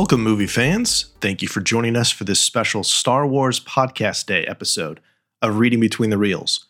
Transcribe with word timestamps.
Welcome, 0.00 0.22
movie 0.22 0.46
fans. 0.46 1.12
Thank 1.20 1.42
you 1.42 1.46
for 1.46 1.60
joining 1.60 1.94
us 1.94 2.10
for 2.10 2.24
this 2.24 2.40
special 2.40 2.82
Star 2.82 3.26
Wars 3.26 3.60
Podcast 3.60 4.24
Day 4.24 4.46
episode 4.46 4.98
of 5.42 5.58
Reading 5.58 5.78
Between 5.78 6.08
the 6.08 6.16
Reels. 6.16 6.68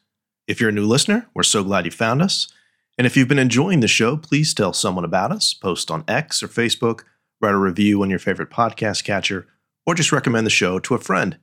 If 0.49 0.61
you're 0.61 0.71
a 0.71 0.73
new 0.73 0.85
listener, 0.85 1.29
we're 1.33 1.45
so 1.45 1.63
glad 1.63 1.85
you 1.85 1.93
found 1.93 2.23
us. 2.23 2.53
And 2.99 3.07
if 3.07 3.17
you've 3.17 3.29
been 3.29 3.39
enjoying 3.39 3.79
the 3.79 3.87
show, 3.87 4.17
please 4.17 4.53
tell 4.53 4.73
someone 4.73 5.05
about 5.05 5.31
us, 5.31 5.55
post 5.55 5.93
on 5.93 6.03
X 6.09 6.43
or 6.43 6.49
Facebook, 6.49 7.03
write 7.41 7.55
a 7.55 7.57
review 7.57 8.03
on 8.03 8.11
your 8.11 8.19
favorite 8.19 8.51
podcast 8.51 9.05
catcher, 9.05 9.47
or 9.87 9.95
just 9.95 10.11
recommend 10.11 10.45
the 10.45 10.51
show 10.51 10.81
to 10.81 10.97
a 10.97 10.99
friend. 10.99 11.39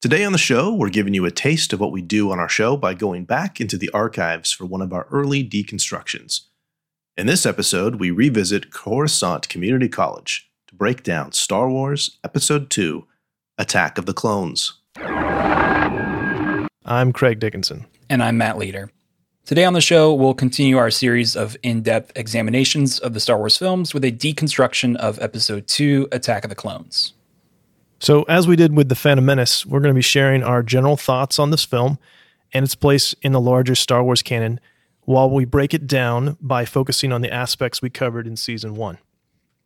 Today 0.00 0.24
on 0.24 0.32
the 0.32 0.38
show, 0.38 0.74
we're 0.74 0.88
giving 0.88 1.14
you 1.14 1.24
a 1.24 1.30
taste 1.30 1.72
of 1.72 1.78
what 1.78 1.92
we 1.92 2.02
do 2.02 2.32
on 2.32 2.40
our 2.40 2.48
show 2.48 2.76
by 2.76 2.94
going 2.94 3.26
back 3.26 3.60
into 3.60 3.78
the 3.78 3.90
archives 3.90 4.50
for 4.50 4.66
one 4.66 4.82
of 4.82 4.92
our 4.92 5.06
early 5.12 5.48
deconstructions. 5.48 6.48
In 7.16 7.26
this 7.28 7.46
episode, 7.46 8.00
we 8.00 8.10
revisit 8.10 8.72
Coruscant 8.72 9.48
Community 9.48 9.88
College 9.88 10.48
to 10.72 10.76
break 10.76 11.02
down 11.02 11.32
Star 11.32 11.68
Wars 11.68 12.18
Episode 12.24 12.70
2 12.70 13.06
Attack 13.58 13.98
of 13.98 14.06
the 14.06 14.14
Clones. 14.14 14.80
I'm 16.84 17.12
Craig 17.12 17.38
Dickinson. 17.38 17.86
And 18.08 18.22
I'm 18.22 18.38
Matt 18.38 18.58
Leader. 18.58 18.90
Today 19.44 19.64
on 19.64 19.72
the 19.72 19.80
show, 19.80 20.14
we'll 20.14 20.34
continue 20.34 20.78
our 20.78 20.90
series 20.90 21.36
of 21.36 21.56
in 21.62 21.82
depth 21.82 22.12
examinations 22.16 22.98
of 22.98 23.12
the 23.12 23.20
Star 23.20 23.38
Wars 23.38 23.56
films 23.56 23.92
with 23.92 24.04
a 24.04 24.12
deconstruction 24.12 24.96
of 24.96 25.18
Episode 25.20 25.66
2 25.66 26.08
Attack 26.12 26.44
of 26.44 26.48
the 26.48 26.56
Clones. 26.56 27.12
So, 27.98 28.22
as 28.24 28.48
we 28.48 28.56
did 28.56 28.76
with 28.76 28.88
The 28.88 28.94
Phantom 28.94 29.24
Menace, 29.24 29.64
we're 29.66 29.80
going 29.80 29.94
to 29.94 29.98
be 29.98 30.02
sharing 30.02 30.42
our 30.42 30.62
general 30.62 30.96
thoughts 30.96 31.38
on 31.38 31.50
this 31.50 31.64
film 31.64 31.98
and 32.52 32.64
its 32.64 32.74
place 32.74 33.14
in 33.22 33.32
the 33.32 33.40
larger 33.40 33.74
Star 33.74 34.02
Wars 34.02 34.22
canon 34.22 34.58
while 35.02 35.30
we 35.30 35.44
break 35.44 35.74
it 35.74 35.86
down 35.86 36.36
by 36.40 36.64
focusing 36.64 37.12
on 37.12 37.20
the 37.20 37.32
aspects 37.32 37.82
we 37.82 37.90
covered 37.90 38.26
in 38.26 38.36
season 38.36 38.74
one. 38.74 38.98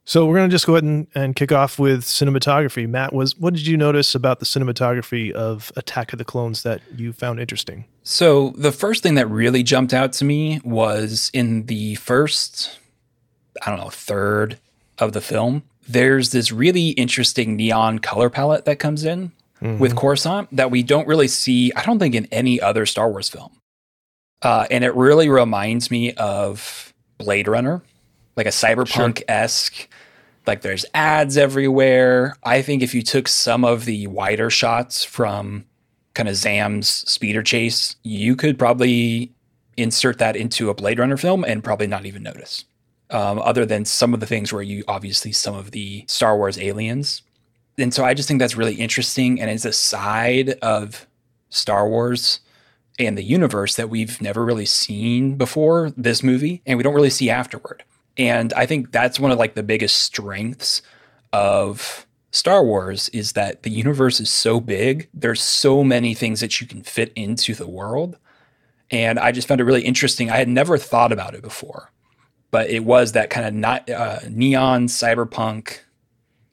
So, 0.08 0.24
we're 0.24 0.36
going 0.36 0.48
to 0.48 0.54
just 0.54 0.66
go 0.66 0.74
ahead 0.74 0.84
and, 0.84 1.06
and 1.14 1.36
kick 1.36 1.52
off 1.52 1.78
with 1.78 2.02
cinematography. 2.02 2.88
Matt, 2.88 3.12
was 3.12 3.36
what 3.36 3.52
did 3.52 3.66
you 3.66 3.76
notice 3.76 4.14
about 4.14 4.38
the 4.38 4.46
cinematography 4.46 5.32
of 5.32 5.70
Attack 5.76 6.12
of 6.12 6.18
the 6.18 6.24
Clones 6.24 6.62
that 6.62 6.80
you 6.96 7.12
found 7.12 7.40
interesting? 7.40 7.84
So, 8.04 8.50
the 8.56 8.72
first 8.72 9.02
thing 9.02 9.16
that 9.16 9.28
really 9.28 9.62
jumped 9.62 9.92
out 9.92 10.12
to 10.14 10.24
me 10.24 10.60
was 10.64 11.30
in 11.34 11.66
the 11.66 11.96
first, 11.96 12.78
I 13.62 13.70
don't 13.70 13.80
know, 13.80 13.90
third 13.90 14.58
of 14.98 15.12
the 15.12 15.20
film 15.20 15.62
there's 15.88 16.30
this 16.30 16.52
really 16.52 16.90
interesting 16.90 17.56
neon 17.56 17.98
color 17.98 18.30
palette 18.30 18.64
that 18.64 18.78
comes 18.78 19.04
in 19.04 19.32
mm-hmm. 19.60 19.78
with 19.78 19.96
Coruscant 19.96 20.48
that 20.54 20.70
we 20.70 20.82
don't 20.82 21.06
really 21.06 21.28
see, 21.28 21.72
I 21.74 21.84
don't 21.84 21.98
think, 21.98 22.14
in 22.14 22.26
any 22.26 22.60
other 22.60 22.86
Star 22.86 23.10
Wars 23.10 23.28
film. 23.28 23.52
Uh, 24.42 24.66
and 24.70 24.84
it 24.84 24.94
really 24.94 25.28
reminds 25.28 25.90
me 25.90 26.12
of 26.14 26.92
Blade 27.18 27.48
Runner, 27.48 27.82
like 28.36 28.46
a 28.46 28.50
cyberpunk 28.50 29.22
esque. 29.28 29.74
Sure. 29.74 29.88
Like 30.46 30.62
there's 30.62 30.86
ads 30.94 31.36
everywhere. 31.36 32.36
I 32.44 32.62
think 32.62 32.82
if 32.82 32.94
you 32.94 33.02
took 33.02 33.26
some 33.26 33.64
of 33.64 33.84
the 33.84 34.06
wider 34.06 34.50
shots 34.50 35.02
from 35.04 35.64
kind 36.14 36.28
of 36.28 36.36
Zam's 36.36 36.88
speeder 36.88 37.42
chase, 37.42 37.96
you 38.02 38.36
could 38.36 38.58
probably 38.58 39.32
insert 39.76 40.18
that 40.18 40.36
into 40.36 40.70
a 40.70 40.74
Blade 40.74 40.98
Runner 40.98 41.16
film 41.16 41.44
and 41.44 41.64
probably 41.64 41.86
not 41.86 42.06
even 42.06 42.22
notice 42.22 42.64
um, 43.10 43.38
other 43.40 43.66
than 43.66 43.84
some 43.84 44.14
of 44.14 44.20
the 44.20 44.26
things 44.26 44.52
where 44.52 44.62
you 44.62 44.84
obviously 44.88 45.32
some 45.32 45.54
of 45.54 45.72
the 45.72 46.04
Star 46.06 46.36
Wars 46.36 46.58
aliens. 46.58 47.22
And 47.78 47.92
so 47.92 48.04
I 48.04 48.14
just 48.14 48.26
think 48.26 48.40
that's 48.40 48.56
really 48.56 48.74
interesting. 48.74 49.40
And 49.40 49.50
it's 49.50 49.64
a 49.64 49.72
side 49.72 50.50
of 50.62 51.06
Star 51.50 51.88
Wars 51.88 52.40
and 52.98 53.18
the 53.18 53.22
universe 53.22 53.76
that 53.76 53.90
we've 53.90 54.20
never 54.22 54.44
really 54.44 54.64
seen 54.64 55.34
before 55.34 55.92
this 55.96 56.22
movie 56.22 56.62
and 56.64 56.78
we 56.78 56.82
don't 56.82 56.94
really 56.94 57.10
see 57.10 57.28
afterward. 57.28 57.84
And 58.18 58.52
I 58.54 58.66
think 58.66 58.92
that's 58.92 59.20
one 59.20 59.30
of 59.30 59.38
like 59.38 59.54
the 59.54 59.62
biggest 59.62 59.98
strengths 59.98 60.82
of 61.32 62.06
Star 62.30 62.64
Wars 62.64 63.08
is 63.10 63.32
that 63.32 63.62
the 63.62 63.70
universe 63.70 64.20
is 64.20 64.30
so 64.30 64.60
big. 64.60 65.08
There's 65.12 65.42
so 65.42 65.84
many 65.84 66.14
things 66.14 66.40
that 66.40 66.60
you 66.60 66.66
can 66.66 66.82
fit 66.82 67.12
into 67.14 67.54
the 67.54 67.68
world. 67.68 68.16
And 68.90 69.18
I 69.18 69.32
just 69.32 69.48
found 69.48 69.60
it 69.60 69.64
really 69.64 69.82
interesting. 69.82 70.30
I 70.30 70.36
had 70.36 70.48
never 70.48 70.78
thought 70.78 71.12
about 71.12 71.34
it 71.34 71.42
before 71.42 71.90
but 72.50 72.70
it 72.70 72.84
was 72.84 73.12
that 73.12 73.30
kind 73.30 73.46
of 73.46 73.54
not 73.54 73.88
uh, 73.90 74.20
neon 74.30 74.86
cyberpunk 74.86 75.80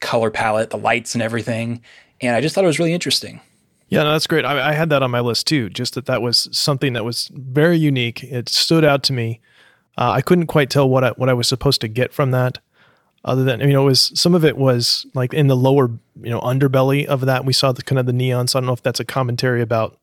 color 0.01 0.30
palette, 0.30 0.69
the 0.69 0.78
lights 0.78 1.16
and 1.16 1.22
everything. 1.22 1.81
And 2.22 2.35
I 2.35 2.41
just 2.41 2.53
thought 2.56 2.63
it 2.63 2.68
was 2.68 2.80
really 2.80 2.94
interesting. 2.94 3.40
Yeah, 3.88 4.03
no, 4.03 4.12
that's 4.12 4.28
great. 4.28 4.44
I, 4.44 4.69
I, 4.69 4.74
had 4.74 4.90
that 4.90 5.03
on 5.03 5.12
my 5.12 5.19
list 5.19 5.45
too. 5.47 5.69
Just 5.69 5.94
that 5.94 6.07
that 6.07 6.22
was 6.22 6.50
something 6.51 6.94
that 6.94 7.06
was 7.06 7.30
very 7.34 7.78
unique. 7.78 8.24
It 8.24 8.50
stood 8.50 8.84
out 8.84 9.03
to 9.03 9.13
me. 9.13 9.40
Uh, 9.98 10.12
I 10.12 10.22
couldn't 10.22 10.48
quite 10.48 10.70
tell 10.70 10.90
what 10.90 11.04
I, 11.04 11.09
what 11.12 11.30
I 11.30 11.34
was 11.34 11.48
supposed 11.48 11.81
to 11.81 11.88
get 11.88 12.14
from 12.14 12.31
that, 12.31 12.59
other 13.26 13.44
than 13.44 13.62
you 13.62 13.74
know, 13.74 13.84
it 13.84 13.86
was 13.86 14.12
some 14.20 14.36
of 14.36 14.44
it 14.44 14.58
was 14.58 15.06
like 15.14 15.34
in 15.34 15.48
the 15.48 15.56
lower 15.56 15.90
you 16.22 16.30
know 16.30 16.42
underbelly 16.42 17.06
of 17.06 17.22
that. 17.22 17.46
We 17.46 17.54
saw 17.54 17.72
the 17.72 17.84
kind 17.84 18.00
of 18.00 18.06
the 18.06 18.14
neon. 18.14 18.48
So 18.48 18.58
I 18.58 18.62
don't 18.62 18.68
know 18.68 18.74
if 18.74 18.84
that's 18.84 19.00
a 19.00 19.06
commentary 19.06 19.62
about 19.62 19.98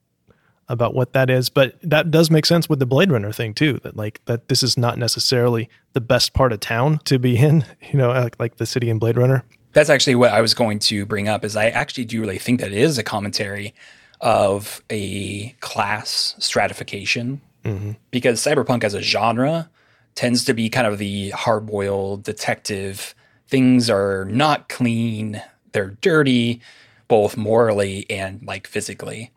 about 0.69 0.95
what 0.95 1.13
that 1.13 1.29
is, 1.29 1.49
but 1.51 1.75
that 1.83 2.13
does 2.13 2.31
make 2.31 2.47
sense 2.47 2.69
with 2.69 2.79
the 2.79 2.87
Blade 2.87 3.11
Runner 3.11 3.33
thing 3.33 3.53
too. 3.53 3.81
That 3.83 3.97
like 3.97 4.25
that 4.27 4.49
this 4.49 4.63
is 4.63 4.79
not 4.79 4.97
necessarily 4.97 5.69
the 5.93 6.01
best 6.01 6.33
part 6.33 6.53
of 6.53 6.61
town 6.61 7.01
to 7.05 7.19
be 7.19 7.37
in, 7.37 7.65
you 7.93 7.99
know, 7.99 8.11
like, 8.11 8.39
like 8.39 8.57
the 8.57 8.67
city 8.67 8.89
in 8.89 8.99
Blade 8.99 9.17
Runner. 9.17 9.45
That's 9.73 9.91
actually 9.91 10.15
what 10.15 10.33
I 10.33 10.41
was 10.41 10.55
going 10.55 10.79
to 10.81 11.05
bring 11.05 11.29
up. 11.29 11.45
Is 11.45 11.57
I 11.57 11.67
actually 11.67 12.05
do 12.05 12.21
really 12.21 12.39
think 12.39 12.61
that 12.61 12.73
it 12.73 12.79
is 12.79 12.97
a 12.97 13.03
commentary 13.03 13.75
of 14.21 14.83
a 14.91 15.51
class 15.61 16.35
stratification 16.39 17.41
mm-hmm. 17.65 17.93
because 18.11 18.41
cyberpunk 18.41 18.85
as 18.85 18.95
a 18.95 19.01
genre 19.03 19.69
tends 20.15 20.45
to 20.45 20.55
be 20.55 20.69
kind 20.69 20.87
of 20.87 20.99
the 20.99 21.31
hard-boiled 21.31 22.23
detective. 22.23 23.15
Things 23.49 23.91
are 23.91 24.25
not 24.27 24.69
clean; 24.69 25.43
they're 25.73 25.97
dirty, 26.01 26.61
both 27.09 27.37
morally 27.37 28.07
and 28.11 28.43
like 28.43 28.67
physically 28.67 29.33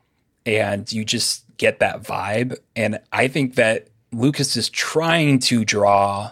and 0.46 0.92
you 0.92 1.06
just 1.06 1.46
get 1.58 1.80
that 1.80 2.04
vibe. 2.04 2.58
And 2.76 3.00
I 3.12 3.28
think 3.28 3.56
that 3.56 3.88
Lucas 4.12 4.56
is 4.56 4.70
trying 4.70 5.40
to 5.40 5.66
draw 5.66 6.32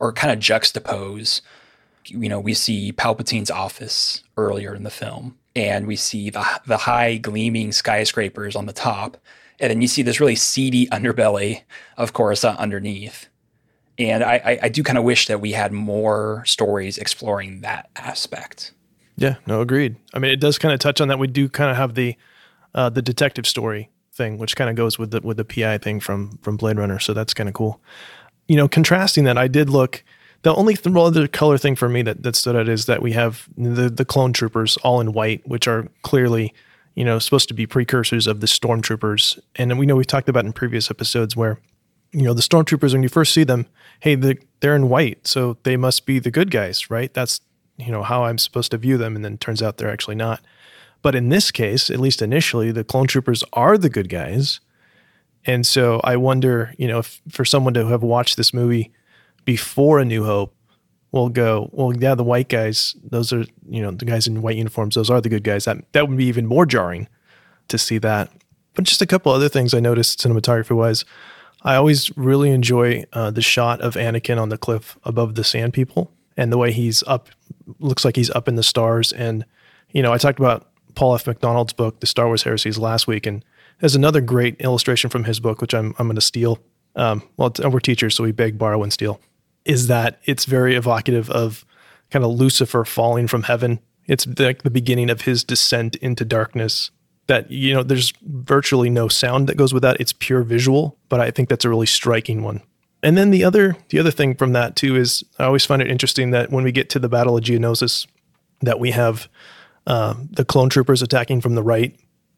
or 0.00 0.12
kind 0.12 0.32
of 0.32 0.38
juxtapose. 0.38 1.40
You 2.06 2.28
know, 2.28 2.40
we 2.40 2.54
see 2.54 2.92
Palpatine's 2.92 3.50
office 3.50 4.24
earlier 4.36 4.74
in 4.74 4.82
the 4.82 4.90
film, 4.90 5.38
and 5.54 5.86
we 5.86 5.96
see 5.96 6.30
the 6.30 6.44
the 6.66 6.78
high 6.78 7.16
gleaming 7.16 7.72
skyscrapers 7.72 8.56
on 8.56 8.66
the 8.66 8.72
top, 8.72 9.16
and 9.60 9.70
then 9.70 9.80
you 9.80 9.88
see 9.88 10.02
this 10.02 10.20
really 10.20 10.34
seedy 10.34 10.86
underbelly 10.92 11.62
of 11.96 12.12
Coruscant 12.12 12.58
uh, 12.58 12.62
underneath. 12.62 13.28
And 14.10 14.24
I, 14.24 14.58
I, 14.62 14.68
do 14.68 14.82
kind 14.82 14.98
of 14.98 15.04
wish 15.04 15.26
that 15.26 15.40
we 15.40 15.52
had 15.52 15.72
more 15.72 16.42
stories 16.46 16.98
exploring 16.98 17.60
that 17.60 17.88
aspect. 17.96 18.72
Yeah, 19.16 19.36
no, 19.46 19.60
agreed. 19.60 19.96
I 20.14 20.18
mean, 20.18 20.30
it 20.30 20.40
does 20.40 20.58
kind 20.58 20.72
of 20.72 20.80
touch 20.80 21.00
on 21.00 21.08
that. 21.08 21.18
We 21.18 21.26
do 21.26 21.48
kind 21.48 21.70
of 21.70 21.76
have 21.76 21.94
the 21.94 22.16
uh, 22.74 22.88
the 22.88 23.02
detective 23.02 23.46
story 23.46 23.90
thing, 24.12 24.38
which 24.38 24.56
kind 24.56 24.70
of 24.70 24.76
goes 24.76 24.98
with 24.98 25.10
the 25.10 25.20
with 25.20 25.36
the 25.36 25.44
PI 25.44 25.78
thing 25.78 26.00
from 26.00 26.38
from 26.42 26.56
Blade 26.56 26.78
Runner. 26.78 26.98
So 26.98 27.12
that's 27.12 27.34
kind 27.34 27.48
of 27.48 27.54
cool. 27.54 27.80
You 28.48 28.56
know, 28.56 28.68
contrasting 28.68 29.24
that, 29.24 29.38
I 29.38 29.48
did 29.48 29.70
look. 29.70 30.02
The 30.42 30.54
only 30.54 30.74
th- 30.74 30.96
other 30.96 31.28
color 31.28 31.56
thing 31.56 31.76
for 31.76 31.88
me 31.88 32.02
that, 32.02 32.24
that 32.24 32.34
stood 32.34 32.56
out 32.56 32.68
is 32.68 32.86
that 32.86 33.00
we 33.00 33.12
have 33.12 33.48
the 33.56 33.88
the 33.88 34.04
clone 34.04 34.32
troopers 34.32 34.76
all 34.78 35.00
in 35.00 35.12
white, 35.12 35.46
which 35.46 35.68
are 35.68 35.86
clearly, 36.02 36.52
you 36.94 37.04
know, 37.04 37.18
supposed 37.18 37.48
to 37.48 37.54
be 37.54 37.66
precursors 37.66 38.26
of 38.26 38.40
the 38.40 38.46
stormtroopers. 38.46 39.38
And 39.56 39.78
we 39.78 39.86
know 39.86 39.96
we've 39.96 40.06
talked 40.06 40.28
about 40.28 40.44
in 40.44 40.52
previous 40.52 40.90
episodes 40.90 41.36
where, 41.36 41.58
you 42.12 42.22
know, 42.22 42.34
the 42.34 42.42
stormtroopers 42.42 42.92
when 42.92 43.02
you 43.02 43.08
first 43.08 43.32
see 43.32 43.44
them, 43.44 43.66
hey, 44.00 44.14
the, 44.14 44.38
they're 44.60 44.76
in 44.76 44.88
white, 44.88 45.26
so 45.26 45.56
they 45.62 45.76
must 45.76 46.06
be 46.06 46.18
the 46.18 46.30
good 46.30 46.50
guys, 46.50 46.90
right? 46.90 47.12
That's 47.12 47.40
you 47.78 47.90
know 47.90 48.02
how 48.02 48.24
I'm 48.24 48.38
supposed 48.38 48.70
to 48.72 48.78
view 48.78 48.98
them, 48.98 49.16
and 49.16 49.24
then 49.24 49.38
turns 49.38 49.62
out 49.62 49.78
they're 49.78 49.90
actually 49.90 50.16
not. 50.16 50.40
But 51.00 51.14
in 51.14 51.30
this 51.30 51.50
case, 51.50 51.90
at 51.90 51.98
least 51.98 52.22
initially, 52.22 52.70
the 52.70 52.84
clone 52.84 53.06
troopers 53.06 53.42
are 53.52 53.76
the 53.76 53.88
good 53.88 54.08
guys. 54.08 54.60
And 55.44 55.66
so 55.66 56.00
I 56.04 56.16
wonder, 56.16 56.72
you 56.78 56.86
know, 56.86 57.00
if 57.00 57.20
for 57.28 57.44
someone 57.44 57.74
to 57.74 57.86
have 57.88 58.02
watched 58.02 58.36
this 58.36 58.54
movie 58.54 58.92
before 59.44 59.98
A 59.98 60.04
New 60.04 60.24
Hope, 60.24 60.54
will 61.10 61.28
go, 61.28 61.68
well, 61.72 61.92
yeah, 61.94 62.14
the 62.14 62.24
white 62.24 62.48
guys, 62.48 62.96
those 63.02 63.32
are, 63.32 63.44
you 63.68 63.82
know, 63.82 63.90
the 63.90 64.06
guys 64.06 64.26
in 64.26 64.40
white 64.40 64.56
uniforms, 64.56 64.94
those 64.94 65.10
are 65.10 65.20
the 65.20 65.28
good 65.28 65.44
guys. 65.44 65.66
That 65.66 65.78
that 65.92 66.08
would 66.08 66.16
be 66.16 66.24
even 66.26 66.46
more 66.46 66.66
jarring 66.66 67.08
to 67.68 67.78
see 67.78 67.98
that. 67.98 68.30
But 68.74 68.84
just 68.84 69.02
a 69.02 69.06
couple 69.06 69.30
other 69.30 69.48
things 69.48 69.74
I 69.74 69.80
noticed 69.80 70.20
cinematography 70.20 70.74
wise. 70.74 71.04
I 71.62 71.76
always 71.76 72.16
really 72.16 72.50
enjoy 72.50 73.04
uh, 73.12 73.30
the 73.30 73.42
shot 73.42 73.80
of 73.80 73.94
Anakin 73.94 74.40
on 74.40 74.48
the 74.48 74.58
cliff 74.58 74.98
above 75.04 75.34
the 75.34 75.44
sand 75.44 75.74
people 75.74 76.10
and 76.36 76.52
the 76.52 76.58
way 76.58 76.72
he's 76.72 77.02
up, 77.04 77.28
looks 77.78 78.04
like 78.04 78.16
he's 78.16 78.30
up 78.30 78.48
in 78.48 78.56
the 78.56 78.62
stars. 78.62 79.12
And, 79.12 79.44
you 79.90 80.02
know, 80.02 80.12
I 80.12 80.18
talked 80.18 80.38
about 80.38 80.68
Paul 80.94 81.14
F. 81.14 81.26
McDonald's 81.26 81.72
book, 81.72 82.00
The 82.00 82.06
Star 82.06 82.26
Wars 82.26 82.42
Heresies, 82.42 82.78
last 82.78 83.06
week, 83.06 83.26
and 83.26 83.44
there's 83.80 83.94
another 83.94 84.20
great 84.20 84.60
illustration 84.60 85.10
from 85.10 85.24
his 85.24 85.40
book, 85.40 85.60
which 85.60 85.74
I'm 85.74 85.94
I'm 85.98 86.06
going 86.06 86.16
to 86.16 86.20
steal. 86.20 86.58
Um, 86.94 87.22
well, 87.36 87.52
we're 87.64 87.80
teachers, 87.80 88.14
so 88.14 88.24
we 88.24 88.32
beg, 88.32 88.58
borrow, 88.58 88.82
and 88.82 88.92
steal. 88.92 89.20
Is 89.64 89.86
that 89.86 90.20
it's 90.24 90.44
very 90.44 90.74
evocative 90.76 91.30
of 91.30 91.64
kind 92.10 92.24
of 92.24 92.32
Lucifer 92.32 92.84
falling 92.84 93.26
from 93.26 93.44
heaven. 93.44 93.80
It's 94.06 94.26
like 94.38 94.62
the 94.62 94.70
beginning 94.70 95.10
of 95.10 95.22
his 95.22 95.44
descent 95.44 95.96
into 95.96 96.24
darkness. 96.24 96.90
That 97.32 97.50
you 97.50 97.72
know, 97.72 97.82
there's 97.82 98.12
virtually 98.20 98.90
no 98.90 99.08
sound 99.08 99.48
that 99.48 99.56
goes 99.56 99.72
with 99.72 99.82
that. 99.82 99.98
It's 99.98 100.12
pure 100.12 100.42
visual, 100.42 100.98
but 101.08 101.18
I 101.18 101.30
think 101.30 101.48
that's 101.48 101.64
a 101.64 101.70
really 101.70 101.86
striking 101.86 102.42
one. 102.42 102.60
And 103.02 103.16
then 103.16 103.30
the 103.30 103.42
other 103.42 103.74
the 103.88 103.98
other 103.98 104.10
thing 104.10 104.34
from 104.34 104.52
that 104.52 104.76
too 104.76 104.96
is 104.96 105.24
I 105.38 105.44
always 105.44 105.64
find 105.64 105.80
it 105.80 105.90
interesting 105.90 106.32
that 106.32 106.52
when 106.52 106.62
we 106.62 106.72
get 106.72 106.90
to 106.90 106.98
the 106.98 107.08
Battle 107.08 107.38
of 107.38 107.42
Geonosis, 107.42 108.06
that 108.60 108.78
we 108.78 108.90
have 108.90 109.30
um, 109.86 110.28
the 110.30 110.44
clone 110.44 110.68
troopers 110.68 111.00
attacking 111.00 111.40
from 111.40 111.54
the 111.54 111.62
right 111.62 111.96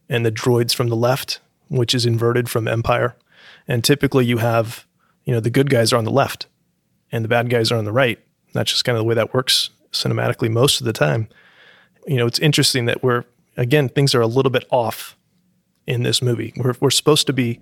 and 0.09 0.25
the 0.25 0.31
droids 0.31 0.73
from 0.73 0.91
the 0.91 0.97
left, 0.97 1.41
which 1.69 1.93
is 1.93 2.07
inverted 2.07 2.49
from 2.49 2.69
Empire. 2.69 3.17
And 3.67 3.83
typically 3.83 4.25
you 4.25 4.39
have, 4.39 4.87
you 5.25 5.35
know, 5.35 5.41
the 5.41 5.51
good 5.51 5.71
guys 5.71 5.93
are 5.93 5.97
on 5.97 6.05
the 6.05 6.13
left 6.13 6.47
and 7.11 7.25
the 7.25 7.29
bad 7.29 7.51
guys 7.51 7.73
are 7.73 7.79
on 7.79 7.85
the 7.85 7.93
right. 7.93 8.21
That's 8.53 8.71
just 8.71 8.85
kind 8.85 8.97
of 8.97 9.01
the 9.01 9.09
way 9.09 9.17
that 9.17 9.35
works 9.35 9.71
cinematically 9.91 10.51
most 10.51 10.81
of 10.81 10.87
the 10.87 10.93
time. 10.93 11.29
You 12.07 12.17
know, 12.17 12.27
it's 12.27 12.39
interesting 12.39 12.85
that 12.85 13.03
we're, 13.03 13.25
again, 13.57 13.89
things 13.89 14.15
are 14.15 14.21
a 14.21 14.27
little 14.27 14.51
bit 14.51 14.67
off 14.71 15.17
in 15.87 16.03
this 16.03 16.23
movie. 16.23 16.53
We're, 16.57 16.75
we're 16.81 16.91
supposed 16.91 17.27
to 17.27 17.33
be 17.33 17.61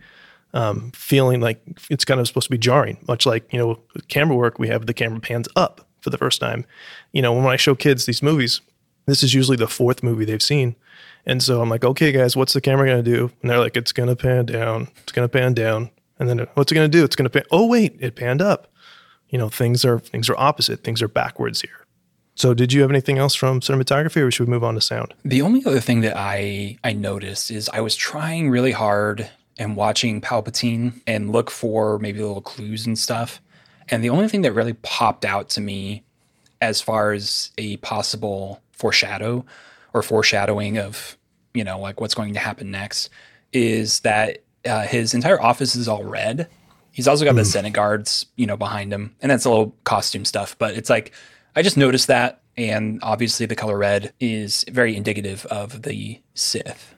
um, 0.55 0.91
feeling 0.93 1.41
like 1.41 1.61
it's 1.91 2.05
kind 2.05 2.21
of 2.21 2.27
supposed 2.27 2.47
to 2.47 2.51
be 2.51 2.59
jarring, 2.59 2.99
much 3.09 3.27
like, 3.27 3.53
you 3.53 3.59
know, 3.59 3.81
camera 4.09 4.37
work, 4.37 4.59
we 4.59 4.69
have 4.69 4.87
the 4.87 4.95
camera 4.95 5.21
pans 5.21 5.49
up 5.57 5.87
for 6.01 6.11
the 6.11 6.19
first 6.19 6.41
time. 6.41 6.65
You 7.13 7.23
know, 7.23 7.33
when 7.33 7.47
I 7.47 7.57
show 7.57 7.75
kids 7.75 8.07
these 8.07 8.23
movies, 8.23 8.61
this 9.07 9.23
is 9.23 9.35
usually 9.35 9.57
the 9.57 9.69
fourth 9.69 10.03
movie 10.03 10.25
they've 10.25 10.43
seen. 10.43 10.77
And 11.25 11.43
so 11.43 11.63
I'm 11.63 11.69
like, 11.69 11.85
okay, 11.85 12.13
guys, 12.13 12.37
what's 12.37 12.53
the 12.53 12.61
camera 12.61 12.87
going 12.87 13.05
to 13.05 13.11
do? 13.11 13.31
And 13.41 13.51
they're 13.51 13.59
like, 13.59 13.77
it's 13.77 13.93
going 13.93 14.09
to 14.09 14.17
pan 14.17 14.47
down. 14.47 14.89
It's 15.03 15.13
going 15.13 15.29
to 15.29 15.33
pan 15.33 15.55
down. 15.55 15.91
And 16.19 16.29
then 16.29 16.47
what's 16.55 16.71
it 16.71 16.75
going 16.75 16.91
to 16.91 16.99
do? 16.99 17.05
It's 17.05 17.17
going 17.17 17.25
to 17.25 17.31
pan. 17.31 17.45
Oh, 17.51 17.67
wait, 17.67 17.97
it 18.01 18.17
panned 18.17 18.43
up. 18.43 18.73
You 19.29 19.39
know, 19.39 19.49
things 19.49 19.85
are 19.85 19.99
things 19.99 20.29
are 20.29 20.37
opposite. 20.37 20.85
Things 20.85 21.01
are 21.01 21.09
backwards 21.09 21.63
here. 21.63 21.82
So, 22.35 22.55
did 22.55 22.73
you 22.73 22.81
have 22.81 22.91
anything 22.91 23.19
else 23.19 23.35
from 23.35 23.61
cinematography, 23.61 24.17
or 24.17 24.31
should 24.31 24.47
we 24.47 24.51
move 24.51 24.65
on 24.65 24.75
to 24.75 24.81
sound? 24.81 25.15
The 25.25 25.43
only 25.43 25.65
other 25.65 25.81
thing 25.81 26.01
that 26.01 26.17
I 26.17 26.79
I 26.83 26.93
noticed 26.93 27.51
is 27.51 27.69
I 27.69 27.81
was 27.81 27.95
trying 27.95 28.51
really 28.51 28.73
hard 28.73 29.29
and 29.59 29.77
watching 29.77 30.21
Palpatine 30.21 31.01
and 31.07 31.31
look 31.31 31.51
for 31.51 31.99
maybe 31.99 32.21
little 32.21 32.41
clues 32.41 32.87
and 32.87 32.99
stuff. 32.99 33.41
And 33.89 34.03
the 34.03 34.11
only 34.11 34.29
thing 34.29 34.43
that 34.43 34.53
really 34.53 34.73
popped 34.73 35.25
out 35.25 35.51
to 35.51 35.61
me 35.61 36.05
as 36.61 36.81
far 36.81 37.13
as 37.13 37.51
a 37.59 37.77
possible 37.79 38.63
foreshadow 38.73 39.45
or 39.93 40.03
foreshadowing 40.03 40.79
of, 40.79 41.19
you 41.53 41.65
know, 41.65 41.79
like 41.79 42.01
what's 42.01 42.15
going 42.15 42.33
to 42.33 42.41
happen 42.41 42.71
next 42.71 43.11
is 43.53 44.01
that 44.01 44.39
uh, 44.65 44.83
his 44.83 45.13
entire 45.13 45.41
office 45.41 45.77
is 45.77 45.89
all 45.89 46.05
red. 46.05 46.49
He's 46.93 47.09
also 47.09 47.25
got 47.25 47.35
mm. 47.35 47.39
the 47.39 47.45
Senate 47.45 47.73
guards, 47.73 48.27
you 48.37 48.47
know, 48.47 48.57
behind 48.57 48.93
him. 48.93 49.15
And 49.21 49.31
that's 49.31 49.45
a 49.45 49.51
little 49.51 49.75
costume 49.85 50.25
stuff, 50.25 50.57
but 50.59 50.75
it's 50.77 50.89
like, 50.89 51.13
I 51.55 51.63
just 51.63 51.77
noticed 51.77 52.07
that. 52.09 52.43
And 52.57 53.01
obviously, 53.03 53.47
the 53.47 53.57
color 53.57 53.79
red 53.79 54.13
is 54.21 54.65
very 54.71 54.95
indicative 54.95 55.47
of 55.47 55.83
the 55.83 56.21
Sith. 56.35 56.95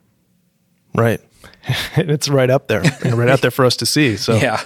Right. 0.95 1.21
it's 1.97 2.29
right 2.29 2.51
up 2.51 2.69
there, 2.69 2.83
right 3.05 3.29
out 3.29 3.41
there 3.41 3.51
for 3.51 3.65
us 3.65 3.77
to 3.77 3.87
see. 3.87 4.17
So, 4.17 4.35
yeah. 4.37 4.61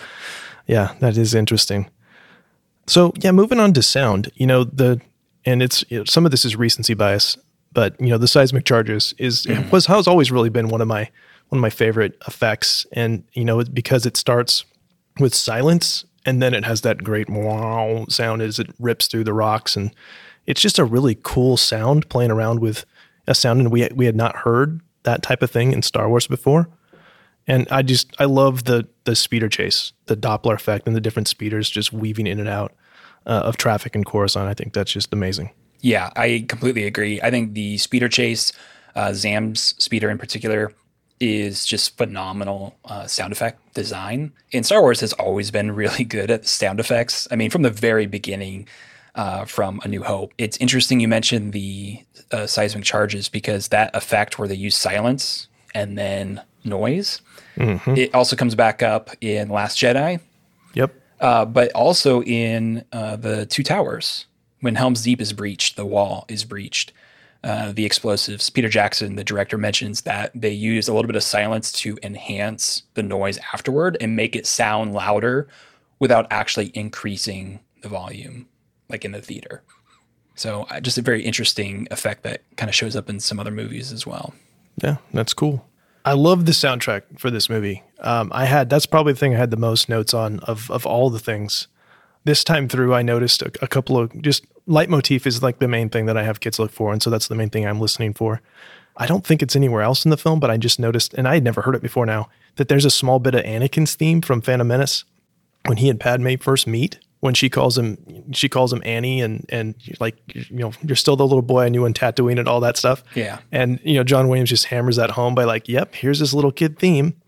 Yeah, 0.66 0.94
that 1.00 1.16
is 1.16 1.34
interesting. 1.34 1.90
So, 2.86 3.12
yeah, 3.16 3.32
moving 3.32 3.60
on 3.60 3.72
to 3.74 3.82
sound, 3.82 4.30
you 4.34 4.46
know, 4.46 4.64
the, 4.64 5.00
and 5.44 5.62
it's, 5.62 5.84
you 5.88 5.98
know, 5.98 6.04
some 6.04 6.24
of 6.24 6.30
this 6.30 6.44
is 6.44 6.56
recency 6.56 6.94
bias, 6.94 7.36
but, 7.72 7.98
you 8.00 8.08
know, 8.08 8.18
the 8.18 8.28
seismic 8.28 8.64
charges 8.64 9.14
is, 9.18 9.46
mm. 9.46 9.70
was, 9.70 9.86
has 9.86 10.06
always 10.06 10.32
really 10.32 10.48
been 10.48 10.68
one 10.68 10.80
of 10.80 10.88
my, 10.88 11.10
one 11.48 11.58
of 11.58 11.62
my 11.62 11.70
favorite 11.70 12.16
effects. 12.26 12.86
And, 12.92 13.24
you 13.32 13.44
know, 13.44 13.62
because 13.64 14.06
it 14.06 14.16
starts 14.16 14.64
with 15.18 15.34
silence 15.34 16.04
and 16.24 16.42
then 16.42 16.54
it 16.54 16.64
has 16.64 16.82
that 16.82 17.04
great 17.04 17.28
wow 17.30 18.06
sound 18.08 18.42
as 18.42 18.58
it 18.58 18.68
rips 18.78 19.06
through 19.06 19.24
the 19.24 19.32
rocks. 19.32 19.76
And 19.76 19.94
it's 20.46 20.60
just 20.60 20.78
a 20.78 20.84
really 20.84 21.16
cool 21.22 21.56
sound 21.56 22.08
playing 22.08 22.30
around 22.30 22.60
with 22.60 22.84
a 23.26 23.34
sound. 23.34 23.60
And 23.60 23.70
we, 23.70 23.88
we 23.94 24.06
had 24.06 24.16
not 24.16 24.36
heard 24.36 24.80
that 25.04 25.22
type 25.22 25.42
of 25.42 25.50
thing 25.50 25.72
in 25.72 25.82
Star 25.82 26.08
Wars 26.08 26.26
before. 26.26 26.68
And 27.46 27.66
I 27.70 27.82
just 27.82 28.14
I 28.18 28.26
love 28.26 28.64
the 28.64 28.86
the 29.04 29.16
speeder 29.16 29.48
chase, 29.48 29.92
the 30.04 30.16
Doppler 30.16 30.54
effect, 30.54 30.86
and 30.86 30.94
the 30.94 31.00
different 31.00 31.28
speeders 31.28 31.70
just 31.70 31.92
weaving 31.94 32.26
in 32.26 32.38
and 32.38 32.48
out 32.48 32.74
uh, 33.26 33.42
of 33.44 33.56
traffic 33.56 33.94
in 33.94 34.04
Coruscant. 34.04 34.48
I 34.48 34.54
think 34.54 34.74
that's 34.74 34.92
just 34.92 35.14
amazing. 35.14 35.50
Yeah, 35.80 36.10
I 36.14 36.44
completely 36.46 36.84
agree. 36.84 37.20
I 37.22 37.30
think 37.30 37.54
the 37.54 37.78
speeder 37.78 38.08
chase, 38.08 38.52
uh, 38.94 39.14
Zam's 39.14 39.74
speeder 39.78 40.10
in 40.10 40.18
particular, 40.18 40.72
is 41.20 41.66
just 41.66 41.96
phenomenal 41.96 42.76
uh, 42.84 43.06
sound 43.06 43.32
effect 43.32 43.74
design. 43.74 44.32
And 44.52 44.64
Star 44.64 44.80
Wars 44.80 45.00
has 45.00 45.12
always 45.14 45.50
been 45.50 45.72
really 45.74 46.04
good 46.04 46.30
at 46.30 46.46
sound 46.46 46.80
effects. 46.80 47.28
I 47.30 47.36
mean, 47.36 47.50
from 47.50 47.62
the 47.62 47.70
very 47.70 48.06
beginning, 48.06 48.66
uh, 49.14 49.44
from 49.44 49.80
A 49.82 49.88
New 49.88 50.04
Hope. 50.04 50.32
It's 50.38 50.56
interesting 50.58 51.00
you 51.00 51.08
mentioned 51.08 51.52
the 51.52 52.02
uh, 52.30 52.46
seismic 52.46 52.84
charges 52.84 53.28
because 53.28 53.68
that 53.68 53.94
effect 53.94 54.38
where 54.38 54.46
they 54.46 54.54
use 54.54 54.76
silence 54.76 55.48
and 55.74 55.98
then 55.98 56.42
noise, 56.64 57.20
mm-hmm. 57.56 57.96
it 57.96 58.14
also 58.14 58.36
comes 58.36 58.54
back 58.54 58.82
up 58.82 59.10
in 59.20 59.48
Last 59.48 59.76
Jedi. 59.76 60.20
Yep. 60.74 60.94
Uh, 61.20 61.44
but 61.44 61.72
also 61.72 62.22
in 62.22 62.84
uh, 62.92 63.16
the 63.16 63.44
Two 63.46 63.64
Towers 63.64 64.26
when 64.60 64.76
Helm's 64.76 65.02
Deep 65.02 65.20
is 65.20 65.32
breached, 65.32 65.76
the 65.76 65.86
wall 65.86 66.24
is 66.28 66.44
breached. 66.44 66.92
Uh, 67.44 67.70
the 67.70 67.86
explosives. 67.86 68.50
Peter 68.50 68.68
Jackson, 68.68 69.14
the 69.14 69.22
director, 69.22 69.56
mentions 69.56 70.00
that 70.02 70.32
they 70.34 70.50
use 70.50 70.88
a 70.88 70.92
little 70.92 71.06
bit 71.06 71.14
of 71.14 71.22
silence 71.22 71.70
to 71.70 71.96
enhance 72.02 72.82
the 72.94 73.02
noise 73.02 73.38
afterward 73.54 73.96
and 74.00 74.16
make 74.16 74.34
it 74.34 74.44
sound 74.44 74.92
louder 74.92 75.46
without 76.00 76.26
actually 76.30 76.72
increasing 76.74 77.60
the 77.82 77.88
volume 77.88 78.48
like 78.88 79.04
in 79.04 79.12
the 79.12 79.22
theater. 79.22 79.62
So 80.34 80.66
uh, 80.70 80.80
just 80.80 80.98
a 80.98 81.02
very 81.02 81.22
interesting 81.24 81.86
effect 81.90 82.22
that 82.22 82.42
kind 82.56 82.68
of 82.68 82.74
shows 82.74 82.96
up 82.96 83.08
in 83.08 83.20
some 83.20 83.38
other 83.38 83.50
movies 83.50 83.92
as 83.92 84.06
well. 84.06 84.34
Yeah, 84.82 84.96
that's 85.12 85.34
cool. 85.34 85.64
I 86.04 86.12
love 86.12 86.46
the 86.46 86.52
soundtrack 86.52 87.18
for 87.18 87.30
this 87.30 87.50
movie. 87.50 87.82
Um, 88.00 88.30
I 88.34 88.46
had 88.46 88.70
that's 88.70 88.86
probably 88.86 89.12
the 89.12 89.18
thing 89.18 89.34
I 89.34 89.38
had 89.38 89.50
the 89.50 89.56
most 89.56 89.88
notes 89.88 90.14
on 90.14 90.40
of 90.40 90.70
of 90.70 90.86
all 90.86 91.10
the 91.10 91.18
things. 91.18 91.68
This 92.24 92.44
time 92.44 92.68
through, 92.68 92.94
I 92.94 93.02
noticed 93.02 93.42
a, 93.42 93.52
a 93.60 93.68
couple 93.68 93.98
of 93.98 94.22
just 94.22 94.44
leitmotif 94.68 95.26
is 95.26 95.42
like 95.42 95.58
the 95.58 95.68
main 95.68 95.88
thing 95.88 96.06
that 96.06 96.16
I 96.16 96.22
have 96.22 96.40
kids 96.40 96.58
look 96.58 96.70
for, 96.70 96.92
and 96.92 97.02
so 97.02 97.10
that's 97.10 97.28
the 97.28 97.34
main 97.34 97.50
thing 97.50 97.66
I'm 97.66 97.80
listening 97.80 98.14
for. 98.14 98.40
I 98.96 99.06
don't 99.06 99.24
think 99.24 99.42
it's 99.42 99.56
anywhere 99.56 99.82
else 99.82 100.04
in 100.04 100.10
the 100.10 100.16
film, 100.16 100.40
but 100.40 100.50
I 100.50 100.56
just 100.56 100.78
noticed, 100.78 101.14
and 101.14 101.28
I 101.28 101.34
had 101.34 101.44
never 101.44 101.62
heard 101.62 101.74
it 101.74 101.82
before 101.82 102.06
now, 102.06 102.28
that 102.56 102.68
there's 102.68 102.84
a 102.84 102.90
small 102.90 103.18
bit 103.18 103.34
of 103.34 103.44
Anakin's 103.44 103.94
theme 103.94 104.20
from 104.20 104.40
Phantom 104.40 104.66
Menace 104.66 105.04
when 105.66 105.78
he 105.78 105.88
and 105.88 106.00
Padme 106.00 106.34
first 106.36 106.66
meet 106.66 106.98
when 107.20 107.34
she 107.34 107.50
calls 107.50 107.76
him 107.76 107.98
she 108.32 108.48
calls 108.48 108.72
him 108.72 108.82
Annie 108.84 109.20
and 109.20 109.44
and 109.48 109.74
like 110.00 110.16
you 110.34 110.44
know 110.50 110.72
you're 110.82 110.96
still 110.96 111.16
the 111.16 111.26
little 111.26 111.42
boy 111.42 111.64
I 111.64 111.68
knew 111.68 111.84
in 111.84 111.92
Tatooine 111.92 112.38
and 112.38 112.48
all 112.48 112.60
that 112.60 112.76
stuff. 112.76 113.02
Yeah. 113.14 113.40
And 113.50 113.80
you 113.82 113.94
know 113.94 114.04
John 114.04 114.28
Williams 114.28 114.50
just 114.50 114.66
hammers 114.66 114.96
that 114.96 115.10
home 115.10 115.34
by 115.34 115.44
like, 115.44 115.68
yep, 115.68 115.94
here's 115.94 116.20
this 116.20 116.32
little 116.32 116.52
kid 116.52 116.78
theme, 116.78 117.20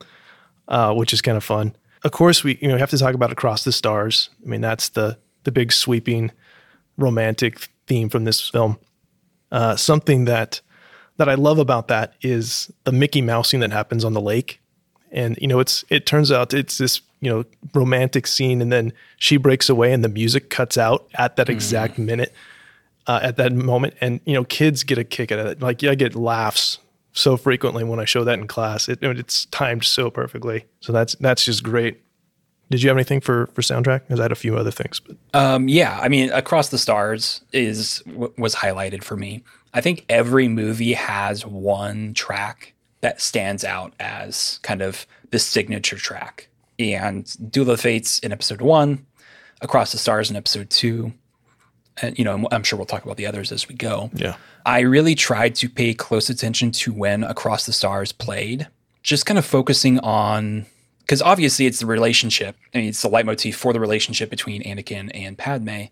uh, 0.69 0.95
which 0.95 1.13
is 1.13 1.21
kind 1.21 1.37
of 1.37 1.45
fun. 1.45 1.75
Of 2.05 2.13
course, 2.13 2.45
we 2.45 2.59
you 2.61 2.69
know 2.69 2.75
we 2.75 2.81
have 2.81 2.91
to 2.91 2.99
talk 2.99 3.15
about 3.15 3.33
Across 3.33 3.65
the 3.65 3.73
Stars. 3.73 4.31
I 4.45 4.49
mean 4.49 4.61
that's 4.61 4.91
the 4.91 5.19
the 5.45 5.53
big 5.53 5.73
sweeping 5.73 6.31
romantic 6.97 7.69
theme 7.87 8.09
from 8.09 8.25
this 8.25 8.49
film. 8.49 8.79
Uh, 9.53 9.77
something 9.77 10.25
that 10.27 10.61
that 11.17 11.29
I 11.29 11.35
love 11.35 11.59
about 11.59 11.89
that 11.89 12.15
is 12.23 12.73
the 12.85 12.93
Mickey 12.93 13.21
Mousing 13.21 13.61
that 13.61 13.73
happens 13.73 14.05
on 14.05 14.15
the 14.15 14.21
lake, 14.21 14.61
and 15.11 15.37
you 15.41 15.47
know 15.47 15.61
it's 15.61 15.85
it 15.89 16.07
turns 16.07 16.33
out 16.33 16.55
it's 16.55 16.79
this 16.79 17.01
you 17.21 17.31
know 17.31 17.45
romantic 17.75 18.27
scene 18.27 18.63
and 18.63 18.73
then 18.73 18.93
she 19.19 19.37
breaks 19.37 19.69
away 19.69 19.93
and 19.93 20.03
the 20.03 20.09
music 20.09 20.51
cuts 20.51 20.79
out 20.79 21.07
at 21.15 21.37
that 21.37 21.49
exact 21.49 21.95
mm. 21.95 22.07
minute 22.07 22.33
uh, 23.07 23.21
at 23.23 23.37
that 23.37 23.53
moment. 23.53 23.95
And 24.01 24.21
you 24.25 24.35
know 24.35 24.45
kids 24.45 24.83
get 24.83 24.99
a 24.99 25.05
kick 25.05 25.31
out 25.31 25.39
of 25.39 25.47
it. 25.47 25.61
Like 25.61 25.83
yeah, 25.83 25.91
i 25.91 25.95
get 25.95 26.15
laughs 26.15 26.79
so 27.13 27.37
frequently 27.37 27.83
when 27.83 27.99
i 27.99 28.05
show 28.05 28.25
that 28.25 28.39
in 28.39 28.47
class. 28.47 28.89
It, 28.89 29.01
it's 29.03 29.47
timed 29.47 29.85
so 29.85 30.11
perfectly. 30.11 30.67
So 30.81 30.93
that's 30.93 31.15
that's 31.17 31.45
just 31.45 31.63
great 31.63 32.01
did 32.71 32.83
you 32.83 32.89
have 32.89 32.97
anything 32.97 33.21
for 33.21 33.47
for 33.49 33.63
soundtrack 33.63 34.03
because 34.03 34.21
i 34.21 34.23
had 34.23 34.33
a 34.33 34.37
few 34.37 34.57
other 34.57 34.71
things 34.71 35.01
but 35.01 35.17
um, 35.35 35.69
yeah 35.69 35.99
i 36.01 36.09
mean 36.09 36.31
across 36.33 36.69
the 36.69 36.79
stars 36.79 37.43
is 37.53 38.03
was 38.07 38.55
highlighted 38.55 39.03
for 39.03 39.17
me 39.17 39.43
i 39.75 39.81
think 39.81 40.05
every 40.09 40.49
movie 40.49 40.95
has 40.95 41.45
one 41.45 42.15
track 42.15 42.73
that 43.01 43.21
stands 43.21 43.65
out 43.65 43.93
as 43.99 44.61
kind 44.63 44.83
of 44.83 45.07
the 45.31 45.39
signature 45.39 45.97
track 45.97 46.49
and 46.81 47.53
Duel 47.53 47.71
of 47.71 47.77
the 47.77 47.83
Fates 47.83 48.19
in 48.21 48.33
episode 48.33 48.61
one, 48.61 49.07
Across 49.61 49.93
the 49.93 49.99
Stars 49.99 50.31
in 50.31 50.37
episode 50.37 50.71
two. 50.71 51.13
And, 52.03 52.19
you 52.19 52.25
know, 52.25 52.49
I'm 52.51 52.63
sure 52.63 52.79
we'll 52.79 52.87
talk 52.87 53.05
about 53.05 53.19
the 53.19 53.27
others 53.27 53.53
as 53.53 53.69
we 53.69 53.75
go. 53.75 54.11
Yeah. 54.15 54.37
I 54.65 54.81
really 54.81 55.15
tried 55.15 55.55
to 55.57 55.69
pay 55.69 55.93
close 55.93 56.31
attention 56.31 56.71
to 56.73 56.93
when 56.93 57.23
Across 57.23 57.67
the 57.67 57.73
Stars 57.73 58.13
played, 58.13 58.69
just 59.03 59.27
kind 59.27 59.39
of 59.39 59.45
focusing 59.45 59.99
on, 60.01 60.67
because 61.11 61.23
obviously 61.23 61.67
it's 61.67 61.81
the 61.81 61.87
relationship. 61.87 62.55
I 62.73 62.79
mean, 62.79 62.89
it's 62.91 63.03
the 63.03 63.09
leitmotif 63.09 63.57
for 63.57 63.73
the 63.73 63.81
relationship 63.81 64.31
between 64.31 64.63
Anakin 64.63 65.11
and 65.13 65.37
Padme. 65.37 65.87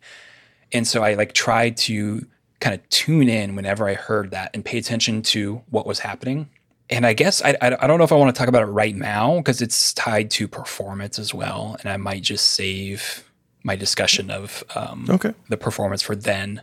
And 0.70 0.86
so 0.86 1.02
I 1.02 1.14
like 1.14 1.32
tried 1.32 1.76
to 1.78 2.24
kind 2.60 2.76
of 2.76 2.88
tune 2.88 3.28
in 3.28 3.56
whenever 3.56 3.88
I 3.88 3.94
heard 3.94 4.30
that 4.30 4.52
and 4.54 4.64
pay 4.64 4.78
attention 4.78 5.22
to 5.22 5.62
what 5.70 5.86
was 5.88 5.98
happening 5.98 6.48
and 6.88 7.04
I 7.04 7.14
guess 7.14 7.42
I, 7.42 7.50
I, 7.60 7.76
I 7.80 7.86
don't 7.88 7.98
know 7.98 8.04
if 8.04 8.12
I 8.12 8.14
want 8.14 8.34
to 8.34 8.38
talk 8.38 8.48
about 8.48 8.62
it 8.62 8.66
right 8.66 8.94
now 8.94 9.38
because 9.38 9.60
it's 9.60 9.92
tied 9.92 10.30
to 10.32 10.48
performance 10.48 11.18
as 11.18 11.34
well, 11.34 11.76
and 11.80 11.90
I 11.90 11.96
might 11.98 12.22
just 12.22 12.52
save 12.52 13.30
my 13.62 13.76
discussion 13.76 14.30
of 14.30 14.64
um, 14.74 15.06
okay. 15.10 15.34
the 15.50 15.58
performance 15.58 16.00
for 16.00 16.16
then, 16.16 16.62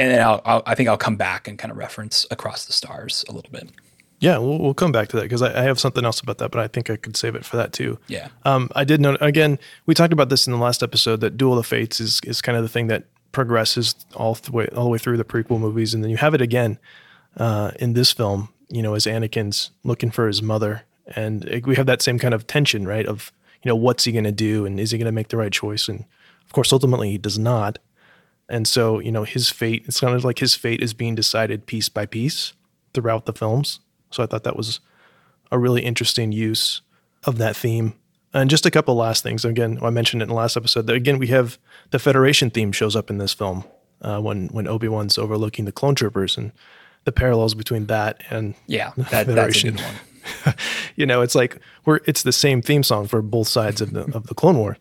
and 0.00 0.10
then 0.10 0.20
I'll, 0.20 0.42
I'll, 0.44 0.62
i 0.66 0.74
think 0.74 0.88
I'll 0.88 0.96
come 0.96 1.16
back 1.16 1.46
and 1.46 1.58
kind 1.58 1.70
of 1.70 1.78
reference 1.78 2.26
across 2.30 2.64
the 2.64 2.72
stars 2.72 3.24
a 3.28 3.32
little 3.32 3.52
bit. 3.52 3.70
Yeah, 4.22 4.38
we'll, 4.38 4.58
we'll 4.58 4.72
come 4.72 4.92
back 4.92 5.08
to 5.08 5.16
that 5.16 5.22
because 5.22 5.42
I, 5.42 5.58
I, 5.58 5.62
have 5.64 5.80
something 5.80 6.04
else 6.04 6.20
about 6.20 6.38
that, 6.38 6.52
but 6.52 6.60
I 6.60 6.68
think 6.68 6.88
I 6.88 6.96
could 6.96 7.16
save 7.16 7.34
it 7.34 7.44
for 7.44 7.56
that 7.56 7.72
too. 7.72 7.98
Yeah. 8.06 8.28
Um, 8.44 8.70
I 8.76 8.84
did 8.84 9.00
know 9.00 9.16
again. 9.20 9.58
We 9.86 9.94
talked 9.94 10.12
about 10.12 10.28
this 10.28 10.46
in 10.46 10.52
the 10.52 10.60
last 10.60 10.80
episode 10.80 11.20
that 11.22 11.36
Duel 11.36 11.58
of 11.58 11.66
Fates 11.66 11.98
is 11.98 12.20
is 12.24 12.40
kind 12.40 12.56
of 12.56 12.62
the 12.62 12.68
thing 12.68 12.86
that 12.86 13.06
progresses 13.32 13.96
all 14.14 14.34
the 14.34 14.52
way 14.52 14.68
all 14.76 14.84
the 14.84 14.90
way 14.90 14.98
through 14.98 15.16
the 15.16 15.24
prequel 15.24 15.58
movies, 15.58 15.92
and 15.92 16.04
then 16.04 16.10
you 16.10 16.18
have 16.18 16.34
it 16.34 16.40
again 16.40 16.78
uh, 17.36 17.72
in 17.80 17.94
this 17.94 18.12
film. 18.12 18.48
You 18.68 18.80
know, 18.80 18.94
as 18.94 19.06
Anakin's 19.06 19.72
looking 19.82 20.12
for 20.12 20.28
his 20.28 20.40
mother, 20.40 20.84
and 21.16 21.44
it, 21.46 21.66
we 21.66 21.74
have 21.74 21.86
that 21.86 22.00
same 22.00 22.20
kind 22.20 22.32
of 22.32 22.46
tension, 22.46 22.86
right? 22.86 23.06
Of 23.06 23.32
you 23.64 23.68
know, 23.68 23.76
what's 23.76 24.04
he 24.04 24.12
going 24.12 24.22
to 24.22 24.30
do, 24.30 24.64
and 24.64 24.78
is 24.78 24.92
he 24.92 24.98
going 24.98 25.06
to 25.06 25.12
make 25.12 25.28
the 25.28 25.36
right 25.36 25.52
choice? 25.52 25.88
And 25.88 26.04
of 26.44 26.52
course, 26.52 26.72
ultimately, 26.72 27.10
he 27.10 27.18
does 27.18 27.40
not. 27.40 27.80
And 28.48 28.68
so, 28.68 29.00
you 29.00 29.10
know, 29.10 29.24
his 29.24 29.50
fate, 29.50 29.84
it's 29.86 29.98
kind 29.98 30.14
of 30.14 30.24
like 30.24 30.38
his 30.38 30.54
fate 30.54 30.80
is 30.80 30.94
being 30.94 31.14
decided 31.14 31.66
piece 31.66 31.88
by 31.88 32.06
piece 32.06 32.52
throughout 32.92 33.24
the 33.24 33.32
films. 33.32 33.80
So 34.12 34.22
I 34.22 34.26
thought 34.26 34.44
that 34.44 34.56
was 34.56 34.80
a 35.50 35.58
really 35.58 35.82
interesting 35.82 36.32
use 36.32 36.80
of 37.24 37.38
that 37.38 37.56
theme. 37.56 37.94
And 38.34 38.48
just 38.48 38.64
a 38.64 38.70
couple 38.70 38.94
last 38.94 39.22
things. 39.22 39.44
Again, 39.44 39.78
I 39.82 39.90
mentioned 39.90 40.22
it 40.22 40.24
in 40.24 40.28
the 40.30 40.34
last 40.34 40.56
episode. 40.56 40.86
That 40.86 40.96
again, 40.96 41.18
we 41.18 41.26
have 41.28 41.58
the 41.90 41.98
Federation 41.98 42.50
theme 42.50 42.72
shows 42.72 42.96
up 42.96 43.10
in 43.10 43.18
this 43.18 43.34
film 43.34 43.64
uh, 44.00 44.20
when 44.20 44.48
when 44.48 44.66
Obi 44.66 44.88
Wan's 44.88 45.18
overlooking 45.18 45.66
the 45.66 45.72
clone 45.72 45.94
troopers 45.94 46.38
and 46.38 46.52
the 47.04 47.12
parallels 47.12 47.54
between 47.54 47.86
that 47.86 48.22
and 48.30 48.54
yeah, 48.66 48.92
that, 48.96 49.26
that's 49.26 49.64
a 49.64 49.70
good 49.70 49.80
one. 49.80 50.54
you 50.96 51.04
know, 51.04 51.20
it's 51.20 51.34
like 51.34 51.58
we're 51.84 52.00
it's 52.06 52.22
the 52.22 52.32
same 52.32 52.62
theme 52.62 52.82
song 52.82 53.06
for 53.06 53.22
both 53.22 53.48
sides 53.48 53.80
of 53.80 53.92
the 53.92 54.02
of 54.16 54.28
the 54.28 54.34
Clone 54.34 54.56
War. 54.56 54.78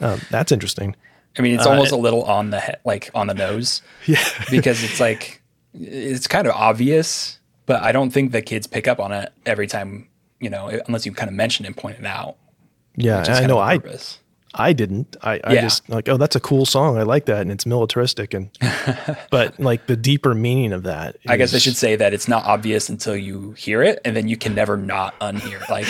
Um, 0.00 0.20
that's 0.30 0.52
interesting. 0.52 0.96
I 1.38 1.42
mean, 1.42 1.54
it's 1.54 1.66
uh, 1.66 1.70
almost 1.70 1.92
a 1.92 1.96
little 1.96 2.22
on 2.24 2.50
the 2.50 2.60
he- 2.60 2.72
like 2.84 3.10
on 3.14 3.26
the 3.26 3.34
nose. 3.34 3.82
Yeah, 4.06 4.24
because 4.50 4.82
it's 4.84 5.00
like 5.00 5.42
it's 5.74 6.26
kind 6.26 6.46
of 6.46 6.54
obvious, 6.54 7.38
but 7.66 7.82
I 7.82 7.92
don't 7.92 8.10
think 8.10 8.32
the 8.32 8.42
kids 8.42 8.66
pick 8.66 8.88
up 8.88 9.00
on 9.00 9.12
it 9.12 9.32
every 9.46 9.66
time. 9.66 10.08
You 10.40 10.50
know, 10.50 10.68
unless 10.86 11.06
you 11.06 11.12
kind 11.12 11.28
of 11.28 11.34
mention 11.34 11.64
it 11.64 11.68
and 11.68 11.76
point 11.76 11.98
it 11.98 12.04
out. 12.04 12.36
Yeah, 12.96 13.24
I 13.26 13.46
know. 13.46 13.58
I 13.58 13.78
I 14.54 14.72
didn't. 14.72 15.16
I, 15.22 15.40
I 15.42 15.54
yeah. 15.54 15.60
just 15.62 15.88
like, 15.88 16.08
oh, 16.08 16.16
that's 16.16 16.36
a 16.36 16.40
cool 16.40 16.64
song. 16.64 16.96
I 16.96 17.02
like 17.02 17.26
that, 17.26 17.40
and 17.40 17.50
it's 17.50 17.66
militaristic, 17.66 18.34
and 18.34 18.50
but 19.30 19.58
like 19.58 19.86
the 19.86 19.96
deeper 19.96 20.34
meaning 20.34 20.72
of 20.72 20.84
that. 20.84 21.16
Is, 21.16 21.20
I 21.30 21.36
guess 21.36 21.54
I 21.54 21.58
should 21.58 21.76
say 21.76 21.96
that 21.96 22.14
it's 22.14 22.28
not 22.28 22.44
obvious 22.44 22.88
until 22.88 23.16
you 23.16 23.52
hear 23.52 23.82
it, 23.82 24.00
and 24.04 24.14
then 24.16 24.28
you 24.28 24.36
can 24.36 24.54
never 24.54 24.76
not 24.76 25.18
unhear. 25.18 25.68
Like, 25.68 25.86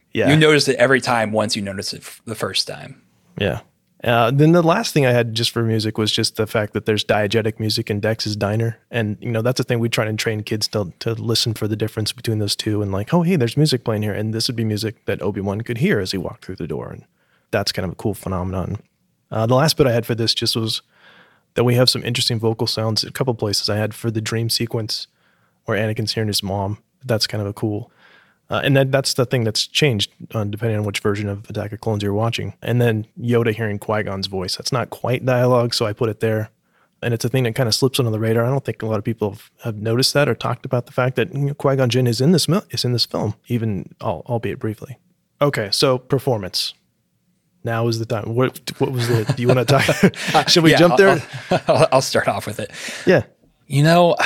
yeah, 0.12 0.28
you 0.30 0.36
notice 0.36 0.66
it 0.68 0.76
every 0.76 1.00
time 1.00 1.30
once 1.30 1.54
you 1.54 1.62
notice 1.62 1.92
it 1.92 2.02
the 2.24 2.34
first 2.34 2.66
time. 2.66 3.00
Yeah. 3.38 3.60
Uh, 4.02 4.30
then 4.30 4.52
the 4.52 4.62
last 4.62 4.94
thing 4.94 5.04
I 5.04 5.12
had 5.12 5.34
just 5.34 5.50
for 5.50 5.62
music 5.62 5.98
was 5.98 6.10
just 6.10 6.36
the 6.36 6.46
fact 6.46 6.72
that 6.72 6.86
there's 6.86 7.04
diegetic 7.04 7.60
music 7.60 7.90
in 7.90 8.00
Dex's 8.00 8.34
Diner, 8.34 8.78
and 8.90 9.18
you 9.20 9.30
know 9.30 9.42
that's 9.42 9.60
a 9.60 9.62
thing 9.62 9.78
we 9.78 9.90
try 9.90 10.06
and 10.06 10.18
train 10.18 10.42
kids 10.42 10.68
to 10.68 10.92
to 11.00 11.12
listen 11.12 11.52
for 11.52 11.68
the 11.68 11.76
difference 11.76 12.12
between 12.12 12.38
those 12.38 12.56
two, 12.56 12.80
and 12.80 12.92
like, 12.92 13.12
oh 13.12 13.22
hey, 13.22 13.36
there's 13.36 13.58
music 13.58 13.84
playing 13.84 14.02
here, 14.02 14.14
and 14.14 14.32
this 14.32 14.48
would 14.48 14.56
be 14.56 14.64
music 14.64 15.04
that 15.04 15.20
Obi 15.20 15.42
Wan 15.42 15.60
could 15.60 15.78
hear 15.78 16.00
as 16.00 16.12
he 16.12 16.18
walked 16.18 16.46
through 16.46 16.56
the 16.56 16.66
door, 16.66 16.90
and 16.90 17.04
that's 17.50 17.72
kind 17.72 17.84
of 17.84 17.92
a 17.92 17.96
cool 17.96 18.14
phenomenon. 18.14 18.78
Uh, 19.30 19.46
the 19.46 19.54
last 19.54 19.76
bit 19.76 19.86
I 19.86 19.92
had 19.92 20.06
for 20.06 20.14
this 20.14 20.32
just 20.32 20.56
was 20.56 20.80
that 21.54 21.64
we 21.64 21.74
have 21.74 21.90
some 21.90 22.02
interesting 22.02 22.38
vocal 22.38 22.66
sounds. 22.66 23.04
A 23.04 23.12
couple 23.12 23.34
places 23.34 23.68
I 23.68 23.76
had 23.76 23.94
for 23.94 24.10
the 24.10 24.20
dream 24.20 24.48
sequence 24.48 25.08
where 25.66 25.76
Anakin's 25.76 26.14
hearing 26.14 26.28
his 26.28 26.42
mom. 26.42 26.78
That's 27.04 27.26
kind 27.26 27.42
of 27.42 27.46
a 27.46 27.52
cool 27.52 27.90
uh, 28.50 28.60
and 28.64 28.76
then 28.76 28.90
that's 28.90 29.14
the 29.14 29.24
thing 29.24 29.44
that's 29.44 29.66
changed 29.66 30.12
uh, 30.34 30.44
depending 30.44 30.76
on 30.76 30.84
which 30.84 30.98
version 30.98 31.28
of 31.28 31.48
Attack 31.48 31.72
of 31.72 31.80
Clones 31.80 32.02
you're 32.02 32.12
watching. 32.12 32.54
And 32.62 32.82
then 32.82 33.06
Yoda 33.18 33.54
hearing 33.54 33.78
Qui 33.78 34.02
Gon's 34.02 34.26
voice. 34.26 34.56
That's 34.56 34.72
not 34.72 34.90
quite 34.90 35.24
dialogue, 35.24 35.72
so 35.72 35.86
I 35.86 35.92
put 35.92 36.08
it 36.08 36.20
there. 36.20 36.50
And 37.02 37.14
it's 37.14 37.24
a 37.24 37.28
thing 37.28 37.44
that 37.44 37.54
kind 37.54 37.68
of 37.68 37.74
slips 37.74 37.98
under 37.98 38.10
the 38.10 38.18
radar. 38.18 38.44
I 38.44 38.50
don't 38.50 38.64
think 38.64 38.82
a 38.82 38.86
lot 38.86 38.98
of 38.98 39.04
people 39.04 39.30
have, 39.30 39.50
have 39.62 39.76
noticed 39.76 40.12
that 40.14 40.28
or 40.28 40.34
talked 40.34 40.66
about 40.66 40.86
the 40.86 40.92
fact 40.92 41.16
that 41.16 41.32
you 41.32 41.40
know, 41.40 41.54
Qui 41.54 41.76
Gon 41.76 41.88
Jinn 41.88 42.06
is 42.06 42.20
in 42.20 42.32
this 42.32 42.46
is 42.70 42.84
in 42.84 42.92
this 42.92 43.06
film, 43.06 43.34
even 43.46 43.94
albeit 44.02 44.58
briefly. 44.58 44.98
Okay, 45.40 45.70
so 45.70 45.96
performance. 45.96 46.74
Now 47.62 47.88
is 47.88 47.98
the 47.98 48.06
time. 48.06 48.34
What 48.34 48.70
what 48.78 48.90
was 48.90 49.08
the? 49.08 49.24
Do 49.24 49.40
you 49.40 49.48
want 49.48 49.60
to 49.60 49.64
talk? 49.64 50.48
Should 50.48 50.64
we 50.64 50.72
yeah, 50.72 50.78
jump 50.78 50.96
there? 50.96 51.22
I'll, 51.50 51.60
I'll, 51.68 51.88
I'll 51.92 52.02
start 52.02 52.26
off 52.26 52.46
with 52.46 52.58
it. 52.58 52.70
Yeah. 53.06 53.24
You 53.66 53.82
know, 53.82 54.16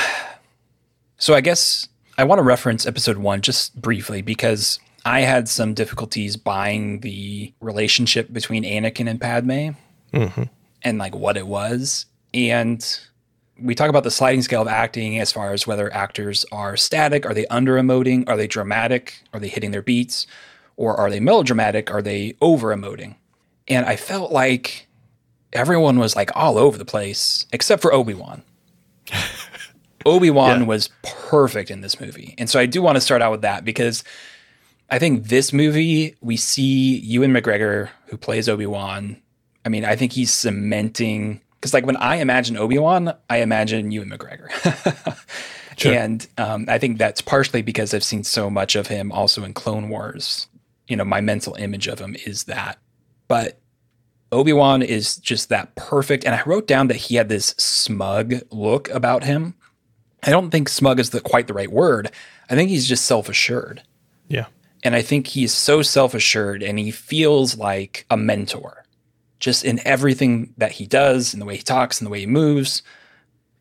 so 1.17 1.33
I 1.33 1.41
guess 1.41 1.87
I 2.17 2.23
want 2.23 2.39
to 2.39 2.43
reference 2.43 2.85
episode 2.85 3.17
one 3.17 3.41
just 3.41 3.79
briefly 3.81 4.21
because 4.21 4.79
I 5.03 5.21
had 5.21 5.49
some 5.49 5.73
difficulties 5.73 6.37
buying 6.37 7.01
the 7.01 7.53
relationship 7.59 8.31
between 8.31 8.63
Anakin 8.63 9.09
and 9.09 9.19
Padme 9.19 9.71
mm-hmm. 10.13 10.43
and 10.81 10.97
like 10.97 11.13
what 11.13 11.35
it 11.35 11.45
was. 11.45 12.05
And 12.33 12.85
we 13.59 13.75
talk 13.75 13.89
about 13.89 14.03
the 14.03 14.11
sliding 14.11 14.41
scale 14.41 14.61
of 14.61 14.67
acting 14.67 15.19
as 15.19 15.31
far 15.31 15.51
as 15.51 15.67
whether 15.67 15.93
actors 15.93 16.45
are 16.51 16.77
static, 16.77 17.25
are 17.25 17.33
they 17.33 17.45
under 17.47 17.75
emoting, 17.75 18.27
are 18.29 18.37
they 18.37 18.47
dramatic, 18.47 19.21
are 19.33 19.39
they 19.39 19.47
hitting 19.49 19.71
their 19.71 19.81
beats, 19.81 20.25
or 20.77 20.95
are 20.95 21.09
they 21.09 21.19
melodramatic, 21.19 21.91
are 21.91 22.01
they 22.01 22.35
over 22.41 22.75
emoting? 22.75 23.15
And 23.67 23.85
I 23.85 23.97
felt 23.97 24.31
like 24.31 24.87
everyone 25.51 25.99
was 25.99 26.15
like 26.15 26.31
all 26.35 26.57
over 26.57 26.77
the 26.77 26.85
place 26.85 27.45
except 27.51 27.81
for 27.81 27.93
Obi 27.93 28.13
Wan. 28.13 28.43
Obi 30.05 30.29
Wan 30.29 30.61
yeah. 30.61 30.67
was 30.67 30.89
perfect 31.03 31.71
in 31.71 31.81
this 31.81 31.99
movie. 31.99 32.35
And 32.37 32.49
so 32.49 32.59
I 32.59 32.65
do 32.65 32.81
want 32.81 32.95
to 32.95 33.01
start 33.01 33.21
out 33.21 33.31
with 33.31 33.41
that 33.41 33.65
because 33.65 34.03
I 34.89 34.99
think 34.99 35.27
this 35.27 35.51
movie, 35.51 36.15
we 36.21 36.37
see 36.37 36.99
Ewan 36.99 37.31
McGregor, 37.31 37.89
who 38.07 38.17
plays 38.17 38.47
Obi 38.47 38.67
Wan. 38.67 39.21
I 39.65 39.69
mean, 39.69 39.83
I 39.83 39.95
think 39.95 40.11
he's 40.11 40.31
cementing, 40.31 41.41
because 41.55 41.73
like 41.73 41.87
when 41.87 41.97
I 41.97 42.17
imagine 42.17 42.55
Obi 42.55 42.77
Wan, 42.77 43.13
I 43.29 43.37
imagine 43.37 43.91
Ewan 43.91 44.11
McGregor. 44.11 44.51
sure. 45.77 45.93
And 45.93 46.27
um, 46.37 46.65
I 46.67 46.77
think 46.77 46.99
that's 46.99 47.21
partially 47.21 47.63
because 47.63 47.93
I've 47.93 48.03
seen 48.03 48.23
so 48.23 48.49
much 48.49 48.75
of 48.75 48.87
him 48.87 49.11
also 49.11 49.43
in 49.43 49.53
Clone 49.53 49.89
Wars. 49.89 50.47
You 50.87 50.97
know, 50.97 51.05
my 51.05 51.19
mental 51.19 51.55
image 51.55 51.87
of 51.87 51.97
him 51.97 52.15
is 52.27 52.43
that. 52.43 52.77
But 53.27 53.57
Obi 54.31 54.53
Wan 54.53 54.83
is 54.83 55.17
just 55.17 55.49
that 55.49 55.73
perfect. 55.73 56.25
And 56.25 56.35
I 56.35 56.43
wrote 56.45 56.67
down 56.67 56.89
that 56.89 56.97
he 56.97 57.15
had 57.15 57.29
this 57.29 57.55
smug 57.57 58.35
look 58.51 58.87
about 58.89 59.23
him 59.23 59.55
I 60.25 60.31
don't 60.31 60.49
think 60.49 60.69
smug 60.69 60.99
is 60.99 61.11
the, 61.11 61.21
quite 61.21 61.47
the 61.47 61.53
right 61.53 61.71
word. 61.71 62.11
I 62.49 62.55
think 62.55 62.69
he's 62.69 62.87
just 62.87 63.05
self 63.05 63.29
assured. 63.29 63.83
Yeah. 64.27 64.47
And 64.83 64.95
I 64.95 65.01
think 65.01 65.27
he's 65.27 65.53
so 65.53 65.81
self 65.81 66.13
assured 66.13 66.63
and 66.63 66.77
he 66.79 66.91
feels 66.91 67.57
like 67.57 68.05
a 68.09 68.17
mentor 68.17 68.85
just 69.39 69.65
in 69.65 69.79
everything 69.85 70.53
that 70.57 70.71
he 70.73 70.87
does, 70.87 71.33
and 71.33 71.41
the 71.41 71.45
way 71.45 71.57
he 71.57 71.61
talks, 71.61 71.99
and 71.99 72.05
the 72.05 72.09
way 72.09 72.21
he 72.21 72.25
moves. 72.25 72.81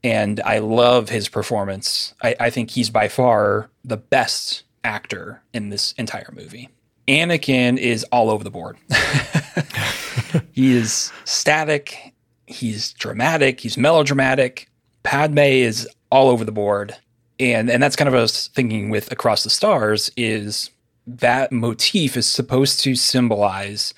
And 0.03 0.41
I 0.41 0.59
love 0.59 1.09
his 1.09 1.29
performance. 1.29 2.15
I, 2.23 2.37
I 2.41 2.51
think 2.51 2.71
he's 2.71 2.91
by 2.91 3.09
far 3.09 3.71
the 3.85 3.97
best 3.97 4.63
actor 4.83 5.43
in 5.53 5.71
this 5.71 5.93
entire 5.99 6.33
movie. 6.33 6.69
Anakin 7.09 7.77
is 7.79 8.05
all 8.05 8.31
over 8.31 8.45
the 8.45 8.51
board. 8.51 8.79
he 10.53 10.75
is 10.75 11.13
static, 11.25 12.15
he's 12.47 12.93
dramatic, 12.95 13.61
he's 13.61 13.77
melodramatic. 13.77 14.69
Padme 15.03 15.39
is 15.39 15.87
all 16.15 16.29
over 16.29 16.45
the 16.45 16.53
board. 16.53 16.97
And 17.41 17.69
and 17.69 17.83
that's 17.83 17.97
kind 17.97 18.07
of 18.07 18.15
what 18.15 18.21
I 18.21 18.23
was 18.23 18.47
thinking 18.47 18.89
with 18.89 19.11
Across 19.11 19.43
the 19.43 19.51
Stars 19.51 20.13
is 20.17 20.71
that 21.09 21.51
motif 21.51 22.17
is 22.17 22.27
supposed 22.27 22.81
to 22.81 22.95
symbolize 22.95 23.93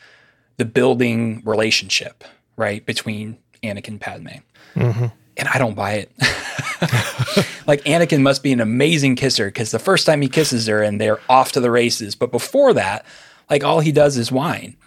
the 0.56 0.64
building 0.64 1.42
relationship, 1.44 2.24
right, 2.56 2.84
between 2.86 3.36
Anakin 3.62 3.88
and 3.88 4.00
Padme. 4.00 4.28
Mm-hmm. 4.74 5.06
And 5.36 5.48
I 5.48 5.58
don't 5.58 5.74
buy 5.74 5.92
it. 5.92 6.10
like 7.66 7.84
Anakin 7.84 8.22
must 8.22 8.42
be 8.42 8.52
an 8.52 8.60
amazing 8.60 9.16
kisser 9.16 9.48
because 9.48 9.70
the 9.70 9.78
first 9.78 10.06
time 10.06 10.22
he 10.22 10.28
kisses 10.28 10.66
her 10.66 10.82
and 10.82 10.98
they're 10.98 11.20
off 11.28 11.52
to 11.52 11.60
the 11.60 11.70
races. 11.70 12.14
But 12.14 12.32
before 12.32 12.72
that, 12.72 13.04
like 13.50 13.62
all 13.62 13.80
he 13.80 13.92
does 13.92 14.16
is 14.16 14.32
whine 14.32 14.78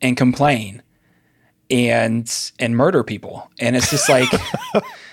and 0.00 0.16
complain 0.16 0.82
and 1.70 2.50
and 2.58 2.74
murder 2.74 3.04
people. 3.04 3.50
And 3.60 3.76
it's 3.76 3.90
just 3.90 4.08
like 4.08 4.30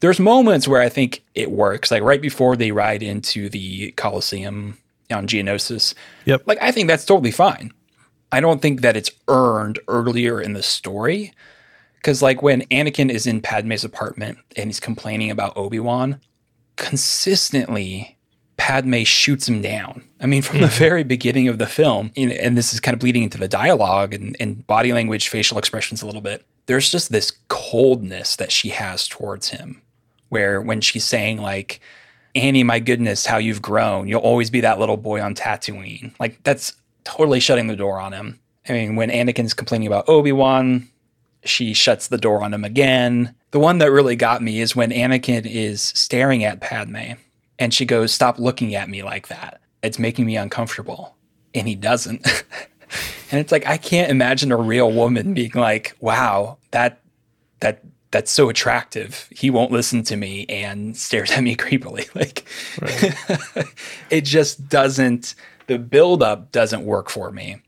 there's 0.00 0.18
moments 0.18 0.66
where 0.66 0.80
I 0.80 0.88
think 0.88 1.22
it 1.34 1.50
works, 1.50 1.90
like 1.90 2.02
right 2.02 2.20
before 2.20 2.56
they 2.56 2.72
ride 2.72 3.02
into 3.02 3.48
the 3.48 3.92
Coliseum 3.92 4.78
on 5.10 5.26
Geonosis. 5.26 5.94
Yep. 6.24 6.42
Like 6.46 6.58
I 6.60 6.72
think 6.72 6.88
that's 6.88 7.04
totally 7.04 7.30
fine. 7.30 7.72
I 8.32 8.40
don't 8.40 8.62
think 8.62 8.80
that 8.80 8.96
it's 8.96 9.10
earned 9.28 9.78
earlier 9.88 10.40
in 10.40 10.52
the 10.54 10.62
story. 10.62 11.32
Cause 12.02 12.22
like 12.22 12.42
when 12.42 12.62
Anakin 12.68 13.10
is 13.10 13.26
in 13.26 13.42
Padme's 13.42 13.84
apartment 13.84 14.38
and 14.56 14.66
he's 14.66 14.80
complaining 14.80 15.30
about 15.30 15.56
Obi-Wan, 15.56 16.20
consistently 16.76 18.16
Padme 18.56 19.02
shoots 19.02 19.48
him 19.48 19.60
down. 19.60 20.04
I 20.20 20.26
mean, 20.26 20.42
from 20.42 20.56
mm-hmm. 20.56 20.66
the 20.66 20.68
very 20.68 21.02
beginning 21.02 21.48
of 21.48 21.58
the 21.58 21.66
film, 21.66 22.10
and 22.16 22.56
this 22.56 22.72
is 22.72 22.80
kind 22.80 22.94
of 22.94 23.00
bleeding 23.00 23.22
into 23.22 23.38
the 23.38 23.48
dialogue 23.48 24.14
and, 24.14 24.36
and 24.38 24.66
body 24.66 24.92
language, 24.92 25.28
facial 25.28 25.58
expressions 25.58 26.02
a 26.02 26.06
little 26.06 26.20
bit. 26.20 26.44
There's 26.66 26.90
just 26.90 27.10
this 27.10 27.32
coldness 27.48 28.36
that 28.36 28.52
she 28.52 28.68
has 28.68 29.08
towards 29.08 29.48
him 29.48 29.82
where 30.30 30.60
when 30.60 30.80
she's 30.80 31.04
saying 31.04 31.40
like 31.40 31.80
Annie, 32.34 32.64
my 32.64 32.78
goodness, 32.78 33.26
how 33.26 33.38
you've 33.38 33.62
grown. 33.62 34.08
You'll 34.08 34.20
always 34.20 34.50
be 34.50 34.60
that 34.60 34.78
little 34.78 34.96
boy 34.96 35.20
on 35.20 35.34
Tatooine. 35.34 36.14
Like 36.18 36.42
that's 36.42 36.74
totally 37.04 37.40
shutting 37.40 37.66
the 37.66 37.76
door 37.76 38.00
on 38.00 38.12
him. 38.12 38.40
I 38.68 38.72
mean, 38.72 38.96
when 38.96 39.10
Anakin's 39.10 39.54
complaining 39.54 39.88
about 39.88 40.08
Obi-Wan, 40.08 40.88
she 41.44 41.74
shuts 41.74 42.08
the 42.08 42.18
door 42.18 42.42
on 42.42 42.54
him 42.54 42.64
again. 42.64 43.34
The 43.50 43.58
one 43.58 43.78
that 43.78 43.90
really 43.90 44.16
got 44.16 44.42
me 44.42 44.60
is 44.60 44.76
when 44.76 44.90
Anakin 44.90 45.46
is 45.46 45.82
staring 45.82 46.44
at 46.44 46.60
Padme 46.60 47.14
and 47.58 47.74
she 47.74 47.84
goes, 47.84 48.12
"Stop 48.12 48.38
looking 48.38 48.74
at 48.74 48.88
me 48.88 49.02
like 49.02 49.28
that. 49.28 49.60
It's 49.82 49.98
making 49.98 50.26
me 50.26 50.36
uncomfortable." 50.36 51.16
And 51.54 51.66
he 51.66 51.74
doesn't. 51.74 52.24
and 53.30 53.40
it's 53.40 53.50
like 53.50 53.66
I 53.66 53.76
can't 53.76 54.10
imagine 54.10 54.52
a 54.52 54.56
real 54.56 54.92
woman 54.92 55.34
being 55.34 55.52
like, 55.54 55.96
"Wow, 56.00 56.58
that 56.70 57.00
that 57.60 57.82
that's 58.10 58.30
so 58.30 58.48
attractive. 58.48 59.28
He 59.30 59.50
won't 59.50 59.70
listen 59.70 60.02
to 60.04 60.16
me 60.16 60.46
and 60.48 60.96
stares 60.96 61.30
at 61.30 61.42
me 61.42 61.56
creepily. 61.56 62.12
Like 62.14 62.46
right. 62.80 63.66
it 64.10 64.22
just 64.22 64.68
doesn't 64.68 65.34
the 65.66 65.78
buildup 65.78 66.50
doesn't 66.50 66.84
work 66.84 67.08
for 67.08 67.30
me. 67.30 67.62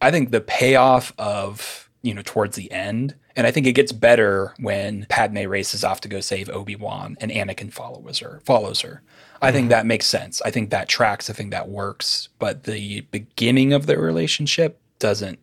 I 0.00 0.10
think 0.10 0.30
the 0.30 0.40
payoff 0.40 1.12
of, 1.18 1.90
you 2.02 2.14
know, 2.14 2.22
towards 2.24 2.56
the 2.56 2.72
end, 2.72 3.14
and 3.36 3.46
I 3.46 3.50
think 3.50 3.66
it 3.66 3.72
gets 3.72 3.92
better 3.92 4.54
when 4.58 5.06
Padme 5.08 5.46
races 5.46 5.84
off 5.84 6.00
to 6.02 6.08
go 6.08 6.20
save 6.20 6.48
Obi-Wan 6.48 7.16
and 7.20 7.30
Anakin 7.30 7.72
follows 7.72 8.18
her 8.18 8.40
follows 8.44 8.80
her. 8.80 9.02
I 9.40 9.48
mm-hmm. 9.48 9.56
think 9.56 9.68
that 9.70 9.86
makes 9.86 10.06
sense. 10.06 10.40
I 10.42 10.50
think 10.50 10.70
that 10.70 10.88
tracks. 10.88 11.28
I 11.28 11.34
think 11.34 11.50
that 11.50 11.68
works. 11.68 12.28
But 12.38 12.64
the 12.64 13.02
beginning 13.02 13.72
of 13.72 13.86
their 13.86 14.00
relationship 14.00 14.80
doesn't 14.98 15.38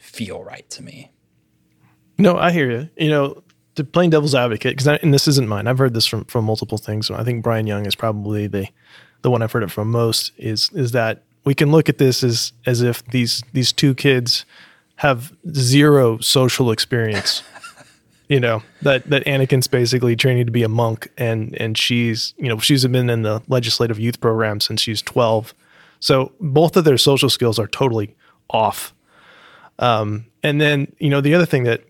feel 0.00 0.42
right 0.42 0.68
to 0.70 0.82
me. 0.82 1.12
No, 2.18 2.36
I 2.36 2.50
hear 2.50 2.70
you. 2.70 2.88
You 2.96 3.10
know, 3.10 3.42
playing 3.92 4.10
devil's 4.10 4.34
advocate, 4.34 4.76
because 4.76 4.86
and 5.02 5.14
this 5.14 5.26
isn't 5.28 5.48
mine. 5.48 5.66
I've 5.66 5.78
heard 5.78 5.94
this 5.94 6.06
from 6.06 6.24
from 6.26 6.44
multiple 6.44 6.78
things. 6.78 7.10
I 7.10 7.24
think 7.24 7.42
Bryan 7.42 7.66
Young 7.66 7.86
is 7.86 7.94
probably 7.94 8.46
the 8.46 8.68
the 9.22 9.30
one 9.30 9.42
I've 9.42 9.52
heard 9.52 9.62
it 9.62 9.70
from 9.70 9.90
most. 9.90 10.32
Is 10.36 10.70
is 10.72 10.92
that 10.92 11.22
we 11.44 11.54
can 11.54 11.70
look 11.70 11.88
at 11.88 11.98
this 11.98 12.22
as 12.22 12.52
as 12.66 12.82
if 12.82 13.04
these 13.06 13.42
these 13.52 13.72
two 13.72 13.94
kids 13.94 14.44
have 14.96 15.32
zero 15.52 16.18
social 16.18 16.70
experience. 16.70 17.42
you 18.28 18.40
know 18.40 18.62
that 18.82 19.08
that 19.10 19.24
Anakin's 19.24 19.68
basically 19.68 20.16
training 20.16 20.46
to 20.46 20.52
be 20.52 20.62
a 20.62 20.68
monk, 20.68 21.10
and 21.16 21.58
and 21.60 21.76
she's 21.76 22.34
you 22.36 22.48
know 22.48 22.58
she's 22.58 22.86
been 22.86 23.08
in 23.08 23.22
the 23.22 23.42
legislative 23.48 23.98
youth 23.98 24.20
program 24.20 24.60
since 24.60 24.80
she's 24.80 25.02
twelve. 25.02 25.54
So 26.00 26.32
both 26.40 26.76
of 26.76 26.84
their 26.84 26.98
social 26.98 27.30
skills 27.30 27.58
are 27.58 27.68
totally 27.68 28.14
off. 28.50 28.92
Um, 29.78 30.26
and 30.42 30.60
then 30.60 30.92
you 30.98 31.10
know 31.10 31.20
the 31.20 31.34
other 31.34 31.46
thing 31.46 31.64
that 31.64 31.82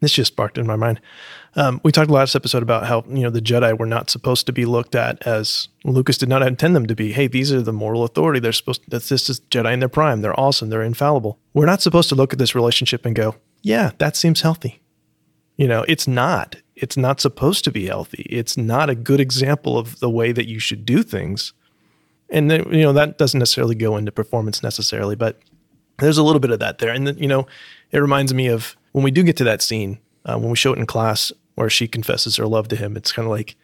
this 0.00 0.12
just 0.12 0.32
sparked 0.32 0.58
in 0.58 0.66
my 0.66 0.76
mind. 0.76 1.00
Um, 1.54 1.80
we 1.82 1.90
talked 1.90 2.10
last 2.10 2.34
episode 2.34 2.62
about 2.62 2.86
how 2.86 3.04
you 3.08 3.22
know 3.22 3.30
the 3.30 3.40
Jedi 3.40 3.76
were 3.78 3.86
not 3.86 4.10
supposed 4.10 4.46
to 4.46 4.52
be 4.52 4.66
looked 4.66 4.94
at 4.94 5.26
as 5.26 5.68
Lucas 5.84 6.18
did 6.18 6.28
not 6.28 6.42
intend 6.42 6.76
them 6.76 6.86
to 6.86 6.94
be. 6.94 7.12
Hey, 7.12 7.26
these 7.26 7.52
are 7.52 7.62
the 7.62 7.72
moral 7.72 8.04
authority. 8.04 8.38
They're 8.40 8.52
supposed 8.52 8.84
to, 8.84 8.90
this 8.90 9.10
is 9.10 9.40
Jedi 9.50 9.72
in 9.72 9.80
their 9.80 9.88
prime. 9.88 10.20
They're 10.20 10.38
awesome. 10.38 10.68
They're 10.68 10.82
infallible. 10.82 11.38
We're 11.54 11.66
not 11.66 11.80
supposed 11.80 12.10
to 12.10 12.14
look 12.14 12.32
at 12.32 12.38
this 12.38 12.54
relationship 12.54 13.06
and 13.06 13.16
go, 13.16 13.36
yeah, 13.62 13.92
that 13.98 14.16
seems 14.16 14.42
healthy. 14.42 14.82
You 15.56 15.66
know, 15.66 15.84
it's 15.88 16.06
not. 16.06 16.56
It's 16.74 16.98
not 16.98 17.20
supposed 17.20 17.64
to 17.64 17.72
be 17.72 17.86
healthy. 17.86 18.26
It's 18.28 18.58
not 18.58 18.90
a 18.90 18.94
good 18.94 19.20
example 19.20 19.78
of 19.78 19.98
the 20.00 20.10
way 20.10 20.32
that 20.32 20.46
you 20.46 20.58
should 20.58 20.84
do 20.84 21.02
things. 21.02 21.54
And 22.28 22.50
then, 22.50 22.70
you 22.70 22.82
know, 22.82 22.92
that 22.92 23.16
doesn't 23.16 23.38
necessarily 23.38 23.74
go 23.74 23.96
into 23.96 24.12
performance 24.12 24.62
necessarily, 24.62 25.16
but 25.16 25.40
there's 25.98 26.18
a 26.18 26.22
little 26.22 26.40
bit 26.40 26.50
of 26.50 26.58
that 26.58 26.78
there. 26.78 26.90
And 26.90 27.18
you 27.18 27.28
know, 27.28 27.46
it 27.90 27.98
reminds 27.98 28.34
me 28.34 28.48
of 28.48 28.76
when 28.96 29.04
we 29.04 29.10
do 29.10 29.22
get 29.22 29.36
to 29.36 29.44
that 29.44 29.60
scene, 29.60 29.98
uh, 30.24 30.38
when 30.38 30.48
we 30.48 30.56
show 30.56 30.72
it 30.72 30.78
in 30.78 30.86
class 30.86 31.30
where 31.54 31.68
she 31.68 31.86
confesses 31.86 32.36
her 32.36 32.46
love 32.46 32.68
to 32.68 32.76
him, 32.76 32.96
it's 32.96 33.12
kind 33.12 33.26
of 33.26 33.30
like, 33.30 33.54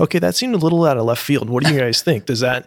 okay, 0.00 0.18
that 0.18 0.34
seemed 0.34 0.54
a 0.54 0.56
little 0.56 0.86
out 0.86 0.96
of 0.96 1.04
left 1.04 1.22
field. 1.22 1.50
What 1.50 1.62
do 1.62 1.70
you 1.70 1.78
guys 1.78 2.00
think? 2.00 2.24
Does 2.24 2.40
that 2.40 2.66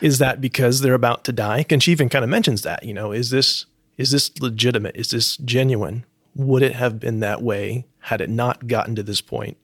is 0.00 0.18
that 0.18 0.40
because 0.40 0.80
they're 0.80 0.92
about 0.92 1.22
to 1.26 1.32
die? 1.32 1.64
And 1.70 1.80
she 1.80 1.92
even 1.92 2.08
kind 2.08 2.24
of 2.24 2.28
mentions 2.28 2.62
that, 2.62 2.82
you 2.82 2.92
know, 2.92 3.12
is 3.12 3.30
this 3.30 3.66
is 3.96 4.10
this 4.10 4.36
legitimate? 4.40 4.96
Is 4.96 5.10
this 5.10 5.36
genuine? 5.36 6.04
Would 6.34 6.64
it 6.64 6.74
have 6.74 6.98
been 6.98 7.20
that 7.20 7.42
way 7.42 7.86
had 8.00 8.20
it 8.20 8.28
not 8.28 8.66
gotten 8.66 8.96
to 8.96 9.04
this 9.04 9.20
point? 9.20 9.56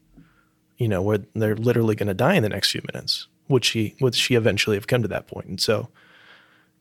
You 0.76 0.86
know, 0.86 1.02
where 1.02 1.18
they're 1.34 1.56
literally 1.56 1.96
going 1.96 2.06
to 2.06 2.14
die 2.14 2.34
in 2.34 2.44
the 2.44 2.48
next 2.48 2.70
few 2.70 2.82
minutes. 2.94 3.26
Would 3.48 3.64
she 3.64 3.96
would 4.00 4.14
she 4.14 4.36
eventually 4.36 4.76
have 4.76 4.86
come 4.86 5.02
to 5.02 5.08
that 5.08 5.26
point? 5.26 5.48
And 5.48 5.60
so 5.60 5.88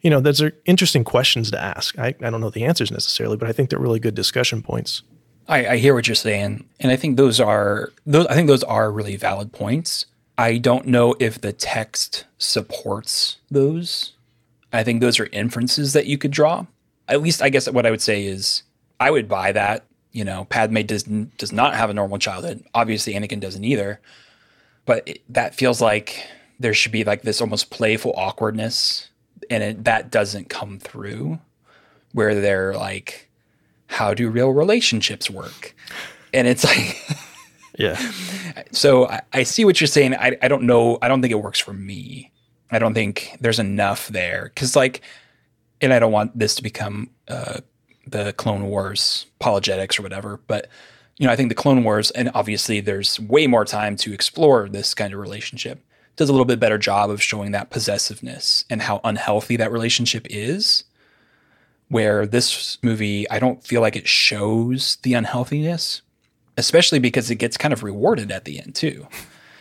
you 0.01 0.09
know, 0.09 0.19
those 0.19 0.41
are 0.41 0.53
interesting 0.65 1.03
questions 1.03 1.51
to 1.51 1.61
ask. 1.61 1.97
I, 1.97 2.07
I 2.21 2.29
don't 2.29 2.41
know 2.41 2.49
the 2.49 2.65
answers 2.65 2.91
necessarily, 2.91 3.37
but 3.37 3.49
I 3.49 3.51
think 3.51 3.69
they're 3.69 3.79
really 3.79 3.99
good 3.99 4.15
discussion 4.15 4.61
points. 4.61 5.03
I, 5.47 5.67
I 5.67 5.77
hear 5.77 5.93
what 5.93 6.07
you're 6.07 6.15
saying, 6.15 6.67
and 6.79 6.91
I 6.91 6.97
think 6.97 7.17
those 7.17 7.39
are 7.39 7.91
those. 8.05 8.27
I 8.27 8.35
think 8.35 8.47
those 8.47 8.63
are 8.63 8.91
really 8.91 9.15
valid 9.15 9.53
points. 9.53 10.05
I 10.37 10.57
don't 10.57 10.87
know 10.87 11.15
if 11.19 11.41
the 11.41 11.53
text 11.53 12.25
supports 12.37 13.37
those. 13.49 14.13
I 14.73 14.83
think 14.83 15.01
those 15.01 15.19
are 15.19 15.27
inferences 15.31 15.93
that 15.93 16.05
you 16.05 16.17
could 16.17 16.31
draw. 16.31 16.65
At 17.07 17.21
least, 17.21 17.41
I 17.41 17.49
guess 17.49 17.69
what 17.69 17.85
I 17.85 17.91
would 17.91 18.01
say 18.01 18.25
is 18.25 18.63
I 18.99 19.09
would 19.09 19.29
buy 19.29 19.53
that. 19.53 19.85
You 20.11 20.25
know, 20.25 20.45
Padme 20.45 20.81
does 20.81 21.03
does 21.03 21.53
not 21.53 21.75
have 21.75 21.89
a 21.89 21.93
normal 21.93 22.19
childhood. 22.19 22.63
Obviously, 22.73 23.13
Anakin 23.13 23.39
doesn't 23.39 23.63
either. 23.63 24.01
But 24.85 25.07
it, 25.07 25.21
that 25.29 25.55
feels 25.55 25.81
like 25.81 26.25
there 26.59 26.73
should 26.73 26.91
be 26.91 27.03
like 27.03 27.21
this 27.21 27.41
almost 27.41 27.69
playful 27.69 28.13
awkwardness 28.17 29.09
and 29.49 29.63
it, 29.63 29.83
that 29.85 30.11
doesn't 30.11 30.49
come 30.49 30.79
through 30.79 31.39
where 32.13 32.39
they're 32.39 32.73
like 32.73 33.29
how 33.87 34.13
do 34.13 34.29
real 34.29 34.51
relationships 34.51 35.29
work? 35.29 35.73
And 36.33 36.47
it's 36.47 36.63
like 36.63 37.01
yeah. 37.77 37.95
So 38.71 39.07
I, 39.07 39.21
I, 39.31 39.43
see 39.43 39.63
what 39.63 39.79
you're 39.79 39.87
saying. 39.87 40.13
I, 40.15 40.35
I 40.41 40.47
don't 40.49 40.63
know. 40.63 40.97
I 41.01 41.07
don't 41.07 41.21
think 41.21 41.31
it 41.31 41.41
works 41.41 41.59
for 41.59 41.73
me. 41.73 42.33
I 42.69 42.79
don't 42.79 42.93
think 42.93 43.37
there's 43.39 43.59
enough 43.59 44.09
there. 44.09 44.51
Because 44.53 44.75
like 44.75 45.01
and 45.81 45.93
i 45.93 45.99
don't 45.99 46.11
want 46.11 46.37
this 46.37 46.55
to 46.55 46.63
become 46.63 47.09
uh, 47.27 47.59
the 48.05 48.33
clone 48.33 48.67
wars 48.67 49.25
apologetics 49.39 49.99
or 49.99 50.03
whatever 50.03 50.39
but 50.47 50.67
you 51.17 51.25
know 51.25 51.33
i 51.33 51.35
think 51.35 51.49
the 51.49 51.55
clone 51.55 51.83
wars 51.83 52.11
and 52.11 52.31
obviously 52.33 52.79
there's 52.79 53.19
way 53.19 53.47
more 53.47 53.65
time 53.65 53.95
to 53.95 54.13
explore 54.13 54.69
this 54.69 54.93
kind 54.93 55.13
of 55.13 55.19
relationship 55.19 55.83
does 56.17 56.29
a 56.29 56.33
little 56.33 56.45
bit 56.45 56.59
better 56.59 56.77
job 56.77 57.09
of 57.09 57.21
showing 57.21 57.51
that 57.51 57.69
possessiveness 57.69 58.65
and 58.69 58.81
how 58.81 58.99
unhealthy 59.03 59.55
that 59.57 59.71
relationship 59.71 60.27
is. 60.29 60.83
Where 61.89 62.25
this 62.25 62.77
movie, 62.83 63.29
I 63.29 63.39
don't 63.39 63.63
feel 63.63 63.79
like 63.79 63.95
it 63.95 64.09
shows 64.09 64.97
the 65.03 65.13
unhealthiness, 65.13 66.01
especially 66.57 66.99
because 66.99 67.31
it 67.31 67.35
gets 67.35 67.55
kind 67.55 67.73
of 67.73 67.81
rewarded 67.81 68.29
at 68.29 68.43
the 68.43 68.59
end 68.59 68.75
too. 68.75 69.07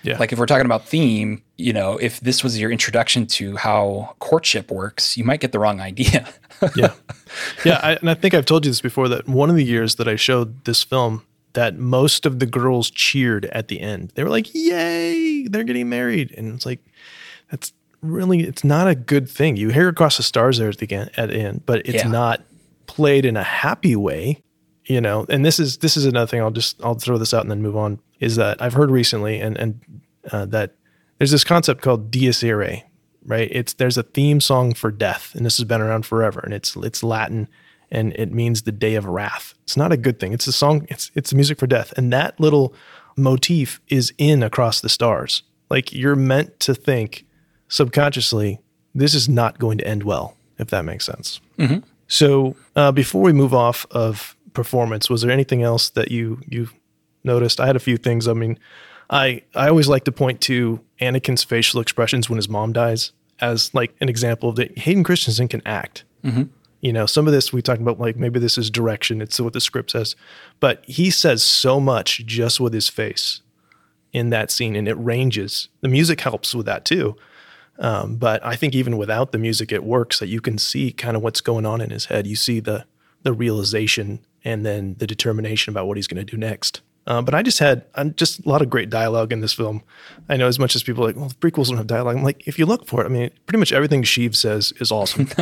Yeah. 0.03 0.19
Like 0.19 0.33
if 0.33 0.39
we're 0.39 0.47
talking 0.47 0.67
about 0.67 0.87
theme, 0.87 1.43
you 1.57 1.73
know, 1.73 1.99
if 1.99 2.21
this 2.21 2.43
was 2.43 2.61
your 2.61 2.71
introduction 2.71 3.27
to 3.27 3.57
how 3.57 4.15
courtship 4.19 4.71
works, 4.71 5.17
you 5.17 5.25
might 5.25 5.41
get 5.41 5.53
the 5.53 5.59
wrong 5.59 5.81
idea. 5.81 6.29
yeah. 6.75 6.95
Yeah. 7.65 7.81
I, 7.83 7.93
and 7.93 8.09
I 8.09 8.15
think 8.15 8.35
I've 8.35 8.47
told 8.47 8.65
you 8.65 8.71
this 8.71 8.81
before 8.81 9.09
that 9.09 9.29
one 9.29 9.51
of 9.51 9.57
the 9.57 9.65
years 9.65 9.97
that 9.97 10.09
I 10.09 10.17
showed 10.17 10.65
this 10.65 10.83
film, 10.83 11.25
that 11.57 11.79
most 11.79 12.27
of 12.27 12.39
the 12.39 12.47
girls 12.47 12.91
cheered 12.91 13.47
at 13.47 13.69
the 13.69 13.81
end. 13.81 14.13
They 14.15 14.23
were 14.23 14.31
like, 14.31 14.55
"Yay, 14.55 15.49
they're 15.49 15.65
getting 15.65 15.89
married!" 15.89 16.33
And 16.37 16.55
it's 16.55 16.67
like, 16.67 16.85
that's 17.51 17.73
really 18.03 18.43
it's 18.43 18.63
not 18.63 18.87
a 18.87 18.95
good 18.95 19.29
thing. 19.29 19.57
You 19.57 19.71
hear 19.71 19.89
across 19.89 20.19
the 20.19 20.23
stars 20.23 20.59
there 20.59 20.69
at 20.69 20.79
the 20.79 20.93
end, 20.93 21.11
at 21.17 21.31
the 21.31 21.37
end 21.37 21.67
but 21.67 21.87
it's 21.87 22.05
yeah. 22.05 22.11
not 22.11 22.43
played 22.87 23.25
in 23.25 23.37
a 23.37 23.43
happy 23.43 23.97
way, 23.97 24.43
you 24.85 25.01
know. 25.01 25.27
And 25.29 25.45
this 25.45 25.59
is 25.59 25.79
this 25.79 25.97
is 25.97 26.05
another 26.05 26.27
thing. 26.27 26.41
I'll 26.41 26.51
just 26.51 26.83
I'll 26.85 26.95
throw 26.95 27.19
this 27.19 27.35
out 27.35 27.43
and 27.43 27.51
then 27.51 27.63
move 27.63 27.77
on. 27.77 28.01
Is 28.21 28.37
that 28.37 28.61
I've 28.61 28.75
heard 28.75 28.91
recently, 28.91 29.41
and 29.41 29.57
and 29.57 29.81
uh, 30.31 30.45
that 30.47 30.75
there's 31.19 31.31
this 31.31 31.45
concept 31.45 31.83
called 31.83 32.11
dies 32.11 32.45
irae, 32.45 32.85
right? 33.25 33.49
It's 33.51 33.73
there's 33.75 33.97
a 33.97 34.03
theme 34.03 34.41
song 34.41 34.75
for 34.75 34.91
death, 34.91 35.35
and 35.35 35.45
this 35.45 35.57
has 35.57 35.65
been 35.65 35.81
around 35.81 36.07
forever, 36.07 36.41
and 36.41 36.53
it's 36.53 36.77
it's 36.77 37.03
Latin 37.03 37.49
and 37.91 38.13
it 38.15 38.33
means 38.33 38.63
the 38.63 38.73
day 38.73 38.95
of 38.95 39.05
wrath. 39.05 39.55
It's 39.63 39.77
not 39.77 39.93
a 39.93 39.97
good 39.97 40.19
thing. 40.19 40.33
It's 40.33 40.47
a 40.47 40.53
song, 40.53 40.87
it's 40.89 41.11
it's 41.15 41.33
music 41.33 41.59
for 41.59 41.67
death. 41.67 41.93
And 41.97 42.13
that 42.13 42.39
little 42.41 42.75
motif 43.17 43.81
is 43.89 44.13
in 44.19 44.43
across 44.43 44.81
the 44.81 44.89
stars. 44.89 45.43
Like 45.71 45.93
you're 45.93 46.17
meant 46.17 46.61
to 46.61 46.75
think 46.75 47.27
subconsciously, 47.69 48.61
this 48.95 49.15
is 49.15 49.29
not 49.29 49.59
going 49.59 49.79
to 49.79 49.87
end 49.87 50.05
well, 50.05 50.37
if 50.59 50.69
that 50.69 50.85
makes 50.85 51.05
sense. 51.05 51.41
Mm-hmm. 51.59 51.79
So 52.09 52.57
uh, 52.77 52.93
before 52.93 53.23
we 53.23 53.33
move 53.33 53.53
off 53.53 53.87
of 53.91 54.37
performance, 54.53 55.11
was 55.11 55.23
there 55.23 55.31
anything 55.31 55.63
else 55.63 55.91
that 55.91 56.11
you 56.11 56.41
you 56.49 56.69
noticed? 57.25 57.61
I 57.61 57.67
had 57.67 57.77
a 57.77 57.81
few 57.81 57.97
things. 57.97 58.29
I 58.29 58.33
mean, 58.33 58.59
I 59.11 59.43
I 59.55 59.69
always 59.69 59.89
like 59.89 60.05
to 60.05 60.13
point 60.13 60.41
to 60.43 60.81
Anakin's 61.01 61.45
facial 61.45 61.81
expressions 61.81 62.31
when 62.31 62.37
his 62.37 62.49
mom 62.49 62.73
dies 62.73 63.13
as 63.41 63.75
like 63.75 63.95
an 64.01 64.09
example 64.09 64.49
of 64.49 64.57
that 64.57 64.79
Hayden 64.79 65.05
Christensen 65.05 65.49
can 65.49 65.63
act. 65.67 66.05
Mm-hmm. 66.25 66.45
You 66.87 66.93
know, 66.93 67.05
some 67.05 67.27
of 67.27 67.33
this 67.33 67.53
we 67.53 67.63
talked 67.63 67.83
about, 67.83 67.99
like 67.99 68.15
maybe 68.15 68.39
this 68.39 68.57
is 68.57 68.71
direction. 68.71 69.21
It's 69.21 69.41
what 69.41 69.55
the 69.55 69.61
script 69.61 69.91
says, 69.91 70.15
but 70.61 70.85
he 70.85 71.11
says 71.11 71.43
so 71.43 71.81
much 71.81 72.25
just 72.25 72.61
with 72.61 72.73
his 72.73 72.89
face 72.89 73.41
in 74.13 74.31
that 74.31 74.53
scene, 74.53 74.77
and 74.77 74.87
it 74.87 74.95
ranges. 74.95 75.67
The 75.81 75.89
music 75.89 76.21
helps 76.21 76.55
with 76.55 76.65
that 76.67 76.85
too. 76.85 77.17
Um, 77.81 78.19
but 78.19 78.41
I 78.47 78.55
think 78.55 78.73
even 78.73 78.99
without 78.99 79.33
the 79.33 79.39
music, 79.39 79.73
it 79.73 79.83
works. 79.83 80.21
That 80.21 80.29
you 80.29 80.41
can 80.41 80.59
see 80.59 80.93
kind 80.93 81.17
of 81.17 81.25
what's 81.25 81.41
going 81.41 81.67
on 81.67 81.81
in 81.81 81.91
his 81.91 82.05
head. 82.05 82.25
You 82.25 82.37
see 82.37 82.61
the 82.61 82.85
the 83.25 83.33
realization 83.33 84.21
and 84.45 84.65
then 84.65 84.95
the 84.99 85.09
determination 85.09 85.73
about 85.73 85.89
what 85.89 85.97
he's 85.97 86.07
going 86.07 86.25
to 86.25 86.31
do 86.33 86.37
next. 86.37 86.83
Uh, 87.09 87.21
but 87.21 87.35
I 87.35 87.43
just 87.43 87.59
had 87.59 87.85
uh, 87.97 88.05
just 88.05 88.47
a 88.47 88.49
lot 88.49 88.63
of 88.63 88.71
great 88.71 88.91
dialogue 88.91 89.33
in 89.33 89.41
this 89.41 89.53
film. 89.53 89.83
I 90.29 90.37
know 90.37 90.47
as 90.47 90.61
much 90.61 90.77
as 90.77 90.85
people 90.85 91.03
are 91.03 91.09
like, 91.09 91.17
well, 91.17 91.33
prequels 91.41 91.67
don't 91.67 91.79
have 91.79 91.89
dialogue. 91.89 92.17
I'm 92.17 92.23
like, 92.23 92.47
if 92.47 92.61
you 92.61 92.67
look 92.67 92.87
for 92.87 93.03
it, 93.03 93.07
I 93.07 93.09
mean, 93.09 93.31
pretty 93.47 93.59
much 93.59 93.73
everything 93.73 94.05
Sheev 94.05 94.37
says 94.37 94.73
is 94.79 94.93
awesome. 94.93 95.29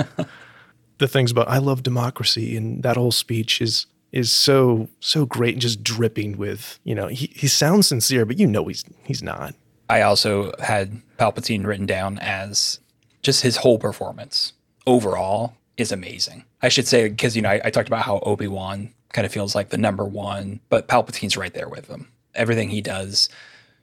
the 0.99 1.09
things 1.09 1.31
about 1.31 1.49
I 1.49 1.59
love 1.59 1.83
democracy 1.83 2.57
and 2.57 2.83
that 2.83 2.97
whole 2.97 3.13
speech 3.13 3.61
is 3.61 3.87
is 4.13 4.31
so 4.31 4.89
so 5.01 5.27
great 5.27 5.55
and 5.55 5.63
just 5.63 5.83
dripping 5.83 6.37
with 6.37 6.79
you 6.85 6.95
know 6.95 7.09
he, 7.09 7.31
he 7.35 7.49
sounds 7.49 7.89
sincere 7.89 8.25
but 8.25 8.39
you 8.39 8.47
know 8.47 8.67
he's 8.67 8.85
he's 9.03 9.25
not 9.25 9.57
i 9.91 10.03
also 10.03 10.53
had 10.61 11.03
palpatine 11.19 11.67
written 11.67 11.85
down 11.85 12.17
as 12.21 12.79
just 13.23 13.43
his 13.43 13.57
whole 13.57 13.77
performance 13.77 14.53
overall 14.87 15.55
is 15.77 15.91
amazing 15.91 16.45
i 16.63 16.69
should 16.69 16.87
say 16.87 17.09
because 17.09 17.35
you 17.35 17.43
know 17.43 17.49
I, 17.49 17.61
I, 17.65 17.71
talked 17.71 17.89
about 17.89 18.03
how 18.03 18.21
obi-wan 18.21 18.95
kind 19.13 19.27
of 19.27 19.33
feels 19.33 19.57
like 19.57 19.71
the 19.71 19.79
number 19.79 20.05
one 20.05 20.61
but 20.69 20.87
palpatine's 20.87 21.37
right 21.37 21.53
there 21.53 21.69
with 21.69 21.89
him 21.89 22.07
Everything 22.35 22.71
he 22.71 22.81
does 22.81 23.29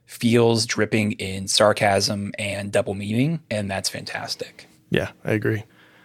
feels 0.04 0.66
dripping 0.66 1.12
in 1.12 1.48
sarcasm 1.48 2.32
and 2.38 2.70
double 2.70 2.94
meaning, 2.94 3.40
and 3.50 3.70
that's 3.70 3.88
fantastic. 3.88 4.66
Yeah, 4.90 5.12
I 5.24 5.32
agree. 5.32 5.64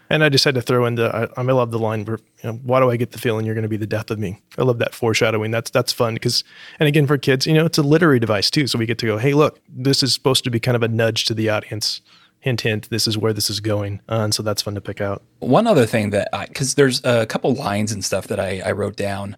And 0.09 0.23
I 0.23 0.29
just 0.29 0.45
had 0.45 0.55
to 0.55 0.61
throw 0.61 0.85
in 0.85 0.95
the 0.95 1.29
I, 1.37 1.41
I 1.41 1.43
love 1.43 1.71
the 1.71 1.79
line 1.79 2.05
where 2.05 2.19
you 2.43 2.51
know, 2.51 2.59
why 2.63 2.79
do 2.79 2.89
I 2.89 2.97
get 2.97 3.11
the 3.11 3.19
feeling 3.19 3.45
you're 3.45 3.55
going 3.55 3.63
to 3.63 3.69
be 3.69 3.77
the 3.77 3.87
death 3.87 4.09
of 4.11 4.19
me? 4.19 4.41
I 4.57 4.63
love 4.63 4.79
that 4.79 4.93
foreshadowing. 4.93 5.51
That's 5.51 5.69
that's 5.69 5.91
fun 5.91 6.13
because 6.13 6.43
and 6.79 6.87
again 6.87 7.07
for 7.07 7.17
kids, 7.17 7.45
you 7.45 7.53
know, 7.53 7.65
it's 7.65 7.77
a 7.77 7.83
literary 7.83 8.19
device 8.19 8.49
too. 8.49 8.67
So 8.67 8.79
we 8.79 8.85
get 8.85 8.97
to 8.99 9.05
go, 9.05 9.17
hey, 9.17 9.33
look, 9.33 9.59
this 9.69 10.03
is 10.03 10.13
supposed 10.13 10.43
to 10.45 10.51
be 10.51 10.59
kind 10.59 10.75
of 10.75 10.83
a 10.83 10.87
nudge 10.87 11.25
to 11.25 11.33
the 11.33 11.49
audience. 11.49 12.01
Hint, 12.39 12.61
hint. 12.61 12.89
This 12.91 13.07
is 13.07 13.17
where 13.17 13.33
this 13.33 13.49
is 13.49 13.59
going, 13.59 13.99
uh, 14.07 14.21
and 14.21 14.33
so 14.33 14.43
that's 14.43 14.61
fun 14.61 14.75
to 14.75 14.81
pick 14.81 15.01
out. 15.01 15.23
One 15.39 15.65
other 15.65 15.87
thing 15.87 16.11
that 16.11 16.29
because 16.47 16.75
there's 16.75 17.03
a 17.03 17.25
couple 17.25 17.53
lines 17.53 17.91
and 17.91 18.05
stuff 18.05 18.27
that 18.27 18.39
I, 18.39 18.61
I 18.63 18.71
wrote 18.73 18.95
down 18.95 19.37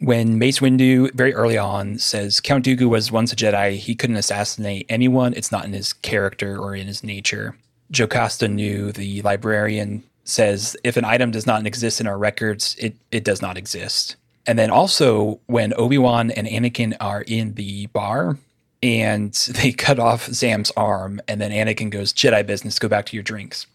when 0.00 0.38
Mace 0.38 0.60
Windu 0.60 1.12
very 1.14 1.34
early 1.34 1.58
on 1.58 1.98
says 1.98 2.40
Count 2.40 2.64
Dooku 2.64 2.88
was 2.88 3.10
once 3.10 3.32
a 3.32 3.36
Jedi, 3.36 3.76
he 3.76 3.94
couldn't 3.94 4.16
assassinate 4.16 4.86
anyone. 4.88 5.34
It's 5.34 5.50
not 5.50 5.64
in 5.64 5.72
his 5.72 5.92
character 5.92 6.56
or 6.56 6.74
in 6.74 6.86
his 6.86 7.02
nature. 7.02 7.56
Jocasta 7.90 8.48
Nu, 8.48 8.92
the 8.92 9.22
librarian, 9.22 10.02
says 10.24 10.76
if 10.84 10.96
an 10.96 11.04
item 11.04 11.30
does 11.30 11.46
not 11.46 11.66
exist 11.66 12.00
in 12.00 12.06
our 12.06 12.18
records, 12.18 12.76
it, 12.78 12.96
it 13.10 13.24
does 13.24 13.40
not 13.40 13.56
exist. 13.56 14.16
And 14.46 14.58
then 14.58 14.70
also 14.70 15.40
when 15.46 15.74
Obi-Wan 15.74 16.30
and 16.30 16.46
Anakin 16.46 16.96
are 17.00 17.22
in 17.22 17.54
the 17.54 17.86
bar 17.86 18.38
and 18.82 19.32
they 19.54 19.72
cut 19.72 19.98
off 19.98 20.26
Zam's 20.26 20.70
arm 20.76 21.20
and 21.28 21.40
then 21.40 21.50
Anakin 21.50 21.90
goes, 21.90 22.12
Jedi 22.12 22.46
business, 22.46 22.78
go 22.78 22.88
back 22.88 23.06
to 23.06 23.16
your 23.16 23.22
drinks. 23.22 23.66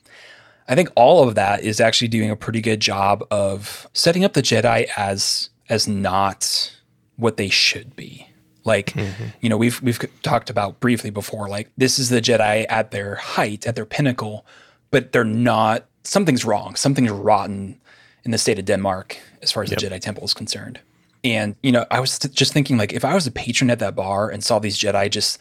I 0.68 0.76
think 0.76 0.90
all 0.96 1.28
of 1.28 1.36
that 1.36 1.62
is 1.62 1.82
actually 1.82 2.08
doing 2.08 2.30
a 2.30 2.36
pretty 2.36 2.62
good 2.62 2.80
job 2.80 3.24
of 3.30 3.88
setting 3.94 4.24
up 4.24 4.34
the 4.34 4.42
Jedi 4.42 4.88
as 4.96 5.50
as 5.70 5.88
not 5.88 6.74
what 7.18 7.38
they 7.38 7.50
should 7.50 7.96
be. 7.96 8.28
Like, 8.66 8.94
mm-hmm. 8.94 9.26
you 9.42 9.50
know, 9.50 9.58
we've 9.58 9.82
we've 9.82 10.00
talked 10.22 10.50
about 10.50 10.80
briefly 10.80 11.10
before. 11.10 11.50
Like, 11.50 11.70
this 11.78 12.00
is 12.00 12.10
the 12.10 12.22
Jedi 12.22 12.66
at 12.70 12.92
their 12.92 13.16
height, 13.16 13.68
at 13.68 13.76
their 13.76 13.86
pinnacle, 13.86 14.46
but 14.92 15.12
they're 15.12 15.24
not. 15.24 15.86
Something's 16.04 16.46
wrong. 16.46 16.76
Something's 16.76 17.12
rotten 17.12 17.80
in 18.24 18.32
the 18.32 18.38
state 18.38 18.60
of 18.60 18.66
Denmark 18.66 19.18
as 19.42 19.52
far 19.52 19.64
as 19.64 19.72
yep. 19.72 19.80
the 19.80 19.88
Jedi 19.88 20.00
Temple 20.00 20.24
is 20.24 20.34
concerned. 20.34 20.80
And 21.24 21.56
you 21.64 21.72
know, 21.72 21.86
I 21.92 22.00
was 22.00 22.18
just 22.20 22.54
thinking, 22.54 22.78
like, 22.78 22.94
if 22.94 23.06
I 23.06 23.14
was 23.14 23.28
a 23.28 23.32
patron 23.32 23.70
at 23.70 23.80
that 23.80 23.96
bar 23.96 24.30
and 24.30 24.44
saw 24.44 24.60
these 24.60 24.78
Jedi 24.78 25.10
just 25.10 25.40